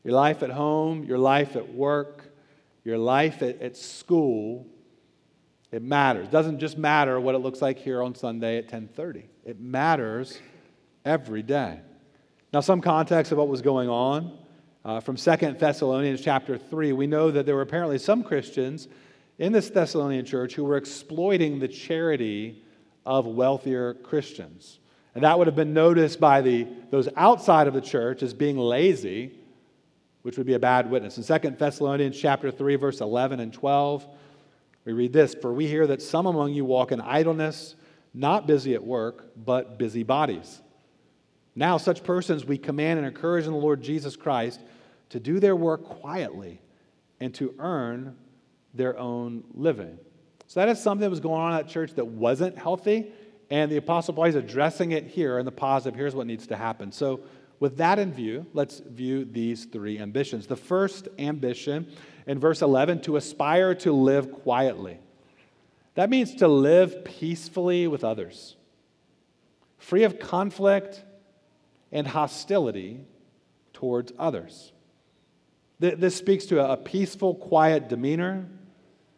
Your 0.04 0.14
life 0.14 0.44
at 0.44 0.52
home, 0.52 1.04
your 1.06 1.18
life 1.18 1.56
at 1.56 1.74
work, 1.74 2.32
your 2.84 3.00
life 3.00 3.42
at, 3.42 3.60
at 3.60 3.76
school, 3.76 4.68
it 5.72 5.82
matters. 5.82 6.28
It 6.28 6.32
doesn't 6.32 6.60
just 6.60 6.78
matter 6.78 7.20
what 7.20 7.34
it 7.34 7.40
looks 7.40 7.60
like 7.60 7.80
here 7.80 8.04
on 8.04 8.14
Sunday 8.14 8.60
at 8.60 8.68
10:30. 8.68 9.24
It 9.46 9.60
matters 9.60 10.38
every 11.04 11.42
day. 11.42 11.80
Now, 12.54 12.60
some 12.60 12.82
context 12.82 13.32
of 13.32 13.38
what 13.38 13.48
was 13.48 13.62
going 13.62 13.88
on. 13.88 14.38
Uh, 14.84 15.00
from 15.00 15.16
Second 15.16 15.58
Thessalonians 15.58 16.20
chapter 16.22 16.58
3, 16.58 16.92
we 16.92 17.08
know 17.08 17.32
that 17.32 17.46
there 17.46 17.56
were 17.56 17.62
apparently 17.62 17.98
some 17.98 18.24
Christians 18.24 18.90
in 19.38 19.54
this 19.54 19.70
Thessalonian 19.70 20.26
church 20.26 20.56
who 20.56 20.66
were 20.66 20.76
exploiting 20.76 21.60
the 21.60 21.68
charity 21.68 22.62
of 23.06 23.26
wealthier 23.26 23.94
Christians. 23.94 24.80
And 25.16 25.24
that 25.24 25.38
would 25.38 25.48
have 25.48 25.56
been 25.56 25.74
noticed 25.74 26.20
by 26.20 26.42
the, 26.42 26.68
those 26.90 27.08
outside 27.16 27.68
of 27.68 27.74
the 27.74 27.80
church 27.80 28.22
as 28.22 28.34
being 28.34 28.58
lazy, 28.58 29.32
which 30.24 30.38
would 30.38 30.48
be 30.48 30.56
a 30.56 30.60
bad 30.60 30.92
witness. 30.92 31.18
In 31.18 31.24
2 31.24 31.52
Thessalonians 31.52 32.20
chapter 32.20 32.52
3, 32.52 32.76
verse 32.76 33.00
11 33.00 33.40
and 33.40 33.54
12, 33.54 34.06
we 34.84 34.92
read 34.92 35.14
this 35.14 35.36
For 35.36 35.54
we 35.54 35.68
hear 35.68 35.88
that 35.88 36.02
some 36.02 36.26
among 36.26 36.54
you 36.54 36.66
walk 36.66 36.92
in 36.92 37.00
idleness, 37.00 37.76
not 38.14 38.46
busy 38.46 38.74
at 38.74 38.84
work, 38.84 39.32
but 39.38 39.78
busy 39.78 40.04
bodies. 40.04 40.62
Now, 41.56 41.78
such 41.78 42.04
persons 42.04 42.46
we 42.46 42.58
command 42.58 43.00
and 43.00 43.08
encourage 43.08 43.46
in 43.46 43.52
the 43.52 43.58
Lord 43.58 43.82
Jesus 43.82 44.16
Christ 44.16 44.62
to 45.10 45.20
do 45.20 45.40
their 45.40 45.56
work 45.56 45.84
quietly 45.84 46.62
and 47.20 47.34
to 47.36 47.54
earn 47.60 48.16
their 48.74 48.98
own 48.98 49.44
living. 49.54 49.98
So 50.48 50.60
that 50.60 50.70
is 50.70 50.82
something 50.82 51.02
that 51.02 51.10
was 51.10 51.20
going 51.20 51.42
on 51.42 51.54
at 51.54 51.68
church 51.68 51.94
that 51.96 52.06
wasn't 52.06 52.58
healthy. 52.58 53.12
And 53.50 53.70
the 53.70 53.78
Apostle 53.78 54.14
Paul 54.14 54.26
is 54.26 54.36
addressing 54.36 54.94
it 54.94 55.08
here 55.08 55.38
in 55.40 55.46
the 55.46 55.52
positive. 55.52 55.98
Here's 55.98 56.16
what 56.16 56.28
needs 56.28 56.48
to 56.48 56.56
happen. 56.56 56.92
So, 56.92 57.22
with 57.60 57.78
that 57.78 58.00
in 58.00 58.12
view, 58.12 58.48
let's 58.54 58.80
view 58.80 59.24
these 59.24 59.66
three 59.66 60.00
ambitions. 60.00 60.48
The 60.48 60.56
first 60.56 61.10
ambition 61.20 61.86
in 62.26 62.40
verse 62.40 62.64
11 62.64 63.02
to 63.02 63.18
aspire 63.18 63.76
to 63.76 63.92
live 63.92 64.32
quietly. 64.32 64.98
That 65.94 66.10
means 66.10 66.34
to 66.36 66.48
live 66.48 67.06
peacefully 67.06 67.88
with 67.88 68.04
others, 68.04 68.56
free 69.78 70.04
of 70.04 70.18
conflict 70.18 71.04
and 71.92 72.08
hostility 72.08 73.06
towards 73.74 74.14
others. 74.18 74.72
This 75.80 76.16
speaks 76.16 76.46
to 76.46 76.64
a 76.64 76.78
peaceful, 76.78 77.34
quiet 77.34 77.90
demeanor. 77.90 78.46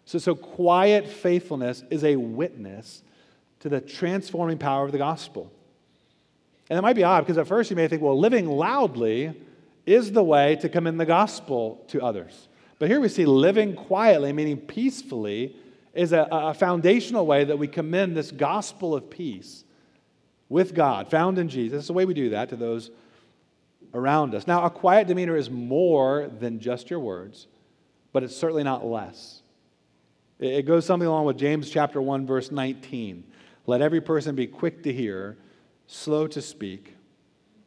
So, 0.06 0.18
so 0.18 0.34
quiet 0.34 1.08
faithfulness 1.08 1.84
is 1.90 2.06
a 2.06 2.16
witness 2.16 3.04
to 3.60 3.70
the 3.70 3.82
transforming 3.82 4.58
power 4.58 4.86
of 4.86 4.94
the 4.94 4.98
gospel. 4.98 5.52
And 6.70 6.80
it 6.80 6.82
might 6.82 6.96
be 6.96 7.04
odd 7.04 7.22
because 7.22 7.38
at 7.38 7.48
first 7.48 7.70
you 7.70 7.76
may 7.76 7.88
think, 7.90 8.02
well, 8.02 8.18
living 8.18 8.48
loudly 8.48 9.34
is 9.86 10.14
the 10.14 10.24
way 10.24 10.56
to 10.58 10.70
commend 10.70 11.00
the 11.00 11.06
gospel 11.06 11.84
to 11.90 12.02
others. 12.02 12.48
But 12.80 12.90
here 12.90 13.02
we 13.02 13.10
see 13.10 13.26
living 13.26 13.76
quietly, 13.76 14.32
meaning 14.32 14.58
peacefully, 14.58 15.56
is 15.94 16.14
a, 16.14 16.28
a 16.32 16.54
foundational 16.54 17.26
way 17.26 17.44
that 17.44 17.60
we 17.60 17.68
commend 17.68 18.16
this 18.16 18.32
gospel 18.32 18.96
of 18.96 19.10
peace 19.10 19.64
with 20.54 20.76
God, 20.76 21.10
found 21.10 21.40
in 21.40 21.50
Jesus. 21.50 21.80
It's 21.80 21.88
the 21.88 21.94
way 21.94 22.06
we 22.06 22.14
do 22.14 22.30
that 22.30 22.50
to 22.50 22.56
those 22.56 22.92
around 23.92 24.36
us. 24.36 24.46
Now, 24.46 24.66
a 24.66 24.70
quiet 24.70 25.08
demeanor 25.08 25.36
is 25.36 25.50
more 25.50 26.30
than 26.40 26.60
just 26.60 26.92
your 26.92 27.00
words, 27.00 27.48
but 28.12 28.22
it's 28.22 28.38
certainly 28.38 28.64
not 28.64 28.86
less. 28.86 29.42
It 30.40 30.68
goes 30.68 30.86
something 30.86 31.08
along 31.08 31.26
with 31.26 31.38
James 31.38 31.72
chapter 31.72 32.00
1, 32.00 32.28
verse 32.28 32.52
19. 32.52 33.24
Let 33.66 33.82
every 33.82 34.00
person 34.00 34.36
be 34.36 34.46
quick 34.46 34.84
to 34.84 34.94
hear, 34.94 35.38
slow 35.88 36.28
to 36.28 36.42
speak, 36.42 36.98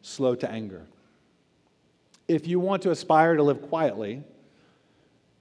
slow 0.01 0.37
to 0.37 0.49
anger. 0.49 0.87
If 2.29 2.47
you 2.47 2.61
want 2.61 2.83
to 2.83 2.93
aspire 2.93 3.35
to 3.35 3.43
live 3.43 3.63
quietly, 3.63 4.23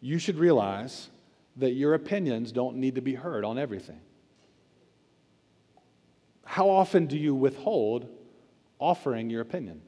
you 0.01 0.17
should 0.17 0.39
realize 0.39 1.09
that 1.57 1.73
your 1.73 1.93
opinions 1.93 2.51
don't 2.51 2.77
need 2.77 2.95
to 2.95 3.01
be 3.01 3.13
heard 3.13 3.45
on 3.45 3.59
everything. 3.59 4.01
How 6.45 6.69
often 6.69 7.07
do 7.07 7.17
you 7.17 7.35
withhold 7.35 8.07
offering 8.79 9.29
your 9.29 9.41
opinion? 9.41 9.81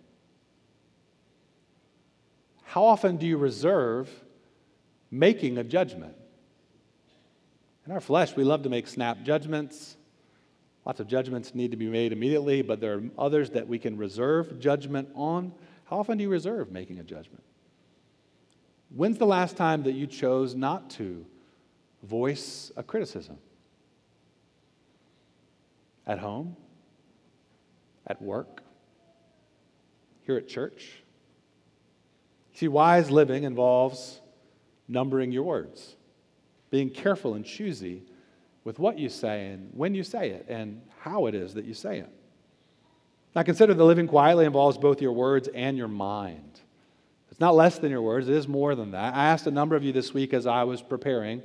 How 2.64 2.84
often 2.84 3.16
do 3.18 3.26
you 3.26 3.38
reserve 3.38 4.10
making 5.10 5.58
a 5.58 5.64
judgment? 5.64 6.16
In 7.86 7.94
our 7.94 8.02
flesh, 8.02 8.36
we 8.36 8.44
love 8.44 8.64
to 8.64 8.70
make 8.70 8.88
snap 8.88 9.24
judgments. 9.24 9.96
Lots 10.86 11.00
of 11.00 11.08
judgments 11.08 11.56
need 11.56 11.72
to 11.72 11.78
be 11.78 11.88
made 11.88 12.12
immediately, 12.12 12.62
but 12.62 12.82
there 12.82 12.96
are 12.96 13.04
others 13.18 13.52
that 13.52 13.68
we 13.68 13.80
can 13.80 13.96
reserve 13.96 14.60
judgment 14.60 15.08
on. 15.16 15.54
How 15.86 16.00
often 16.00 16.18
do 16.18 16.24
you 16.24 16.30
reserve 16.30 16.72
making 16.72 17.00
a 17.00 17.04
judgment? 17.04 17.44
When's 18.90 19.18
the 19.18 19.26
last 19.26 19.56
time 19.56 19.84
that 19.84 19.94
you 19.94 20.08
chose 20.08 20.56
not 20.56 20.90
to 20.92 21.26
voice 22.04 22.72
a 22.76 22.84
criticism? 22.84 23.38
At 26.08 26.20
home? 26.20 26.56
At 28.08 28.22
work? 28.22 28.64
Here 30.24 30.38
at 30.38 30.48
church? 30.48 31.04
See, 32.54 32.68
wise 32.68 33.12
living 33.12 33.44
involves 33.44 34.22
numbering 34.88 35.32
your 35.32 35.44
words, 35.44 35.96
being 36.72 36.90
careful 36.90 37.36
and 37.36 37.46
choosy 37.46 38.04
with 38.64 38.80
what 38.80 38.98
you 38.98 39.10
say 39.10 39.48
and 39.48 39.70
when 39.74 39.94
you 39.94 40.04
say 40.04 40.32
it 40.32 40.46
and 40.50 40.82
how 41.02 41.28
it 41.28 41.36
is 41.36 41.54
that 41.54 41.66
you 41.66 41.74
say 41.74 42.00
it. 42.00 42.10
Now, 43.36 43.44
consider 43.44 43.74
the 43.74 43.86
living 43.86 44.08
quietly 44.08 44.46
involves 44.46 44.78
both 44.78 45.02
your 45.02 45.12
words 45.12 45.48
and 45.54 45.78
your 45.78 45.88
mind. 45.88 46.62
It's 47.30 47.40
not 47.40 47.56
less 47.56 47.78
than 47.78 47.92
your 47.92 48.02
words, 48.02 48.28
it 48.28 48.34
is 48.34 48.48
more 48.48 48.74
than 48.74 48.92
that. 48.92 49.14
I 49.14 49.26
asked 49.26 49.46
a 49.46 49.52
number 49.52 49.76
of 49.76 49.84
you 49.84 49.92
this 49.92 50.14
week 50.14 50.34
as 50.34 50.48
I 50.48 50.64
was 50.64 50.82
preparing, 50.82 51.44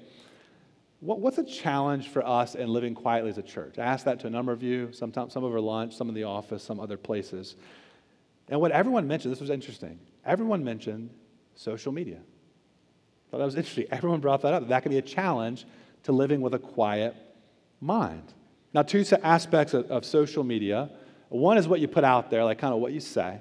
what's 1.02 1.38
a 1.38 1.44
challenge 1.44 2.08
for 2.08 2.24
us 2.26 2.54
in 2.54 2.68
living 2.68 2.94
quietly 2.94 3.30
as 3.30 3.38
a 3.38 3.42
church? 3.42 3.78
I 3.78 3.84
asked 3.84 4.04
that 4.04 4.20
to 4.20 4.28
a 4.28 4.30
number 4.30 4.52
of 4.52 4.62
you, 4.62 4.92
sometimes, 4.92 5.32
some 5.32 5.42
over 5.42 5.60
lunch, 5.60 5.96
some 5.96 6.08
in 6.08 6.14
the 6.14 6.24
office, 6.24 6.62
some 6.62 6.78
other 6.78 6.96
places. 6.96 7.56
And 8.48 8.60
what 8.60 8.70
everyone 8.70 9.08
mentioned, 9.08 9.32
this 9.32 9.40
was 9.40 9.50
interesting, 9.50 9.98
everyone 10.24 10.62
mentioned 10.62 11.10
social 11.56 11.92
media. 11.92 12.18
I 12.18 13.30
thought 13.30 13.38
that 13.38 13.44
was 13.44 13.56
interesting. 13.56 13.86
Everyone 13.90 14.20
brought 14.20 14.42
that 14.42 14.52
up. 14.52 14.68
That 14.68 14.82
could 14.82 14.90
be 14.90 14.98
a 14.98 15.02
challenge 15.02 15.64
to 16.02 16.12
living 16.12 16.42
with 16.42 16.54
a 16.54 16.58
quiet 16.58 17.16
mind. 17.80 18.34
Now, 18.74 18.82
two 18.82 19.04
aspects 19.22 19.74
of, 19.74 19.90
of 19.90 20.04
social 20.04 20.44
media 20.44 20.90
one 21.30 21.56
is 21.56 21.66
what 21.66 21.80
you 21.80 21.88
put 21.88 22.04
out 22.04 22.28
there, 22.28 22.44
like 22.44 22.58
kind 22.58 22.74
of 22.74 22.80
what 22.80 22.92
you 22.92 23.00
say, 23.00 23.40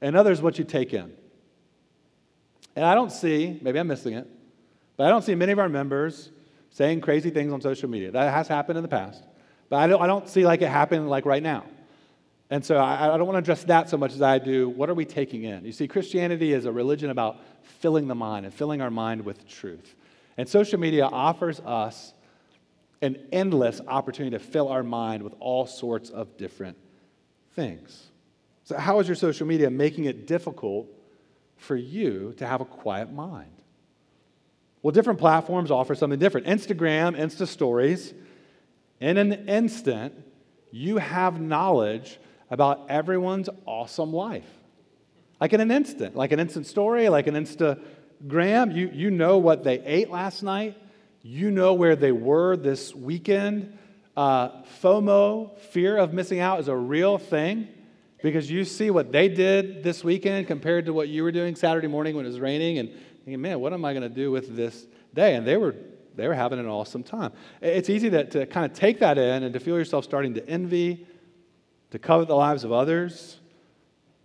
and 0.00 0.08
another 0.08 0.30
is 0.30 0.40
what 0.40 0.56
you 0.56 0.64
take 0.64 0.94
in. 0.94 1.12
And 2.76 2.84
I 2.84 2.94
don't 2.94 3.10
see, 3.10 3.58
maybe 3.60 3.80
I'm 3.80 3.88
missing 3.88 4.14
it, 4.14 4.28
but 4.96 5.06
I 5.06 5.10
don't 5.10 5.22
see 5.22 5.34
many 5.34 5.50
of 5.50 5.58
our 5.58 5.68
members 5.68 6.30
saying 6.76 7.00
crazy 7.00 7.30
things 7.30 7.54
on 7.54 7.60
social 7.62 7.88
media. 7.88 8.10
That 8.10 8.30
has 8.30 8.48
happened 8.48 8.76
in 8.76 8.82
the 8.82 8.88
past, 8.88 9.22
but 9.70 9.76
I 9.76 9.86
don't, 9.86 10.02
I 10.02 10.06
don't 10.06 10.28
see 10.28 10.44
like 10.44 10.60
it 10.60 10.68
happening 10.68 11.06
like 11.06 11.24
right 11.24 11.42
now. 11.42 11.64
And 12.50 12.62
so 12.62 12.76
I, 12.76 13.14
I 13.14 13.16
don't 13.16 13.26
want 13.26 13.36
to 13.36 13.38
address 13.38 13.64
that 13.64 13.88
so 13.88 13.96
much 13.96 14.12
as 14.12 14.20
I 14.20 14.38
do 14.38 14.68
what 14.68 14.90
are 14.90 14.94
we 14.94 15.06
taking 15.06 15.44
in? 15.44 15.64
You 15.64 15.72
see, 15.72 15.88
Christianity 15.88 16.52
is 16.52 16.66
a 16.66 16.70
religion 16.72 17.08
about 17.08 17.40
filling 17.62 18.08
the 18.08 18.14
mind 18.14 18.44
and 18.44 18.54
filling 18.54 18.82
our 18.82 18.90
mind 18.90 19.24
with 19.24 19.48
truth. 19.48 19.94
And 20.36 20.46
social 20.46 20.78
media 20.78 21.06
offers 21.06 21.60
us 21.60 22.12
an 23.00 23.16
endless 23.32 23.80
opportunity 23.88 24.36
to 24.36 24.44
fill 24.44 24.68
our 24.68 24.82
mind 24.82 25.22
with 25.22 25.32
all 25.40 25.66
sorts 25.66 26.10
of 26.10 26.36
different 26.36 26.76
things. 27.54 28.10
So, 28.64 28.76
how 28.76 29.00
is 29.00 29.08
your 29.08 29.16
social 29.16 29.46
media 29.46 29.70
making 29.70 30.04
it 30.04 30.26
difficult 30.26 30.88
for 31.56 31.74
you 31.74 32.34
to 32.36 32.46
have 32.46 32.60
a 32.60 32.66
quiet 32.66 33.10
mind? 33.10 33.55
Well, 34.86 34.92
different 34.92 35.18
platforms 35.18 35.72
offer 35.72 35.96
something 35.96 36.20
different. 36.20 36.46
Instagram, 36.46 37.18
Insta 37.18 37.48
Stories, 37.48 38.14
in 39.00 39.16
an 39.16 39.48
instant, 39.48 40.14
you 40.70 40.98
have 40.98 41.40
knowledge 41.40 42.20
about 42.52 42.86
everyone's 42.88 43.48
awesome 43.66 44.12
life. 44.12 44.46
Like 45.40 45.52
in 45.52 45.60
an 45.60 45.72
instant, 45.72 46.14
like 46.14 46.30
an 46.30 46.38
instant 46.38 46.68
story, 46.68 47.08
like 47.08 47.26
an 47.26 47.34
Insta 47.34 47.82
Graham, 48.28 48.70
you, 48.70 48.88
you 48.94 49.10
know 49.10 49.38
what 49.38 49.64
they 49.64 49.80
ate 49.80 50.08
last 50.08 50.44
night. 50.44 50.76
You 51.20 51.50
know 51.50 51.74
where 51.74 51.96
they 51.96 52.12
were 52.12 52.56
this 52.56 52.94
weekend. 52.94 53.76
Uh, 54.16 54.62
FOMO, 54.84 55.58
fear 55.58 55.96
of 55.96 56.12
missing 56.12 56.38
out, 56.38 56.60
is 56.60 56.68
a 56.68 56.76
real 56.76 57.18
thing 57.18 57.66
because 58.22 58.48
you 58.48 58.64
see 58.64 58.90
what 58.90 59.10
they 59.10 59.26
did 59.26 59.82
this 59.82 60.04
weekend 60.04 60.46
compared 60.46 60.86
to 60.86 60.92
what 60.92 61.08
you 61.08 61.24
were 61.24 61.32
doing 61.32 61.56
Saturday 61.56 61.88
morning 61.88 62.14
when 62.14 62.24
it 62.24 62.28
was 62.28 62.38
raining 62.38 62.78
and 62.78 62.90
thinking, 63.26 63.42
man, 63.42 63.58
what 63.58 63.72
am 63.72 63.84
I 63.84 63.92
going 63.92 64.04
to 64.04 64.08
do 64.08 64.30
with 64.30 64.54
this 64.54 64.86
day? 65.12 65.34
And 65.34 65.44
they 65.44 65.56
were, 65.56 65.74
they 66.14 66.28
were 66.28 66.34
having 66.34 66.60
an 66.60 66.66
awesome 66.66 67.02
time. 67.02 67.32
It's 67.60 67.90
easy 67.90 68.08
to, 68.08 68.24
to 68.24 68.46
kind 68.46 68.64
of 68.64 68.78
take 68.78 69.00
that 69.00 69.18
in 69.18 69.42
and 69.42 69.52
to 69.52 69.58
feel 69.58 69.76
yourself 69.76 70.04
starting 70.04 70.34
to 70.34 70.48
envy, 70.48 71.04
to 71.90 71.98
covet 71.98 72.28
the 72.28 72.36
lives 72.36 72.62
of 72.62 72.70
others, 72.70 73.40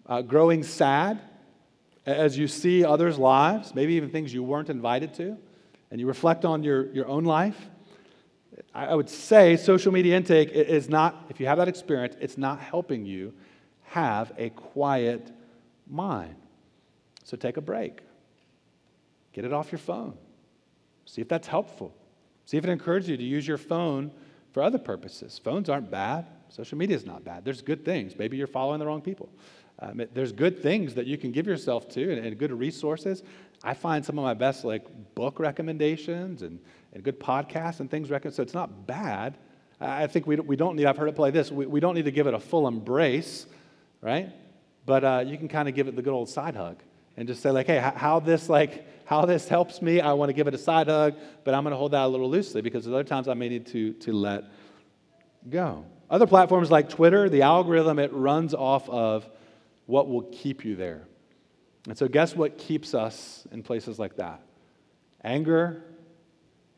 uh, 0.05 0.21
growing 0.21 0.61
sad 0.61 1.19
as 2.05 2.37
you 2.37 2.47
see 2.47 2.85
others' 2.85 3.17
lives, 3.17 3.73
maybe 3.73 3.95
even 3.95 4.11
things 4.11 4.31
you 4.31 4.43
weren't 4.43 4.69
invited 4.69 5.15
to, 5.15 5.35
and 5.89 5.99
you 5.99 6.05
reflect 6.05 6.45
on 6.45 6.61
your, 6.61 6.93
your 6.93 7.07
own 7.07 7.23
life, 7.23 7.57
I 8.75 8.93
would 8.93 9.09
say 9.09 9.57
social 9.57 9.91
media 9.91 10.15
intake 10.15 10.51
is 10.51 10.89
not, 10.89 11.25
if 11.29 11.39
you 11.39 11.47
have 11.47 11.57
that 11.57 11.67
experience, 11.67 12.15
it's 12.21 12.37
not 12.37 12.59
helping 12.59 13.03
you 13.03 13.33
have 13.85 14.31
a 14.37 14.51
quiet 14.51 15.31
mind. 15.89 16.35
So 17.23 17.35
take 17.35 17.57
a 17.57 17.61
break. 17.61 18.01
Get 19.33 19.45
it 19.45 19.53
off 19.53 19.71
your 19.71 19.79
phone. 19.79 20.17
See 21.05 21.21
if 21.21 21.27
that's 21.27 21.47
helpful. 21.47 21.93
See 22.45 22.57
if 22.57 22.63
it 22.63 22.69
encourages 22.69 23.09
you 23.09 23.17
to 23.17 23.23
use 23.23 23.47
your 23.47 23.57
phone 23.57 24.11
for 24.51 24.61
other 24.61 24.77
purposes. 24.77 25.39
Phones 25.43 25.69
aren't 25.69 25.89
bad. 25.89 26.25
Social 26.49 26.77
media 26.77 26.95
is 26.95 27.05
not 27.05 27.23
bad. 27.23 27.45
There's 27.45 27.61
good 27.61 27.85
things. 27.85 28.17
Maybe 28.17 28.37
you're 28.37 28.47
following 28.47 28.79
the 28.79 28.85
wrong 28.85 29.01
people. 29.01 29.29
Um, 29.79 30.01
it, 30.01 30.13
there's 30.13 30.31
good 30.31 30.61
things 30.61 30.93
that 30.95 31.07
you 31.07 31.17
can 31.17 31.31
give 31.31 31.47
yourself 31.47 31.89
to 31.89 32.11
and, 32.11 32.25
and, 32.25 32.37
good 32.37 32.51
resources. 32.51 33.23
I 33.63 33.73
find 33.73 34.05
some 34.05 34.19
of 34.19 34.23
my 34.23 34.33
best 34.33 34.63
like 34.63 34.85
book 35.15 35.39
recommendations 35.39 36.43
and, 36.43 36.59
and 36.93 37.03
good 37.03 37.19
podcasts 37.19 37.79
and 37.79 37.89
things. 37.89 38.09
Rec- 38.09 38.31
so 38.31 38.43
it's 38.43 38.53
not 38.53 38.85
bad. 38.85 39.37
I 39.79 40.05
think 40.05 40.27
we, 40.27 40.35
we 40.35 40.55
don't 40.55 40.75
need, 40.75 40.85
I've 40.85 40.97
heard 40.97 41.09
it 41.09 41.15
play 41.15 41.31
this, 41.31 41.51
we, 41.51 41.65
we 41.65 41.79
don't 41.79 41.95
need 41.95 42.05
to 42.05 42.11
give 42.11 42.27
it 42.27 42.35
a 42.35 42.39
full 42.39 42.67
embrace, 42.67 43.47
right? 44.01 44.29
But 44.85 45.03
uh, 45.03 45.23
you 45.25 45.37
can 45.37 45.47
kind 45.47 45.67
of 45.67 45.73
give 45.73 45.87
it 45.87 45.95
the 45.95 46.03
good 46.03 46.13
old 46.13 46.29
side 46.29 46.55
hug 46.55 46.77
and 47.17 47.27
just 47.27 47.41
say 47.41 47.49
like, 47.49 47.65
hey, 47.65 47.79
how 47.79 48.19
this 48.19 48.49
like, 48.49 48.85
how 49.11 49.25
this 49.25 49.45
helps 49.49 49.81
me, 49.81 49.99
I 49.99 50.13
want 50.13 50.29
to 50.29 50.33
give 50.33 50.47
it 50.47 50.53
a 50.53 50.57
side 50.57 50.87
hug, 50.87 51.15
but 51.43 51.53
I'm 51.53 51.63
going 51.63 51.71
to 51.71 51.77
hold 51.77 51.91
that 51.91 52.05
a 52.05 52.07
little 52.07 52.29
loosely 52.29 52.61
because 52.61 52.87
other 52.87 53.03
times 53.03 53.27
I 53.27 53.33
may 53.33 53.49
need 53.49 53.65
to, 53.65 53.91
to 53.91 54.13
let 54.13 54.45
go. 55.49 55.83
Other 56.09 56.25
platforms 56.25 56.71
like 56.71 56.87
Twitter, 56.87 57.27
the 57.27 57.41
algorithm, 57.41 57.99
it 57.99 58.13
runs 58.13 58.53
off 58.53 58.87
of 58.89 59.29
what 59.85 60.07
will 60.07 60.21
keep 60.31 60.63
you 60.63 60.77
there. 60.77 61.09
And 61.89 61.97
so, 61.97 62.07
guess 62.07 62.37
what 62.37 62.57
keeps 62.57 62.93
us 62.93 63.45
in 63.51 63.63
places 63.63 63.99
like 63.99 64.15
that? 64.15 64.43
Anger 65.25 65.83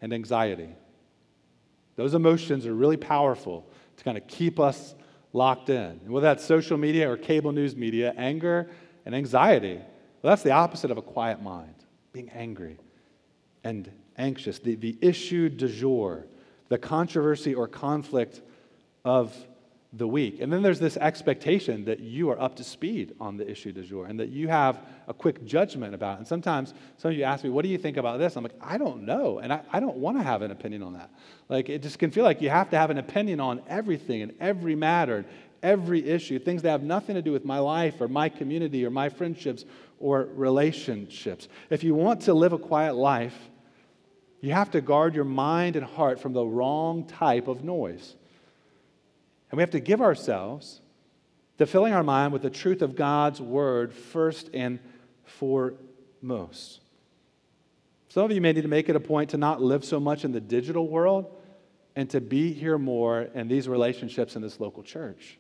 and 0.02 0.12
anxiety. 0.12 0.70
Those 1.98 2.16
emotions 2.16 2.66
are 2.66 2.74
really 2.74 2.98
powerful 2.98 3.70
to 3.98 4.04
kind 4.04 4.18
of 4.18 4.26
keep 4.26 4.60
us 4.60 4.96
locked 5.34 5.70
in. 5.70 6.00
And 6.04 6.10
whether 6.10 6.26
that's 6.26 6.44
social 6.44 6.80
media 6.80 7.12
or 7.12 7.16
cable 7.16 7.52
news 7.52 7.76
media, 7.76 8.12
anger 8.18 8.72
and 9.06 9.14
anxiety, 9.14 9.76
well, 9.76 10.32
that's 10.32 10.42
the 10.42 10.52
opposite 10.52 10.90
of 10.90 10.98
a 10.98 11.04
quiet 11.04 11.40
mind, 11.40 11.76
being 12.14 12.30
angry 12.30 12.78
and 13.64 13.92
anxious. 14.18 14.60
The, 14.60 14.76
the 14.76 14.98
issue 15.02 15.50
du 15.50 15.68
jour, 15.68 16.26
the 16.70 16.78
controversy 16.78 17.54
or 17.54 17.68
conflict 17.68 18.42
of 19.04 19.36
the 19.96 20.08
week. 20.08 20.42
And 20.42 20.52
then 20.52 20.64
there's 20.64 20.80
this 20.80 20.98
expectation 20.98 21.86
that 21.86 22.00
you 22.00 22.32
are 22.32 22.42
up 22.42 22.56
to 22.56 22.64
speed 22.64 23.14
on 23.20 23.38
the 23.38 23.50
issue 23.50 23.72
du 23.72 23.84
jour 23.84 24.08
and 24.08 24.20
that 24.20 24.30
you 24.30 24.48
have 24.48 24.80
a 25.08 25.14
quick 25.14 25.46
judgment 25.46 25.94
about 25.94 26.16
it. 26.16 26.20
And 26.20 26.28
sometimes 26.28 26.74
some 26.98 27.12
of 27.12 27.18
you 27.18 27.24
ask 27.24 27.44
me, 27.44 27.52
What 27.52 27.62
do 27.62 27.70
you 27.70 27.78
think 27.78 27.98
about 27.98 28.18
this? 28.18 28.36
I'm 28.36 28.44
like, 28.44 28.56
I 28.60 28.80
don't 28.80 29.04
know. 29.04 29.38
And 29.38 29.54
I, 29.54 29.62
I 29.72 29.80
don't 29.80 29.98
want 29.98 30.18
to 30.18 30.24
have 30.24 30.42
an 30.42 30.50
opinion 30.50 30.82
on 30.82 30.94
that. 30.94 31.12
Like, 31.48 31.70
it 31.70 31.84
just 31.84 32.00
can 32.00 32.10
feel 32.10 32.24
like 32.24 32.42
you 32.42 32.50
have 32.50 32.72
to 32.72 32.78
have 32.78 32.90
an 32.90 32.98
opinion 32.98 33.40
on 33.40 33.62
everything 33.68 34.24
and 34.24 34.34
every 34.40 34.76
matter, 34.76 35.26
every 35.64 36.08
issue, 36.08 36.38
things 36.38 36.62
that 36.62 36.70
have 36.70 36.84
nothing 36.84 37.16
to 37.16 37.22
do 37.22 37.32
with 37.32 37.46
my 37.46 37.58
life 37.58 38.00
or 38.02 38.08
my 38.08 38.30
community 38.30 38.86
or 38.86 38.90
my 38.90 39.10
friendships 39.10 39.66
or 40.00 40.28
relationships. 40.36 41.48
If 41.70 41.84
you 41.84 41.96
want 41.96 42.22
to 42.22 42.34
live 42.34 42.54
a 42.54 42.58
quiet 42.60 42.94
life, 42.94 43.36
you 44.42 44.52
have 44.52 44.72
to 44.72 44.82
guard 44.82 45.16
your 45.16 45.24
mind 45.24 45.78
and 45.78 45.86
heart 45.86 46.20
from 46.20 46.34
the 46.34 46.46
wrong 46.46 47.06
type 47.06 47.48
of 47.48 47.64
noise. 47.64 48.16
And 49.50 49.58
we 49.58 49.62
have 49.62 49.72
to 49.72 49.80
give 49.80 50.02
ourselves 50.02 50.82
to 51.58 51.66
filling 51.66 51.94
our 51.94 52.04
mind 52.04 52.34
with 52.34 52.42
the 52.42 52.50
truth 52.50 52.82
of 52.82 52.96
God's 52.96 53.40
word 53.40 53.94
first 53.94 54.50
and 54.54 54.80
foremost. 55.24 56.82
Some 58.10 58.26
of 58.26 58.32
you 58.32 58.42
may 58.42 58.54
need 58.54 58.62
to 58.62 58.68
make 58.68 58.90
it 58.90 58.96
a 58.96 59.00
point 59.00 59.30
to 59.32 59.38
not 59.38 59.62
live 59.62 59.86
so 59.86 60.00
much 60.00 60.26
in 60.26 60.34
the 60.34 60.42
digital 60.42 60.88
world 60.88 61.34
and 61.96 62.10
to 62.10 62.20
be 62.20 62.52
here 62.52 62.78
more 62.78 63.22
in 63.34 63.48
these 63.48 63.68
relationships 63.68 64.36
in 64.36 64.42
this 64.42 64.60
local 64.60 64.84
church, 64.84 65.38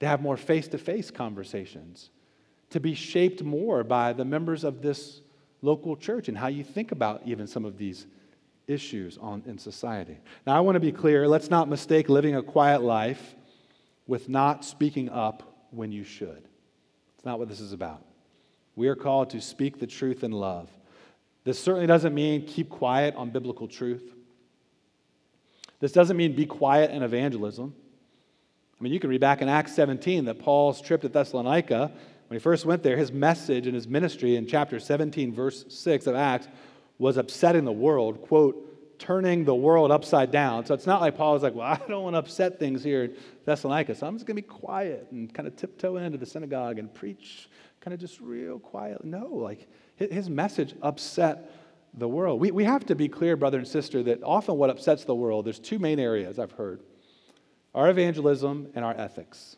to 0.00 0.06
have 0.06 0.20
more 0.20 0.36
face 0.36 0.66
to 0.68 0.78
face 0.78 1.10
conversations, 1.10 2.10
to 2.70 2.80
be 2.80 2.94
shaped 2.94 3.42
more 3.42 3.84
by 3.84 4.12
the 4.12 4.24
members 4.24 4.64
of 4.64 4.82
this 4.82 5.20
local 5.62 5.96
church 5.96 6.28
and 6.28 6.36
how 6.36 6.48
you 6.48 6.64
think 6.64 6.90
about 6.90 7.22
even 7.26 7.46
some 7.46 7.64
of 7.64 7.76
these 7.76 8.06
issues 8.66 9.18
on, 9.18 9.42
in 9.46 9.58
society. 9.58 10.18
Now, 10.46 10.56
I 10.56 10.60
want 10.60 10.76
to 10.76 10.80
be 10.80 10.92
clear 10.92 11.28
let's 11.28 11.50
not 11.50 11.68
mistake 11.68 12.08
living 12.08 12.36
a 12.36 12.42
quiet 12.42 12.82
life 12.82 13.34
with 14.06 14.28
not 14.28 14.64
speaking 14.64 15.08
up 15.10 15.66
when 15.70 15.92
you 15.92 16.04
should. 16.04 16.48
It's 17.16 17.24
not 17.24 17.38
what 17.38 17.48
this 17.48 17.60
is 17.60 17.72
about. 17.72 18.02
We 18.76 18.88
are 18.88 18.96
called 18.96 19.30
to 19.30 19.40
speak 19.40 19.78
the 19.78 19.86
truth 19.86 20.24
in 20.24 20.32
love. 20.32 20.70
This 21.44 21.58
certainly 21.58 21.86
doesn't 21.86 22.14
mean 22.14 22.46
keep 22.46 22.70
quiet 22.70 23.14
on 23.16 23.30
biblical 23.30 23.68
truth. 23.68 24.14
This 25.80 25.92
doesn't 25.92 26.16
mean 26.16 26.34
be 26.34 26.46
quiet 26.46 26.90
in 26.90 27.02
evangelism. 27.02 27.74
I 28.80 28.82
mean, 28.82 28.94
you 28.94 29.00
can 29.00 29.10
read 29.10 29.20
back 29.20 29.42
in 29.42 29.48
Acts 29.48 29.74
17 29.74 30.24
that 30.24 30.38
Paul's 30.38 30.80
trip 30.80 31.02
to 31.02 31.08
Thessalonica, 31.10 31.92
when 32.28 32.38
he 32.38 32.42
first 32.42 32.64
went 32.64 32.82
there, 32.82 32.96
his 32.96 33.12
message 33.12 33.66
and 33.66 33.74
his 33.74 33.86
ministry 33.86 34.36
in 34.36 34.46
chapter 34.46 34.80
17, 34.80 35.34
verse 35.34 35.66
6 35.68 36.06
of 36.06 36.14
Acts, 36.14 36.48
was 36.98 37.18
upsetting 37.18 37.66
the 37.66 37.72
world. 37.72 38.22
Quote, 38.22 38.98
turning 38.98 39.44
the 39.44 39.54
world 39.54 39.90
upside 39.90 40.30
down. 40.30 40.64
So 40.64 40.72
it's 40.72 40.86
not 40.86 41.02
like 41.02 41.14
Paul 41.14 41.34
was 41.34 41.42
like, 41.42 41.54
well, 41.54 41.66
I 41.66 41.80
don't 41.88 42.04
want 42.04 42.14
to 42.14 42.18
upset 42.18 42.58
things 42.58 42.82
here 42.82 43.04
in 43.04 43.16
Thessalonica, 43.44 43.94
so 43.94 44.06
I'm 44.06 44.14
just 44.14 44.26
going 44.26 44.36
to 44.36 44.42
be 44.42 44.48
quiet 44.48 45.08
and 45.10 45.32
kind 45.32 45.46
of 45.46 45.56
tiptoe 45.56 45.96
into 45.96 46.16
the 46.16 46.26
synagogue 46.26 46.78
and 46.78 46.92
preach 46.92 47.50
kind 47.80 47.92
of 47.92 48.00
just 48.00 48.18
real 48.20 48.58
quiet. 48.58 49.04
No, 49.04 49.26
like 49.26 49.68
his 49.96 50.30
message 50.30 50.74
upset 50.80 51.52
the 51.92 52.08
world. 52.08 52.40
We, 52.40 52.50
we 52.50 52.64
have 52.64 52.86
to 52.86 52.94
be 52.94 53.08
clear, 53.08 53.36
brother 53.36 53.58
and 53.58 53.68
sister, 53.68 54.02
that 54.04 54.22
often 54.22 54.56
what 54.56 54.70
upsets 54.70 55.04
the 55.04 55.14
world, 55.14 55.44
there's 55.44 55.58
two 55.58 55.78
main 55.78 55.98
areas 55.98 56.38
I've 56.38 56.52
heard 56.52 56.80
our 57.74 57.88
evangelism 57.88 58.68
and 58.74 58.84
our 58.84 58.94
ethics. 58.96 59.56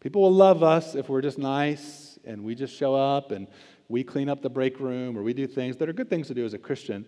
People 0.00 0.22
will 0.22 0.32
love 0.32 0.62
us 0.62 0.94
if 0.94 1.08
we're 1.08 1.22
just 1.22 1.38
nice 1.38 2.18
and 2.24 2.42
we 2.42 2.54
just 2.54 2.74
show 2.74 2.94
up 2.94 3.30
and 3.30 3.46
we 3.88 4.02
clean 4.02 4.28
up 4.28 4.42
the 4.42 4.50
break 4.50 4.80
room 4.80 5.16
or 5.16 5.22
we 5.22 5.32
do 5.32 5.46
things 5.46 5.76
that 5.76 5.88
are 5.88 5.92
good 5.92 6.10
things 6.10 6.26
to 6.28 6.34
do 6.34 6.44
as 6.44 6.54
a 6.54 6.58
Christian. 6.58 7.06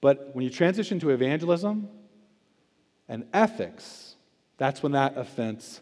But 0.00 0.30
when 0.34 0.44
you 0.44 0.50
transition 0.50 0.98
to 1.00 1.10
evangelism 1.10 1.88
and 3.08 3.24
ethics, 3.32 4.16
that's 4.58 4.82
when 4.82 4.92
that 4.92 5.16
offense 5.16 5.80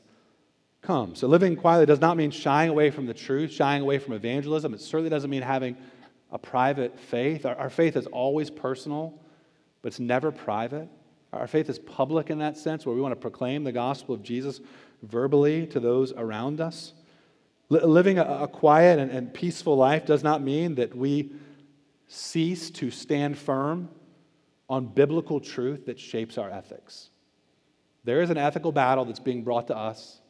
comes. 0.83 1.21
So 1.21 1.27
living 1.27 1.57
quietly 1.57 1.87
does 1.87 2.01
not 2.01 2.17
mean 2.17 2.31
shying 2.31 2.71
away 2.71 2.91
from 2.91 3.07
the 3.07 3.15
truth, 3.15 3.53
shying 3.53 3.83
away 3.83 3.99
from 3.99 4.15
evangelism. 4.15 4.75
It 4.75 4.81
certainly 4.81 5.11
doesn't 5.11 5.31
mean 5.31 5.43
having 5.43 5.77
a 6.31 6.39
private 6.39 6.99
faith. 6.99 7.47
Our, 7.47 7.55
our 7.57 7.71
faith 7.71 7.97
is 7.97 8.07
always 8.07 8.51
personal, 8.51 9.19
but 9.81 9.89
it's 9.89 10.01
never 10.01 10.31
private. 10.31 10.89
Our 11.33 11.47
faith 11.47 11.71
is 11.71 11.79
public 11.79 12.31
in 12.31 12.39
that 12.39 12.59
sense, 12.59 12.85
where 12.85 12.95
we 12.95 13.01
want 13.01 13.13
to 13.13 13.21
proclaim 13.21 13.65
the 13.65 13.73
gospel 13.73 14.15
of 14.15 14.23
Jesus 14.23 14.61
verbally 15.03 15.67
to 15.69 15.81
those 15.81 16.13
around 16.13 16.61
us. 16.61 16.93
living 17.71 18.19
a, 18.19 18.25
a 18.43 18.49
quiet 18.49 18.99
and, 18.99 19.11
and 19.11 19.33
peaceful 19.33 19.77
life 19.77 20.05
does 20.05 20.23
not 20.23 20.43
mean 20.43 20.75
that 20.75 20.95
we 20.95 21.33
cease 22.07 22.71
to 22.71 22.91
stand 22.91 23.39
firm 23.39 23.89
on 24.69 24.87
biblical 24.87 25.41
truth 25.41 25.87
that 25.87 25.99
shapes 25.99 26.37
our 26.37 26.51
ethics. 26.51 27.09
There 28.05 28.21
is 28.21 28.31
an 28.31 28.37
ethical 28.37 28.73
battle 28.73 29.05
that's 29.05 29.21
being 29.21 29.43
brought 29.43 29.69
to 29.69 29.77
us 29.77 30.21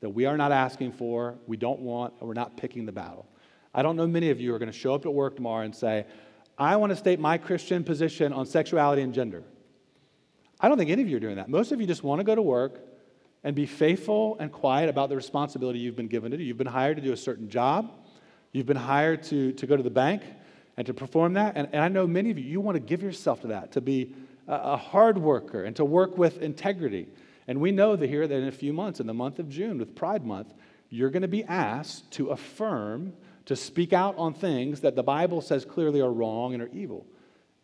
that 0.00 0.10
we 0.10 0.26
are 0.26 0.36
not 0.36 0.52
asking 0.52 0.92
for, 0.92 1.36
we 1.46 1.56
don't 1.56 1.80
want, 1.80 2.12
and 2.18 2.28
we're 2.28 2.34
not 2.34 2.58
picking 2.58 2.84
the 2.84 2.92
battle. 2.92 3.26
I 3.72 3.82
don't 3.82 3.96
know 3.96 4.06
many 4.06 4.30
of 4.30 4.40
you 4.40 4.54
are 4.54 4.58
going 4.58 4.70
to 4.70 4.78
show 4.78 4.94
up 4.94 5.06
at 5.06 5.14
work 5.14 5.36
tomorrow 5.36 5.64
and 5.64 5.74
say, 5.74 6.04
I 6.58 6.76
want 6.76 6.90
to 6.90 6.96
state 6.96 7.18
my 7.18 7.38
Christian 7.38 7.82
position 7.82 8.32
on 8.32 8.44
sexuality 8.44 9.00
and 9.00 9.14
gender. 9.14 9.42
I 10.64 10.68
don't 10.68 10.78
think 10.78 10.88
any 10.88 11.02
of 11.02 11.10
you 11.10 11.18
are 11.18 11.20
doing 11.20 11.36
that. 11.36 11.50
Most 11.50 11.72
of 11.72 11.80
you 11.82 11.86
just 11.86 12.02
want 12.02 12.20
to 12.20 12.24
go 12.24 12.34
to 12.34 12.40
work 12.40 12.80
and 13.42 13.54
be 13.54 13.66
faithful 13.66 14.38
and 14.40 14.50
quiet 14.50 14.88
about 14.88 15.10
the 15.10 15.14
responsibility 15.14 15.78
you've 15.78 15.94
been 15.94 16.08
given 16.08 16.30
to 16.30 16.38
do. 16.38 16.42
You've 16.42 16.56
been 16.56 16.66
hired 16.66 16.96
to 16.96 17.02
do 17.02 17.12
a 17.12 17.18
certain 17.18 17.50
job, 17.50 17.92
you've 18.50 18.64
been 18.64 18.74
hired 18.74 19.24
to, 19.24 19.52
to 19.52 19.66
go 19.66 19.76
to 19.76 19.82
the 19.82 19.90
bank, 19.90 20.22
and 20.78 20.86
to 20.86 20.94
perform 20.94 21.34
that. 21.34 21.52
And, 21.54 21.68
and 21.72 21.82
I 21.82 21.88
know 21.88 22.06
many 22.06 22.30
of 22.30 22.38
you, 22.38 22.44
you 22.44 22.62
want 22.62 22.76
to 22.76 22.80
give 22.80 23.02
yourself 23.02 23.42
to 23.42 23.48
that, 23.48 23.72
to 23.72 23.82
be 23.82 24.14
a, 24.48 24.54
a 24.54 24.76
hard 24.78 25.18
worker 25.18 25.64
and 25.64 25.76
to 25.76 25.84
work 25.84 26.16
with 26.16 26.40
integrity. 26.40 27.08
And 27.46 27.60
we 27.60 27.70
know 27.70 27.94
that 27.94 28.08
here 28.08 28.26
that 28.26 28.34
in 28.34 28.48
a 28.48 28.52
few 28.52 28.72
months, 28.72 29.00
in 29.00 29.06
the 29.06 29.12
month 29.12 29.38
of 29.38 29.50
June 29.50 29.76
with 29.76 29.94
Pride 29.94 30.24
Month, 30.24 30.54
you're 30.88 31.10
going 31.10 31.20
to 31.20 31.28
be 31.28 31.44
asked 31.44 32.10
to 32.12 32.30
affirm, 32.30 33.12
to 33.44 33.54
speak 33.54 33.92
out 33.92 34.16
on 34.16 34.32
things 34.32 34.80
that 34.80 34.96
the 34.96 35.02
Bible 35.02 35.42
says 35.42 35.66
clearly 35.66 36.00
are 36.00 36.10
wrong 36.10 36.54
and 36.54 36.62
are 36.62 36.70
evil. 36.72 37.06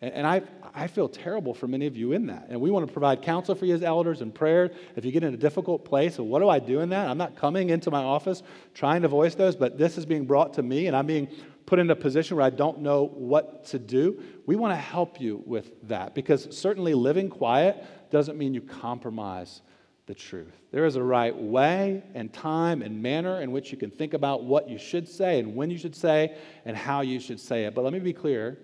And, 0.03 0.27
I, 0.27 0.41
I 0.75 0.87
feel 0.87 1.11
terrible 1.11 1.53
for 1.53 1.67
many 1.67 1.87
of 1.87 1.95
you 1.95 2.13
in 2.13 2.27
that. 2.29 2.47
And 2.49 2.59
we 2.59 2.71
want 2.71 2.87
to 2.87 2.93
provide 2.93 3.21
counsel 3.21 3.55
for 3.55 3.67
you 3.67 3.75
as 3.75 3.83
elders 3.83 4.23
and 4.23 4.35
prayer. 4.35 4.71
If 4.97 5.05
you 5.05 5.13
get 5.13 5.23
in 5.23 5.35
a 5.35 5.37
difficult 5.37 5.85
place, 5.85 6.17
well, 6.17 6.27
what 6.27 6.39
do 6.39 6.49
I 6.49 6.59
do 6.59 6.81
in 6.81 6.89
that? 6.89 7.09
I'm 7.09 7.19
not 7.19 7.37
coming 7.37 7.69
into 7.69 7.91
my 7.91 8.03
office 8.03 8.43
trying 8.73 9.03
to 9.03 9.09
voice 9.09 9.35
those, 9.35 9.57
but 9.57 9.77
this 9.77 9.99
is 9.99 10.07
being 10.07 10.25
brought 10.25 10.55
to 10.55 10.63
me, 10.63 10.87
and 10.87 10.97
I'm 10.97 11.07
being 11.07 11.29
put 11.67 11.79
in 11.79 11.91
a 11.91 11.97
position 11.97 12.37
where 12.37 12.47
I 12.47 12.51
don't 12.51 12.81
know 12.81 13.07
what 13.15 13.65
to 13.67 13.79
do, 13.79 14.21
we 14.45 14.57
want 14.57 14.73
to 14.73 14.77
help 14.77 15.21
you 15.21 15.43
with 15.47 15.87
that 15.89 16.17
because 16.17 16.49
certainly 16.57 16.95
living 16.95 17.29
quiet 17.29 18.11
doesn't 18.11 18.37
mean 18.37 18.55
you 18.55 18.61
compromise 18.61 19.63
the 20.07 20.15
truth. 20.15 20.53
There 20.73 20.85
is 20.85 20.97
a 20.97 21.03
right 21.03 21.37
way 21.37 22.03
and 22.15 22.33
time 22.33 22.83
and 22.83 23.01
manner 23.01 23.41
in 23.41 23.53
which 23.53 23.71
you 23.71 23.79
can 23.79 23.93
think 23.93 24.15
about 24.15 24.43
what 24.43 24.69
you 24.69 24.79
should 24.79 25.09
say 25.09 25.39
and 25.39 25.55
when 25.55 25.71
you 25.71 25.79
should 25.79 25.95
say 25.95 26.37
and 26.65 26.77
how 26.77 27.03
you 27.03 27.21
should 27.21 27.39
say 27.39 27.67
it. 27.67 27.75
But 27.77 27.85
let 27.85 27.93
me 27.93 28.01
be 28.01 28.13
clear 28.13 28.59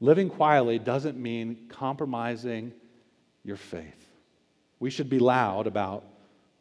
living 0.00 0.28
quietly 0.28 0.78
doesn't 0.78 1.18
mean 1.18 1.66
compromising 1.68 2.72
your 3.44 3.56
faith. 3.56 4.10
We 4.80 4.90
should 4.90 5.08
be 5.08 5.18
loud 5.18 5.66
about 5.66 6.04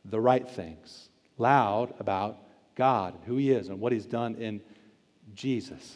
the 0.05 0.19
right 0.19 0.47
things, 0.47 1.09
loud 1.37 1.93
about 1.99 2.37
God, 2.75 3.15
and 3.15 3.23
who 3.25 3.37
He 3.37 3.51
is, 3.51 3.69
and 3.69 3.79
what 3.79 3.91
He's 3.91 4.05
done 4.05 4.35
in 4.35 4.61
Jesus. 5.33 5.95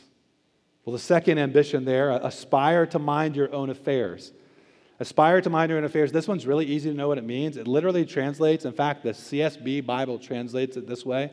Well, 0.86 0.94
the 0.94 1.00
second 1.00 1.38
ambition 1.38 1.84
there 1.84 2.12
aspire 2.12 2.86
to 2.88 3.00
mind 3.00 3.36
your 3.36 3.54
own 3.54 3.70
affairs. 3.70 4.32
Aspire 5.00 5.42
to 5.42 5.50
mind 5.50 5.70
your 5.70 5.78
own 5.78 5.84
affairs. 5.84 6.12
This 6.12 6.28
one's 6.28 6.48
really 6.48 6.66
easy 6.66 6.90
to 6.90 6.96
know 6.96 7.10
what 7.10 7.18
it 7.18 7.26
means. 7.26 7.58
It 7.58 7.68
literally 7.68 8.06
translates, 8.06 8.66
in 8.66 8.72
fact, 8.72 9.04
the 9.04 9.12
CSB 9.12 9.86
Bible 9.86 10.18
translates 10.18 10.78
it 10.78 10.88
this 10.88 11.06
way 11.06 11.32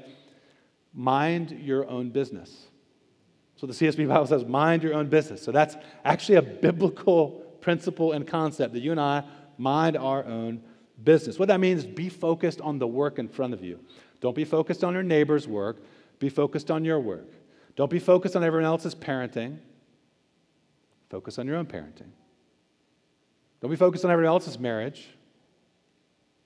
mind 0.93 1.51
your 1.51 1.89
own 1.89 2.11
business. 2.11 2.69
So 3.65 3.73
the 3.73 3.87
CSB 3.87 4.07
Bible 4.07 4.27
says, 4.27 4.45
mind 4.45 4.83
your 4.83 4.93
own 4.93 5.09
business. 5.09 5.41
So 5.41 5.51
that's 5.51 5.75
actually 6.05 6.35
a 6.35 6.43
biblical 6.43 7.31
principle 7.63 8.13
and 8.13 8.27
concept 8.27 8.75
that 8.75 8.81
you 8.81 8.91
and 8.91 9.01
I 9.01 9.25
mind 9.57 9.97
our 9.97 10.23
own 10.23 10.63
business. 11.03 11.39
What 11.39 11.49
that 11.49 11.61
means 11.61 11.85
is 11.85 11.87
be 11.87 12.11
focused 12.11 12.61
on 12.61 12.79
the 12.79 12.87
work 12.87 13.19
in 13.19 13.27
front 13.27 13.55
of 13.55 13.65
you. 13.65 13.81
Don't 14.21 14.37
be 14.37 14.45
focused 14.45 14.85
on 14.85 14.93
your 14.93 15.03
neighbor's 15.03 15.49
work, 15.49 15.83
be 16.19 16.29
focused 16.29 16.71
on 16.71 16.85
your 16.85 17.01
work. 17.01 17.33
Don't 17.75 17.91
be 17.91 17.99
focused 17.99 18.37
on 18.37 18.45
everyone 18.45 18.67
else's 18.67 18.95
parenting, 18.95 19.57
focus 21.09 21.39
on 21.39 21.47
your 21.47 21.57
own 21.57 21.65
parenting. 21.65 22.11
Don't 23.63 23.71
be 23.71 23.77
focused 23.77 24.05
on 24.05 24.11
everyone 24.11 24.35
else's 24.35 24.59
marriage, 24.59 25.09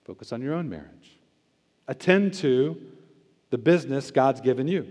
focus 0.04 0.32
on 0.32 0.40
your 0.40 0.54
own 0.54 0.68
marriage. 0.68 1.18
Attend 1.88 2.34
to 2.34 2.80
the 3.50 3.58
business 3.58 4.12
God's 4.12 4.40
given 4.40 4.68
you. 4.68 4.86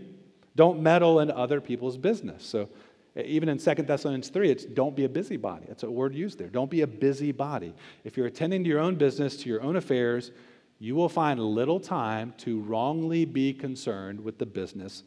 Don't 0.58 0.82
meddle 0.82 1.20
in 1.20 1.30
other 1.30 1.62
people's 1.62 1.97
business. 1.97 2.43
So, 2.43 2.68
even 3.16 3.47
in 3.47 3.60
2 3.60 3.74
Thessalonians 3.76 4.30
3, 4.30 4.49
it's 4.49 4.66
don't 4.66 4.95
be 4.95 5.05
a 5.05 5.10
busybody. 5.10 5.66
That's 5.68 5.84
a 5.84 5.89
word 5.89 6.16
used 6.16 6.39
there. 6.39 6.47
Don't 6.47 6.70
be 6.70 6.82
a 6.82 6.88
busybody. 6.88 7.74
If 8.03 8.18
you're 8.18 8.26
attending 8.26 8.64
to 8.64 8.70
your 8.70 8.80
own 8.80 8.95
business, 8.95 9.38
to 9.38 9.49
your 9.49 9.62
own 9.62 9.76
affairs, 9.76 10.32
you 10.80 10.95
will 10.95 11.10
find 11.10 11.39
little 11.39 11.80
time 11.80 12.34
to 12.39 12.60
wrongly 12.62 13.26
be 13.26 13.53
concerned 13.53 14.24
with 14.24 14.39
the 14.39 14.45
business 14.45 15.03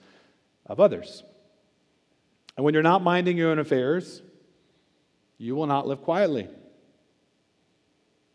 of 0.67 0.81
others. 0.81 1.25
And 2.57 2.65
when 2.65 2.75
you're 2.75 2.83
not 2.83 3.03
minding 3.03 3.37
your 3.37 3.51
own 3.51 3.59
affairs, 3.59 4.23
you 5.39 5.57
will 5.57 5.67
not 5.67 5.87
live 5.87 6.03
quietly. 6.03 6.49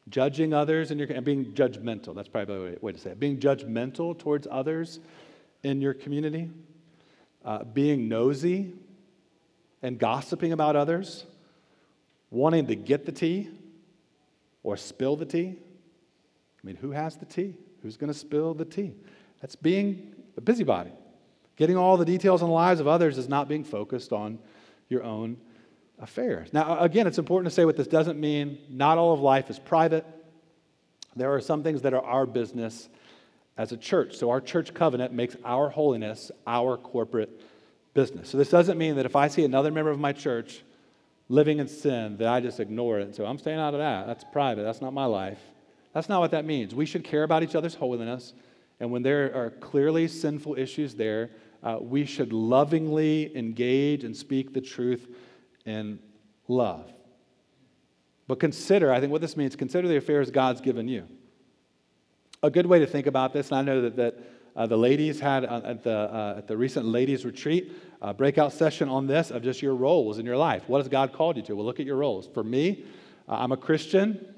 Judging 0.10 0.54
others 0.54 0.92
and, 0.92 1.00
and 1.00 1.26
being 1.26 1.54
judgmental, 1.54 2.14
that's 2.14 2.28
probably 2.28 2.72
the 2.72 2.78
way 2.82 2.92
to 2.92 3.00
say 3.00 3.12
it. 3.12 3.20
Being 3.20 3.40
judgmental 3.40 4.18
towards 4.18 4.48
others 4.50 5.00
in 5.64 5.82
your 5.82 5.94
community, 5.94 6.50
uh, 7.46 7.64
being 7.64 8.10
nosy 8.10 8.74
and 9.82 10.00
gossiping 10.00 10.52
about 10.52 10.76
others, 10.76 11.26
wanting 12.32 12.68
to 12.68 12.76
get 12.76 13.06
the 13.06 13.12
tea 13.12 13.50
or 14.64 14.76
spill 14.76 15.16
the 15.16 15.26
tea. 15.26 15.56
I 15.58 16.68
mean, 16.68 16.76
who 16.76 16.92
has 16.92 17.16
the 17.16 17.26
tea? 17.26 17.54
Who's 17.84 17.98
going 17.98 18.12
to 18.12 18.18
spill 18.18 18.56
the 18.56 18.66
tea? 18.66 18.96
That's 19.42 19.56
being 19.56 20.16
a 20.36 20.42
busybody. 20.42 20.92
Getting 21.56 21.78
all 21.78 21.98
the 21.98 22.06
details 22.06 22.42
on 22.42 22.50
the 22.50 22.56
lives 22.56 22.80
of 22.80 22.88
others 22.88 23.18
is 23.20 23.30
not 23.30 23.48
being 23.48 23.64
focused 23.64 24.12
on 24.12 24.40
your 24.90 25.04
own 25.04 25.38
affairs. 26.00 26.52
Now, 26.52 26.80
again, 26.80 27.06
it's 27.06 27.20
important 27.20 27.50
to 27.50 27.56
say 27.56 27.64
what 27.64 27.78
this 27.78 27.88
doesn't 27.88 28.20
mean. 28.20 28.58
Not 28.70 28.98
all 28.98 29.14
of 29.14 29.20
life 29.20 29.50
is 29.50 29.60
private. 29.60 30.06
There 31.16 31.34
are 31.34 31.40
some 31.40 31.64
things 31.64 31.84
that 31.84 31.94
are 31.94 32.04
our 32.04 32.26
business 32.26 32.90
as 33.58 33.72
a 33.72 33.78
church. 33.78 34.16
So, 34.16 34.30
our 34.30 34.42
church 34.42 34.74
covenant 34.74 35.14
makes 35.14 35.36
our 35.44 35.70
holiness 35.70 36.32
our 36.46 36.78
corporate 36.78 37.42
business. 37.94 38.30
So, 38.30 38.38
this 38.38 38.50
doesn't 38.50 38.78
mean 38.78 38.96
that 38.96 39.06
if 39.06 39.16
I 39.16 39.28
see 39.28 39.46
another 39.46 39.72
member 39.72 39.92
of 39.92 40.00
my 40.00 40.14
church 40.14 40.64
living 41.30 41.60
in 41.60 41.68
sin, 41.68 42.18
that 42.18 42.28
I 42.28 42.40
just 42.40 42.60
ignore 42.60 43.00
it 43.00 43.16
say, 43.16 43.26
I'm 43.26 43.38
staying 43.38 43.60
out 43.60 43.74
of 43.74 43.80
that. 43.80 44.08
That's 44.08 44.24
private. 44.24 44.64
That's 44.64 44.82
not 44.82 44.94
my 44.94 45.06
life. 45.06 45.40
That's 45.94 46.10
not 46.10 46.20
what 46.20 46.32
that 46.32 46.46
means. 46.46 46.76
We 46.76 46.86
should 46.86 47.04
care 47.04 47.24
about 47.24 47.42
each 47.42 47.56
other's 47.56 47.76
holiness. 47.76 48.34
And 48.80 48.92
when 48.92 49.02
there 49.02 49.34
are 49.36 49.50
clearly 49.50 50.08
sinful 50.08 50.58
issues 50.58 50.94
there, 50.94 51.32
uh, 51.64 51.78
we 51.80 52.06
should 52.06 52.34
lovingly 52.34 53.36
engage 53.36 54.04
and 54.04 54.16
speak 54.16 54.54
the 54.54 54.62
truth 54.62 55.08
in 55.66 56.00
love. 56.48 56.92
But 58.28 58.40
consider, 58.40 58.92
I 58.92 59.00
think 59.00 59.12
what 59.12 59.22
this 59.22 59.38
means, 59.38 59.56
consider 59.56 59.88
the 59.88 59.98
affairs 59.98 60.30
God's 60.32 60.62
given 60.62 60.88
you. 60.88 61.08
A 62.46 62.52
good 62.52 62.68
way 62.68 62.78
to 62.78 62.86
think 62.86 63.08
about 63.08 63.34
this, 63.34 63.50
and 63.50 63.58
I 63.58 63.62
know 63.64 63.82
that, 63.82 63.96
that 63.96 64.20
uh, 64.56 64.68
the 64.68 64.78
ladies 64.78 65.20
had 65.20 65.46
uh, 65.46 65.62
at, 65.66 65.84
the, 65.84 65.98
uh, 65.98 66.36
at 66.38 66.48
the 66.48 66.56
recent 66.56 66.86
ladies' 66.86 67.26
retreat 67.26 67.72
a 68.02 68.14
breakout 68.14 68.54
session 68.54 68.88
on 68.88 69.08
this 69.08 69.32
of 69.32 69.42
just 69.42 69.64
your 69.64 69.74
roles 69.74 70.20
in 70.20 70.28
your 70.28 70.38
life. 70.38 70.62
What 70.68 70.78
has 70.78 70.88
God 70.88 71.12
called 71.12 71.38
you 71.38 71.42
to? 71.42 71.56
Well, 71.56 71.66
look 71.66 71.80
at 71.80 71.88
your 71.88 71.96
roles. 71.96 72.28
For 72.28 72.44
me, 72.44 72.86
uh, 73.28 73.38
I'm 73.40 73.52
a 73.52 73.58
Christian. 73.58 74.34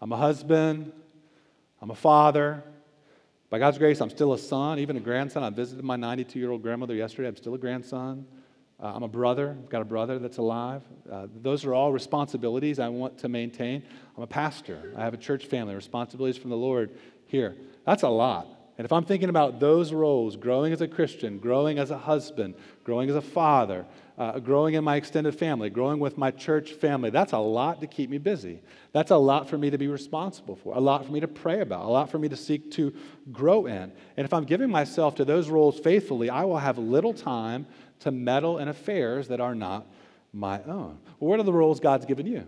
I'm 0.00 0.12
a 0.12 0.16
husband, 0.16 0.92
I'm 1.82 1.90
a 1.90 1.96
father. 1.96 2.62
By 3.50 3.58
God's 3.58 3.78
grace, 3.78 4.00
I'm 4.00 4.10
still 4.10 4.32
a 4.32 4.38
son, 4.38 4.78
even 4.78 4.96
a 4.96 5.00
grandson. 5.00 5.42
I 5.42 5.50
visited 5.50 5.84
my 5.84 5.96
92 5.96 6.38
year 6.38 6.52
old 6.52 6.62
grandmother 6.62 6.94
yesterday. 6.94 7.26
I'm 7.26 7.36
still 7.36 7.54
a 7.54 7.58
grandson. 7.58 8.26
Uh, 8.80 8.92
I'm 8.94 9.02
a 9.02 9.08
brother. 9.08 9.56
I've 9.58 9.68
got 9.68 9.82
a 9.82 9.86
brother 9.86 10.18
that's 10.18 10.38
alive. 10.38 10.82
Uh, 11.10 11.26
those 11.42 11.64
are 11.64 11.74
all 11.74 11.92
responsibilities 11.92 12.78
I 12.78 12.88
want 12.88 13.18
to 13.18 13.28
maintain. 13.28 13.82
I'm 14.16 14.22
a 14.22 14.26
pastor. 14.26 14.92
I 14.96 15.02
have 15.02 15.14
a 15.14 15.18
church 15.18 15.46
family, 15.46 15.74
responsibilities 15.74 16.40
from 16.40 16.50
the 16.50 16.56
Lord 16.56 16.96
here. 17.26 17.56
That's 17.84 18.04
a 18.04 18.08
lot. 18.08 18.46
And 18.78 18.84
if 18.84 18.92
I'm 18.92 19.04
thinking 19.04 19.28
about 19.28 19.58
those 19.58 19.92
roles, 19.92 20.36
growing 20.36 20.72
as 20.72 20.80
a 20.80 20.86
Christian, 20.86 21.38
growing 21.38 21.80
as 21.80 21.90
a 21.90 21.98
husband, 21.98 22.54
growing 22.84 23.10
as 23.10 23.16
a 23.16 23.20
father, 23.20 23.84
uh, 24.16 24.38
growing 24.38 24.74
in 24.74 24.84
my 24.84 24.94
extended 24.94 25.36
family, 25.36 25.68
growing 25.68 25.98
with 25.98 26.16
my 26.16 26.30
church 26.30 26.72
family, 26.74 27.10
that's 27.10 27.32
a 27.32 27.38
lot 27.38 27.80
to 27.80 27.88
keep 27.88 28.08
me 28.08 28.18
busy. 28.18 28.62
That's 28.92 29.10
a 29.10 29.16
lot 29.16 29.50
for 29.50 29.58
me 29.58 29.70
to 29.70 29.78
be 29.78 29.88
responsible 29.88 30.54
for, 30.54 30.76
a 30.76 30.80
lot 30.80 31.04
for 31.04 31.10
me 31.10 31.18
to 31.18 31.26
pray 31.26 31.60
about, 31.60 31.86
a 31.86 31.88
lot 31.88 32.08
for 32.08 32.20
me 32.20 32.28
to 32.28 32.36
seek 32.36 32.70
to 32.72 32.94
grow 33.32 33.66
in. 33.66 33.92
And 34.16 34.24
if 34.24 34.32
I'm 34.32 34.44
giving 34.44 34.70
myself 34.70 35.16
to 35.16 35.24
those 35.24 35.48
roles 35.48 35.80
faithfully, 35.80 36.30
I 36.30 36.44
will 36.44 36.58
have 36.58 36.78
little 36.78 37.12
time 37.12 37.66
to 38.00 38.10
meddle 38.10 38.58
in 38.58 38.68
affairs 38.68 39.28
that 39.28 39.40
are 39.40 39.54
not 39.54 39.86
my 40.32 40.62
own. 40.62 40.98
Well, 41.18 41.30
what 41.30 41.40
are 41.40 41.44
the 41.44 41.52
roles 41.52 41.80
God's 41.80 42.06
given 42.06 42.26
you? 42.26 42.46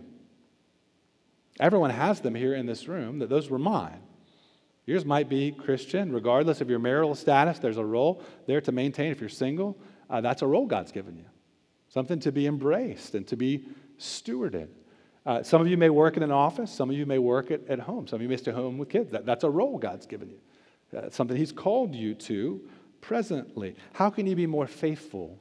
Everyone 1.59 1.89
has 1.89 2.21
them 2.21 2.35
here 2.35 2.55
in 2.55 2.65
this 2.65 2.87
room, 2.87 3.19
that 3.19 3.29
those 3.29 3.49
were 3.49 3.59
mine. 3.59 3.99
Yours 4.85 5.05
might 5.05 5.29
be 5.29 5.51
Christian, 5.51 6.11
regardless 6.11 6.59
of 6.61 6.69
your 6.69 6.79
marital 6.79 7.13
status, 7.15 7.59
there's 7.59 7.77
a 7.77 7.85
role 7.85 8.23
there 8.47 8.61
to 8.61 8.71
maintain. 8.71 9.11
If 9.11 9.19
you're 9.19 9.29
single, 9.29 9.77
uh, 10.09 10.21
that's 10.21 10.41
a 10.41 10.47
role 10.47 10.65
God's 10.65 10.91
given 10.91 11.15
you, 11.15 11.25
something 11.89 12.19
to 12.21 12.31
be 12.31 12.47
embraced 12.47 13.13
and 13.15 13.27
to 13.27 13.35
be 13.35 13.65
stewarded. 13.99 14.69
Uh, 15.23 15.43
some 15.43 15.61
of 15.61 15.67
you 15.67 15.77
may 15.77 15.89
work 15.89 16.17
in 16.17 16.23
an 16.23 16.31
office, 16.31 16.71
some 16.71 16.89
of 16.89 16.95
you 16.95 17.05
may 17.05 17.19
work 17.19 17.51
at, 17.51 17.67
at 17.67 17.79
home, 17.79 18.07
some 18.07 18.17
of 18.17 18.21
you 18.23 18.29
may 18.29 18.37
stay 18.37 18.51
home 18.51 18.79
with 18.79 18.89
kids. 18.89 19.11
That, 19.11 19.25
that's 19.25 19.43
a 19.43 19.49
role 19.49 19.77
God's 19.77 20.07
given 20.07 20.29
you, 20.29 20.97
uh, 20.97 21.09
something 21.11 21.37
He's 21.37 21.51
called 21.51 21.93
you 21.93 22.15
to 22.15 22.61
presently. 23.01 23.75
How 23.93 24.09
can 24.09 24.27
you 24.27 24.35
be 24.35 24.47
more 24.47 24.67
faithful 24.67 25.37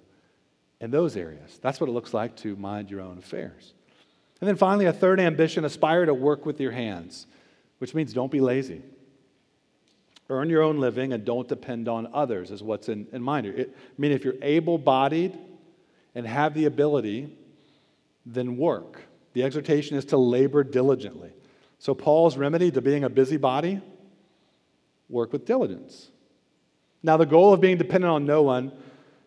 in 0.81 0.91
those 0.91 1.17
areas? 1.17 1.59
That's 1.63 1.81
what 1.81 1.89
it 1.89 1.93
looks 1.93 2.13
like 2.13 2.37
to 2.37 2.57
mind 2.57 2.91
your 2.91 3.01
own 3.01 3.19
affairs. 3.19 3.75
And 4.41 4.49
then 4.49 4.57
finally, 4.57 4.87
a 4.87 4.93
third 4.93 5.21
ambition 5.21 5.65
aspire 5.65 6.07
to 6.07 6.15
work 6.15 6.47
with 6.47 6.61
your 6.61 6.73
hands, 6.73 7.27
which 7.79 7.95
means 7.95 8.13
don't 8.13 8.33
be 8.33 8.41
lazy. 8.41 8.83
Earn 10.31 10.49
your 10.49 10.63
own 10.63 10.79
living 10.79 11.13
and 11.13 11.25
don't 11.25 11.49
depend 11.49 11.89
on 11.89 12.09
others, 12.15 12.51
is 12.51 12.63
what's 12.63 12.89
in, 12.89 13.07
in 13.13 13.21
mind. 13.21 13.47
It, 13.47 13.77
I 13.77 14.01
mean, 14.01 14.13
if 14.13 14.25
you're 14.25 14.35
able 14.43 14.79
bodied 14.79 15.37
and 16.15 16.27
have 16.27 16.55
the 16.55 16.65
ability, 16.67 17.37
then 18.25 18.57
work. 18.57 19.03
The 19.33 19.43
exhortation 19.43 19.97
is 19.97 20.05
to 20.07 20.17
labor 20.17 20.65
diligently. 20.65 21.33
So, 21.79 21.95
Paul's 21.95 22.37
remedy 22.37 22.71
to 22.71 22.81
being 22.81 23.05
a 23.05 23.09
busybody 23.09 23.81
work 25.09 25.33
with 25.33 25.45
diligence. 25.45 26.11
Now, 27.03 27.17
the 27.17 27.27
goal 27.27 27.55
of 27.55 27.61
being 27.61 27.79
dependent 27.79 28.11
on 28.11 28.27
no 28.27 28.43
one 28.43 28.73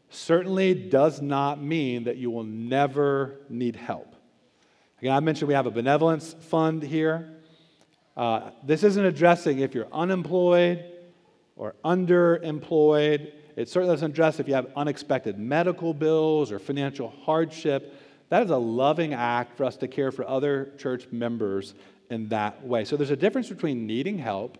certainly 0.10 0.74
does 0.74 1.22
not 1.22 1.62
mean 1.62 2.04
that 2.04 2.18
you 2.18 2.30
will 2.30 2.44
never 2.44 3.40
need 3.50 3.76
help. 3.76 4.16
Again, 5.00 5.14
I 5.14 5.20
mentioned 5.20 5.48
we 5.48 5.56
have 5.56 5.66
a 5.66 5.72
benevolence 5.72 6.34
fund 6.34 6.84
here. 6.84 7.30
Uh, 8.16 8.52
this 8.64 8.84
isn't 8.84 9.04
addressing 9.04 9.60
if 9.60 9.74
you're 9.74 9.92
unemployed 9.92 10.86
or 11.56 11.76
underemployed. 11.84 13.34
It 13.56 13.70
certainly 13.70 13.94
doesn't 13.94 14.12
address 14.12 14.40
if 14.40 14.48
you 14.48 14.54
have 14.54 14.68
unexpected 14.76 15.40
medical 15.40 15.94
bills 15.94 16.52
or 16.52 16.60
financial 16.60 17.10
hardship. 17.24 18.00
That 18.30 18.44
is 18.44 18.52
a 18.52 18.58
loving 18.58 19.14
act 19.14 19.58
for 19.58 19.66
us 19.66 19.78
to 19.78 19.88
care 19.88 20.12
for 20.12 20.28
other 20.28 20.72
church 20.78 21.08
members 21.12 21.74
in 22.10 22.30
that 22.30 22.66
way. 22.66 22.86
So 22.86 22.96
there's 22.96 23.12
a 23.12 23.18
difference 23.18 23.50
between 23.50 23.88
needing 23.88 24.20
help 24.20 24.58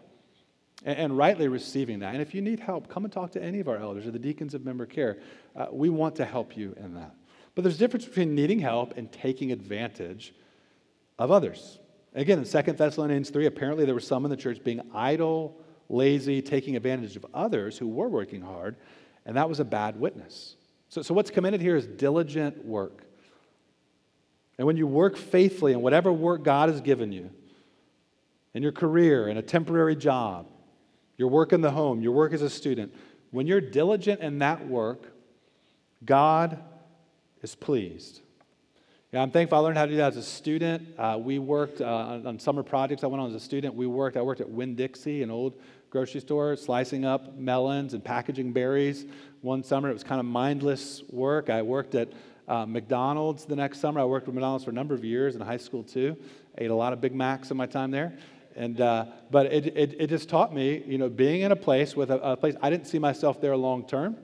and, 0.84 0.98
and 0.98 1.18
rightly 1.18 1.48
receiving 1.48 2.00
that. 2.00 2.14
And 2.14 2.22
if 2.22 2.34
you 2.34 2.42
need 2.42 2.60
help, 2.60 2.90
come 2.90 3.04
and 3.04 3.14
talk 3.14 3.32
to 3.32 3.44
any 3.44 3.60
of 3.60 3.68
our 3.68 3.78
elders 3.78 4.06
or 4.06 4.12
the 4.12 4.20
deacons 4.20 4.54
of 4.54 4.66
member 4.66 4.86
care. 4.86 5.20
Uh, 5.56 5.68
we 5.72 5.90
want 5.90 6.16
to 6.18 6.26
help 6.26 6.58
you 6.58 6.76
in 6.78 6.94
that. 6.96 7.16
But 7.56 7.64
there's 7.64 7.76
a 7.76 7.80
difference 7.80 8.06
between 8.06 8.34
needing 8.36 8.60
help 8.60 8.98
and 8.98 9.12
taking 9.12 9.52
advantage 9.52 10.34
of 11.20 11.32
others. 11.32 11.80
Again, 12.16 12.40
in 12.40 12.46
2 12.46 12.74
Thessalonians 12.74 13.30
3, 13.30 13.46
apparently 13.46 13.86
there 13.86 13.94
were 13.94 14.00
some 14.00 14.26
in 14.26 14.32
the 14.32 14.38
church 14.38 14.64
being 14.64 14.82
idle 14.94 15.60
lazy, 15.90 16.42
taking 16.42 16.76
advantage 16.76 17.16
of 17.16 17.26
others 17.34 17.78
who 17.78 17.88
were 17.88 18.10
working 18.10 18.42
hard, 18.42 18.76
and 19.26 19.38
that 19.38 19.48
was 19.48 19.60
a 19.60 19.66
bad 19.66 20.00
witness. 20.00 20.56
So, 20.90 21.02
so 21.02 21.14
what's 21.14 21.32
commended 21.32 21.62
here 21.62 21.76
is 21.76 21.88
diligent 21.88 22.66
work. 22.66 23.04
And 24.58 24.68
when 24.68 24.78
you 24.78 24.88
work 24.88 25.18
faithfully 25.18 25.74
in 25.74 25.82
whatever 25.82 26.12
work 26.12 26.44
God 26.44 26.70
has 26.70 26.82
given 26.82 27.12
you, 27.12 27.30
in 28.54 28.62
your 28.62 28.72
career, 28.72 29.28
in 29.28 29.38
a 29.38 29.42
temporary 29.42 29.96
job, 29.96 30.48
your 31.24 31.30
work 31.30 31.54
in 31.54 31.62
the 31.62 31.72
home, 31.72 32.02
your 32.02 32.12
work 32.12 32.34
as 32.34 32.42
a 32.42 32.50
student, 32.50 32.94
when 33.32 33.48
you're 33.48 33.62
diligent 33.62 34.20
in 34.20 34.40
that 34.40 34.68
work, 34.68 35.14
God 36.04 36.62
is 37.42 37.56
pleased. 37.56 38.20
Yeah, 39.14 39.22
I'm 39.22 39.32
thankful 39.32 39.58
I 39.58 39.62
learned 39.62 39.78
how 39.78 39.86
to 39.86 39.92
do 39.92 39.98
that 39.98 40.08
as 40.08 40.18
a 40.18 40.22
student. 40.22 40.86
Uh, 41.00 41.18
we 41.18 41.40
worked 41.40 41.80
uh, 41.80 42.20
on, 42.26 42.40
summer 42.40 42.62
projects 42.62 43.06
I 43.06 43.08
went 43.08 43.22
on 43.22 43.30
as 43.30 43.36
a 43.36 43.40
student. 43.40 43.74
We 43.74 43.88
worked, 43.88 44.18
I 44.18 44.22
worked 44.22 44.42
at 44.42 44.50
Winn 44.50 44.76
Dixie, 44.76 45.24
an 45.24 45.32
old 45.32 45.54
grocery 45.90 46.20
store, 46.20 46.58
slicing 46.58 47.06
up 47.06 47.38
melons 47.38 47.94
and 47.94 48.04
packaging 48.04 48.52
berries. 48.52 49.06
One 49.40 49.64
summer, 49.64 49.90
it 49.90 49.94
was 49.94 50.04
kind 50.04 50.20
of 50.20 50.26
mindless 50.26 51.04
work. 51.10 51.50
I 51.50 51.62
worked 51.62 51.96
at 51.96 52.12
uh, 52.50 52.66
McDonald's 52.66 53.46
the 53.46 53.56
next 53.56 53.80
summer. 53.80 54.02
I 54.02 54.04
worked 54.04 54.28
with 54.28 54.36
McDonald's 54.36 54.66
for 54.66 54.72
a 54.72 54.74
number 54.74 54.94
of 54.94 55.06
years 55.06 55.36
in 55.36 55.42
high 55.42 55.56
school 55.56 55.84
too. 55.84 56.18
Ate 56.58 56.70
a 56.70 56.76
lot 56.76 56.92
of 56.92 57.00
Big 57.00 57.16
Macs 57.16 57.50
in 57.50 57.56
my 57.56 57.66
time 57.66 57.92
there. 57.92 58.18
And, 58.56 58.80
uh, 58.80 59.06
but 59.32 59.48
it, 59.48 59.68
it, 59.76 59.96
it, 60.00 60.08
just 60.08 60.30
taught 60.30 60.54
me, 60.54 60.84
you 60.86 60.98
know, 60.98 61.10
being 61.10 61.42
in 61.42 61.52
a 61.52 61.56
place 61.56 61.96
with 61.96 62.12
a, 62.12 62.20
a 62.20 62.38
place, 62.38 62.56
I 62.62 62.70
didn't 62.70 62.88
see 62.88 63.00
myself 63.00 63.42
there 63.42 63.56
long 63.58 63.88
term, 63.88 64.16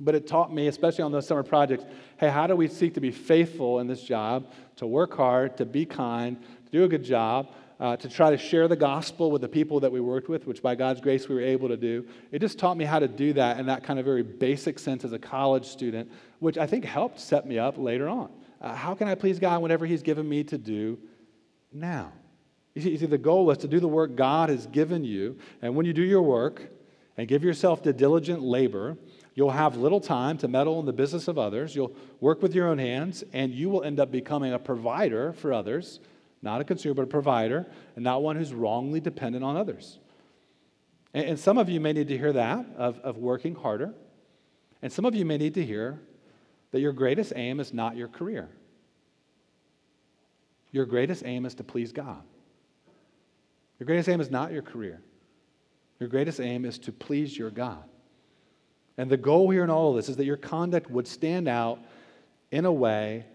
but 0.00 0.14
it 0.14 0.26
taught 0.26 0.52
me, 0.52 0.68
especially 0.68 1.02
on 1.02 1.12
those 1.12 1.26
summer 1.26 1.42
projects, 1.42 1.84
hey, 2.18 2.28
how 2.28 2.46
do 2.46 2.54
we 2.54 2.68
seek 2.68 2.94
to 2.94 3.00
be 3.00 3.10
faithful 3.10 3.80
in 3.80 3.86
this 3.86 4.02
job, 4.02 4.52
to 4.76 4.86
work 4.86 5.16
hard, 5.16 5.56
to 5.56 5.64
be 5.64 5.86
kind, 5.86 6.40
to 6.66 6.70
do 6.70 6.84
a 6.84 6.88
good 6.88 7.04
job, 7.04 7.52
uh, 7.80 7.96
to 7.96 8.08
try 8.08 8.30
to 8.30 8.36
share 8.36 8.68
the 8.68 8.76
gospel 8.76 9.30
with 9.30 9.40
the 9.40 9.48
people 9.48 9.80
that 9.80 9.90
we 9.90 10.00
worked 10.00 10.28
with, 10.28 10.46
which 10.46 10.62
by 10.62 10.74
God's 10.74 11.00
grace 11.00 11.28
we 11.28 11.34
were 11.34 11.40
able 11.40 11.68
to 11.68 11.76
do. 11.76 12.06
It 12.32 12.40
just 12.40 12.58
taught 12.58 12.76
me 12.76 12.84
how 12.84 12.98
to 12.98 13.08
do 13.08 13.32
that 13.34 13.58
in 13.58 13.66
that 13.66 13.84
kind 13.84 13.98
of 13.98 14.04
very 14.04 14.22
basic 14.22 14.78
sense 14.78 15.04
as 15.04 15.12
a 15.12 15.18
college 15.18 15.64
student, 15.64 16.10
which 16.40 16.58
I 16.58 16.66
think 16.66 16.84
helped 16.84 17.20
set 17.20 17.46
me 17.46 17.58
up 17.58 17.78
later 17.78 18.08
on. 18.08 18.30
Uh, 18.60 18.74
how 18.74 18.94
can 18.94 19.08
I 19.08 19.14
please 19.14 19.38
God 19.38 19.62
whenever 19.62 19.86
He's 19.86 20.02
given 20.02 20.28
me 20.28 20.42
to 20.44 20.58
do 20.58 20.98
now? 21.72 22.12
You 22.84 22.98
see, 22.98 23.06
the 23.06 23.18
goal 23.18 23.50
is 23.50 23.58
to 23.58 23.68
do 23.68 23.80
the 23.80 23.88
work 23.88 24.16
God 24.16 24.48
has 24.48 24.66
given 24.66 25.04
you. 25.04 25.38
And 25.62 25.74
when 25.74 25.86
you 25.86 25.92
do 25.92 26.02
your 26.02 26.22
work 26.22 26.62
and 27.16 27.26
give 27.26 27.42
yourself 27.42 27.82
to 27.82 27.92
diligent 27.92 28.42
labor, 28.42 28.96
you'll 29.34 29.50
have 29.50 29.76
little 29.76 30.00
time 30.00 30.38
to 30.38 30.48
meddle 30.48 30.80
in 30.80 30.86
the 30.86 30.92
business 30.92 31.28
of 31.28 31.38
others. 31.38 31.74
You'll 31.74 31.94
work 32.20 32.42
with 32.42 32.54
your 32.54 32.68
own 32.68 32.78
hands, 32.78 33.24
and 33.32 33.52
you 33.52 33.68
will 33.68 33.82
end 33.82 34.00
up 34.00 34.10
becoming 34.10 34.52
a 34.52 34.58
provider 34.58 35.32
for 35.32 35.52
others, 35.52 36.00
not 36.42 36.60
a 36.60 36.64
consumer, 36.64 36.94
but 36.94 37.02
a 37.02 37.06
provider, 37.06 37.66
and 37.96 38.04
not 38.04 38.22
one 38.22 38.36
who's 38.36 38.54
wrongly 38.54 39.00
dependent 39.00 39.44
on 39.44 39.56
others. 39.56 39.98
And, 41.12 41.26
and 41.26 41.38
some 41.38 41.58
of 41.58 41.68
you 41.68 41.80
may 41.80 41.92
need 41.92 42.08
to 42.08 42.18
hear 42.18 42.32
that, 42.32 42.66
of, 42.76 42.98
of 43.00 43.18
working 43.18 43.54
harder. 43.54 43.94
And 44.82 44.92
some 44.92 45.04
of 45.04 45.14
you 45.14 45.24
may 45.24 45.38
need 45.38 45.54
to 45.54 45.64
hear 45.64 46.00
that 46.70 46.80
your 46.80 46.92
greatest 46.92 47.32
aim 47.34 47.60
is 47.60 47.72
not 47.72 47.96
your 47.96 48.08
career. 48.08 48.48
Your 50.70 50.84
greatest 50.84 51.24
aim 51.24 51.46
is 51.46 51.54
to 51.54 51.64
please 51.64 51.92
God. 51.92 52.22
Your 53.78 53.86
greatest 53.86 54.08
aim 54.08 54.20
is 54.20 54.30
not 54.30 54.52
your 54.52 54.62
career. 54.62 55.00
Your 56.00 56.08
greatest 56.08 56.40
aim 56.40 56.64
is 56.64 56.78
to 56.80 56.92
please 56.92 57.36
your 57.36 57.50
God. 57.50 57.84
And 58.96 59.10
the 59.10 59.16
goal 59.16 59.50
here 59.50 59.64
in 59.64 59.70
all 59.70 59.90
of 59.90 59.96
this 59.96 60.08
is 60.08 60.16
that 60.16 60.24
your 60.24 60.36
conduct 60.36 60.90
would 60.90 61.06
stand 61.06 61.48
out 61.48 61.78
in 62.50 62.64
a 62.64 62.72
way 62.72 63.26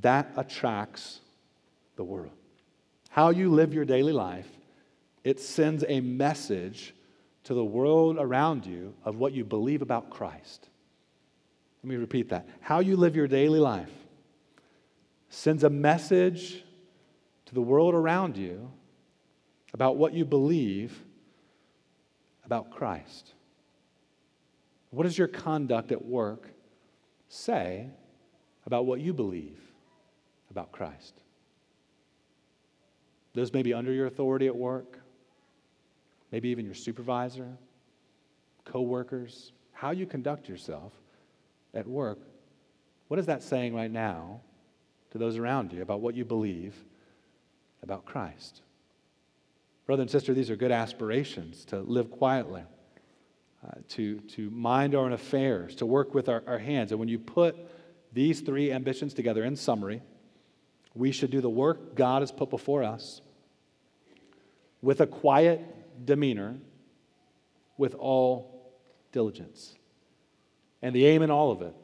that 0.00 0.32
attracts 0.36 1.20
the 1.96 2.04
world. 2.04 2.32
How 3.10 3.30
you 3.30 3.50
live 3.50 3.74
your 3.74 3.84
daily 3.84 4.12
life, 4.12 4.48
it 5.22 5.38
sends 5.38 5.84
a 5.86 6.00
message 6.00 6.94
to 7.44 7.54
the 7.54 7.64
world 7.64 8.16
around 8.18 8.66
you 8.66 8.94
of 9.04 9.16
what 9.16 9.32
you 9.32 9.44
believe 9.44 9.82
about 9.82 10.10
Christ. 10.10 10.68
Let 11.82 11.90
me 11.90 11.96
repeat 11.96 12.30
that. 12.30 12.48
How 12.60 12.80
you 12.80 12.96
live 12.96 13.16
your 13.16 13.28
daily 13.28 13.58
life 13.58 13.90
sends 15.28 15.64
a 15.64 15.70
message 15.70 16.64
to 17.46 17.54
the 17.54 17.62
world 17.62 17.94
around 17.94 18.36
you 18.36 18.70
about 19.74 19.96
what 19.96 20.12
you 20.12 20.24
believe 20.24 20.98
about 22.44 22.70
Christ? 22.70 23.32
What 24.90 25.04
does 25.04 25.16
your 25.16 25.28
conduct 25.28 25.92
at 25.92 26.04
work 26.04 26.50
say 27.28 27.88
about 28.66 28.84
what 28.84 29.00
you 29.00 29.14
believe 29.14 29.58
about 30.50 30.70
Christ? 30.72 31.14
Those 33.34 33.52
may 33.52 33.62
be 33.62 33.72
under 33.72 33.92
your 33.92 34.06
authority 34.06 34.46
at 34.46 34.54
work, 34.54 34.98
maybe 36.30 36.50
even 36.50 36.66
your 36.66 36.74
supervisor, 36.74 37.48
co-workers, 38.66 39.52
how 39.72 39.90
you 39.90 40.06
conduct 40.06 40.48
yourself 40.48 40.92
at 41.72 41.86
work. 41.86 42.18
What 43.08 43.18
is 43.18 43.26
that 43.26 43.42
saying 43.42 43.74
right 43.74 43.90
now 43.90 44.40
to 45.10 45.18
those 45.18 45.38
around 45.38 45.72
you 45.72 45.82
about 45.82 46.00
what 46.00 46.14
you 46.14 46.24
believe 46.24 46.74
about 47.82 48.04
Christ? 48.04 48.60
Brother 49.86 50.02
and 50.02 50.10
sister, 50.10 50.32
these 50.32 50.50
are 50.50 50.56
good 50.56 50.72
aspirations 50.72 51.64
to 51.66 51.80
live 51.80 52.10
quietly, 52.10 52.62
uh, 53.66 53.72
to, 53.90 54.20
to 54.20 54.48
mind 54.50 54.94
our 54.94 55.04
own 55.04 55.12
affairs, 55.12 55.74
to 55.76 55.86
work 55.86 56.14
with 56.14 56.28
our, 56.28 56.42
our 56.46 56.58
hands. 56.58 56.92
And 56.92 57.00
when 57.00 57.08
you 57.08 57.18
put 57.18 57.56
these 58.12 58.40
three 58.40 58.70
ambitions 58.72 59.14
together, 59.14 59.44
in 59.44 59.56
summary, 59.56 60.02
we 60.94 61.10
should 61.10 61.30
do 61.30 61.40
the 61.40 61.50
work 61.50 61.94
God 61.94 62.22
has 62.22 62.30
put 62.30 62.50
before 62.50 62.84
us 62.84 63.22
with 64.82 65.00
a 65.00 65.06
quiet 65.06 66.04
demeanor, 66.04 66.56
with 67.76 67.94
all 67.94 68.72
diligence. 69.12 69.74
And 70.82 70.94
the 70.94 71.06
aim 71.06 71.22
in 71.22 71.30
all 71.30 71.50
of 71.50 71.62
it, 71.62 71.74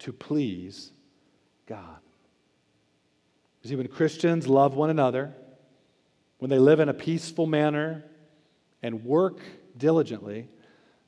to 0.00 0.12
please 0.12 0.92
God. 1.66 1.98
You 3.62 3.70
see, 3.70 3.76
when 3.76 3.88
Christians 3.88 4.46
love 4.46 4.74
one 4.74 4.90
another, 4.90 5.34
when 6.40 6.50
they 6.50 6.58
live 6.58 6.80
in 6.80 6.88
a 6.88 6.94
peaceful 6.94 7.46
manner 7.46 8.02
and 8.82 9.04
work 9.04 9.40
diligently, 9.76 10.48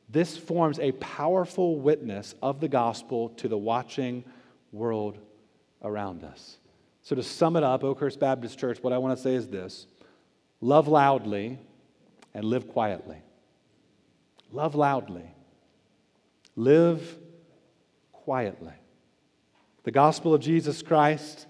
this 0.08 0.36
forms 0.36 0.78
a 0.78 0.92
powerful 0.92 1.80
witness 1.80 2.34
of 2.42 2.60
the 2.60 2.68
gospel 2.68 3.30
to 3.30 3.48
the 3.48 3.56
watching 3.56 4.24
world 4.72 5.18
around 5.82 6.22
us. 6.22 6.58
So, 7.00 7.16
to 7.16 7.22
sum 7.22 7.56
it 7.56 7.64
up, 7.64 7.82
Oakhurst 7.82 8.20
Baptist 8.20 8.58
Church, 8.58 8.78
what 8.82 8.92
I 8.92 8.98
want 8.98 9.16
to 9.16 9.22
say 9.22 9.34
is 9.34 9.48
this 9.48 9.86
love 10.60 10.86
loudly 10.86 11.58
and 12.34 12.44
live 12.44 12.68
quietly. 12.68 13.16
Love 14.52 14.74
loudly, 14.74 15.34
live 16.56 17.18
quietly. 18.12 18.74
The 19.84 19.90
gospel 19.90 20.34
of 20.34 20.42
Jesus 20.42 20.82
Christ 20.82 21.46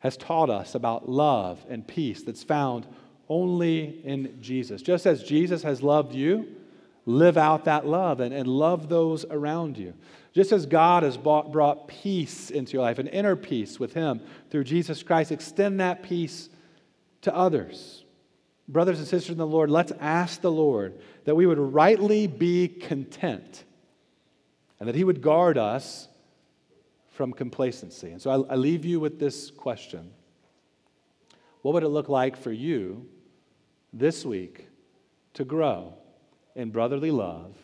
has 0.00 0.16
taught 0.16 0.50
us 0.50 0.74
about 0.74 1.08
love 1.08 1.64
and 1.68 1.86
peace 1.86 2.22
that's 2.24 2.42
found 2.42 2.86
only 3.28 4.00
in 4.04 4.38
Jesus. 4.40 4.82
Just 4.82 5.06
as 5.06 5.22
Jesus 5.22 5.62
has 5.62 5.82
loved 5.82 6.14
you, 6.14 6.48
live 7.06 7.36
out 7.36 7.64
that 7.64 7.86
love 7.86 8.20
and, 8.20 8.34
and 8.34 8.46
love 8.46 8.88
those 8.88 9.24
around 9.24 9.78
you. 9.78 9.94
Just 10.32 10.52
as 10.52 10.66
God 10.66 11.02
has 11.02 11.16
brought, 11.16 11.52
brought 11.52 11.86
peace 11.86 12.50
into 12.50 12.72
your 12.72 12.82
life, 12.82 12.98
an 12.98 13.06
inner 13.06 13.36
peace 13.36 13.78
with 13.78 13.94
Him 13.94 14.20
through 14.50 14.64
Jesus 14.64 15.02
Christ, 15.02 15.30
extend 15.30 15.80
that 15.80 16.02
peace 16.02 16.48
to 17.22 17.34
others. 17.34 18.04
Brothers 18.66 18.98
and 18.98 19.06
sisters 19.06 19.32
in 19.32 19.38
the 19.38 19.46
Lord, 19.46 19.70
let's 19.70 19.92
ask 20.00 20.40
the 20.40 20.50
Lord 20.50 20.98
that 21.24 21.34
we 21.34 21.46
would 21.46 21.58
rightly 21.58 22.26
be 22.26 22.68
content 22.68 23.64
and 24.80 24.88
that 24.88 24.94
He 24.94 25.04
would 25.04 25.22
guard 25.22 25.56
us 25.56 26.08
from 27.10 27.32
complacency. 27.32 28.10
And 28.10 28.20
so 28.20 28.46
I, 28.48 28.54
I 28.54 28.56
leave 28.56 28.84
you 28.84 28.98
with 28.98 29.20
this 29.20 29.50
question 29.50 30.10
What 31.64 31.72
would 31.72 31.82
it 31.82 31.88
look 31.88 32.10
like 32.10 32.36
for 32.36 32.52
you 32.52 33.06
this 33.90 34.22
week 34.22 34.68
to 35.32 35.46
grow 35.46 35.94
in 36.54 36.68
brotherly 36.68 37.10
love 37.10 37.56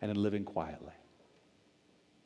and 0.00 0.10
in 0.10 0.16
living 0.16 0.42
quietly. 0.42 0.94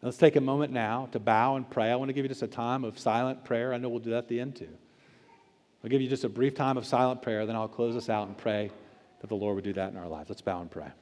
let's 0.03 0.18
take 0.18 0.36
a 0.36 0.40
moment 0.40 0.72
now 0.72 1.09
to 1.11 1.18
bow 1.18 1.57
and 1.57 1.68
pray. 1.68 1.90
I 1.90 1.97
want 1.97 2.11
to 2.11 2.12
give 2.12 2.24
you 2.24 2.28
just 2.28 2.45
a 2.45 2.47
time 2.47 2.84
of 2.84 2.97
silent 2.97 3.45
prayer. 3.45 3.74
I 3.74 3.78
know 3.78 3.88
we'll 3.88 3.99
do 3.99 4.11
that 4.11 4.18
at 4.18 4.28
the 4.28 4.38
end 4.38 4.55
too. 4.55 4.68
I'll 5.82 5.90
give 5.90 6.01
you 6.01 6.07
just 6.07 6.22
a 6.22 6.28
brief 6.28 6.55
time 6.55 6.76
of 6.76 6.86
silent 6.86 7.22
prayer, 7.22 7.45
then 7.45 7.57
I'll 7.57 7.66
close 7.66 7.97
us 7.97 8.09
out 8.09 8.28
and 8.28 8.38
pray 8.38 8.70
that 9.20 9.26
the 9.26 9.34
Lord 9.34 9.57
would 9.57 9.64
do 9.64 9.72
that 9.72 9.90
in 9.90 9.99
our 9.99 10.07
lives. 10.07 10.30
Let's 10.30 10.42
bow 10.42 10.61
and 10.61 10.70
pray. 10.70 10.92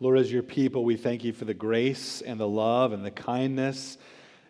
Lord, 0.00 0.18
as 0.18 0.32
your 0.32 0.42
people, 0.42 0.84
we 0.84 0.96
thank 0.96 1.22
you 1.22 1.32
for 1.32 1.44
the 1.44 1.54
grace 1.54 2.20
and 2.20 2.38
the 2.38 2.48
love 2.48 2.92
and 2.92 3.04
the 3.04 3.10
kindness 3.10 3.96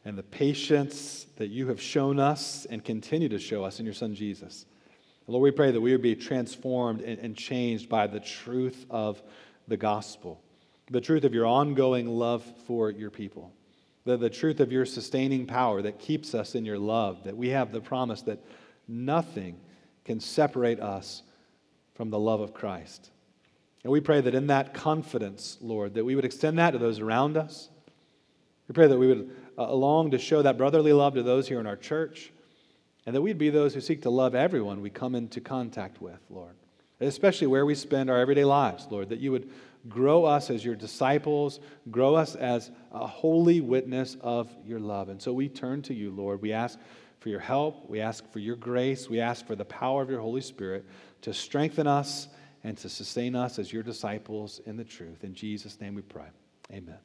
and 0.05 0.16
the 0.16 0.22
patience 0.22 1.26
that 1.36 1.49
you 1.49 1.68
have 1.68 1.80
shown 1.80 2.18
us 2.18 2.66
and 2.68 2.84
continue 2.84 3.28
to 3.28 3.38
show 3.38 3.64
us 3.64 3.78
in 3.78 3.84
your 3.84 3.95
Son 3.95 4.14
Jesus. 4.14 4.66
Lord, 5.26 5.42
we 5.42 5.51
pray 5.51 5.70
that 5.70 5.80
we 5.80 5.92
would 5.92 6.03
be 6.03 6.14
transformed 6.14 7.01
and, 7.01 7.36
changed 7.36 7.88
by 7.88 8.07
the 8.07 8.20
truth 8.20 8.84
of 8.90 9.22
the 9.68 9.76
gospel, 9.76 10.42
the 10.90 11.01
truth 11.01 11.24
of 11.24 11.32
your 11.32 11.47
ongoing 11.47 12.07
love 12.07 12.45
for 12.66 12.90
your 12.90 13.11
people, 13.11 13.53
the, 14.05 14.18
the 14.18 14.28
truth 14.28 14.61
of 14.61 14.70
your 14.70 14.84
sustaining 14.84 15.47
power 15.47 15.80
that 15.80 15.99
keeps 15.99 16.34
us 16.34 16.55
in 16.55 16.64
your 16.64 16.78
love, 16.78 17.24
that 17.24 17.36
we 17.36 17.49
have 17.49 17.72
the 17.72 17.80
promise 17.80 18.20
that 18.22 18.45
nothing 18.86 19.59
can 20.05 20.20
separate 20.20 20.80
us 20.80 21.22
from 21.95 22.11
the 22.11 22.18
love 22.18 22.40
of 22.40 22.53
Christ. 22.53 23.11
And 23.85 23.93
we 23.93 24.01
pray 24.01 24.20
that 24.20 24.35
in 24.35 24.49
that 24.49 24.74
confidence, 24.74 25.59
Lord, 25.61 25.95
that 25.95 26.05
we 26.05 26.16
would 26.16 26.24
extend 26.24 26.59
that 26.59 26.72
to 26.72 26.78
those 26.78 26.99
around 26.99 27.37
us. 27.37 27.68
We 28.66 28.72
pray 28.72 28.89
that 28.89 28.99
we 28.99 29.07
would 29.07 29.30
uh, 29.57 29.72
long 29.72 30.11
to 30.11 30.18
show 30.18 30.43
that 30.43 30.59
brotherly 30.59 30.93
love 30.93 31.14
to 31.14 31.22
those 31.22 31.47
here 31.47 31.61
in 31.61 31.66
our 31.66 31.76
church, 31.76 32.32
and 33.05 33.14
that 33.14 33.20
we'd 33.20 33.39
be 33.39 33.51
those 33.51 33.74
who 33.74 33.82
seek 33.82 34.03
to 34.03 34.11
love 34.11 34.35
everyone 34.35 34.80
we 34.80 34.91
come 34.91 35.14
into 35.14 35.41
contact 35.41 36.01
with, 36.01 36.18
Lord. 36.30 36.55
especially 37.01 37.47
where 37.47 37.66
we 37.66 37.74
spend 37.74 38.11
our 38.11 38.18
everyday 38.18 38.45
lives, 38.45 38.87
Lord, 38.91 39.09
that 39.09 39.20
you 39.20 39.32
would 39.32 39.51
grow 39.89 40.24
us 40.24 40.51
as 40.51 40.64
your 40.64 40.74
disciples, 40.74 41.61
grow 41.91 42.14
us 42.14 42.35
as 42.35 42.70
a 42.93 43.07
holy 43.07 43.61
witness 43.61 44.16
of 44.20 44.51
your 44.64 44.80
love. 44.80 45.09
And 45.09 45.20
so 45.20 45.32
we 45.32 45.49
turn 45.49 45.82
to 45.82 45.95
you, 45.95 46.11
Lord. 46.11 46.41
We 46.41 46.53
ask 46.53 46.78
for 47.20 47.28
your 47.28 47.41
help, 47.41 47.89
we 47.89 48.01
ask 48.01 48.30
for 48.32 48.39
your 48.39 48.57
grace, 48.57 49.09
we 49.09 49.20
ask 49.20 49.47
for 49.47 49.57
the 49.57 49.64
power 49.64 50.03
of 50.03 50.11
your 50.11 50.20
Holy 50.20 50.41
Spirit 50.41 50.85
to 51.22 51.32
strengthen 51.32 51.87
us 51.87 52.28
and 52.64 52.76
to 52.78 52.88
sustain 52.88 53.36
us 53.36 53.58
as 53.58 53.72
your 53.72 53.82
disciples 53.82 54.60
in 54.66 54.76
the 54.76 54.84
truth. 54.84 55.22
In 55.22 55.34
Jesus' 55.34 55.80
name 55.80 55.94
we 55.94 56.02
pray. 56.02 56.28
Amen. 56.72 56.98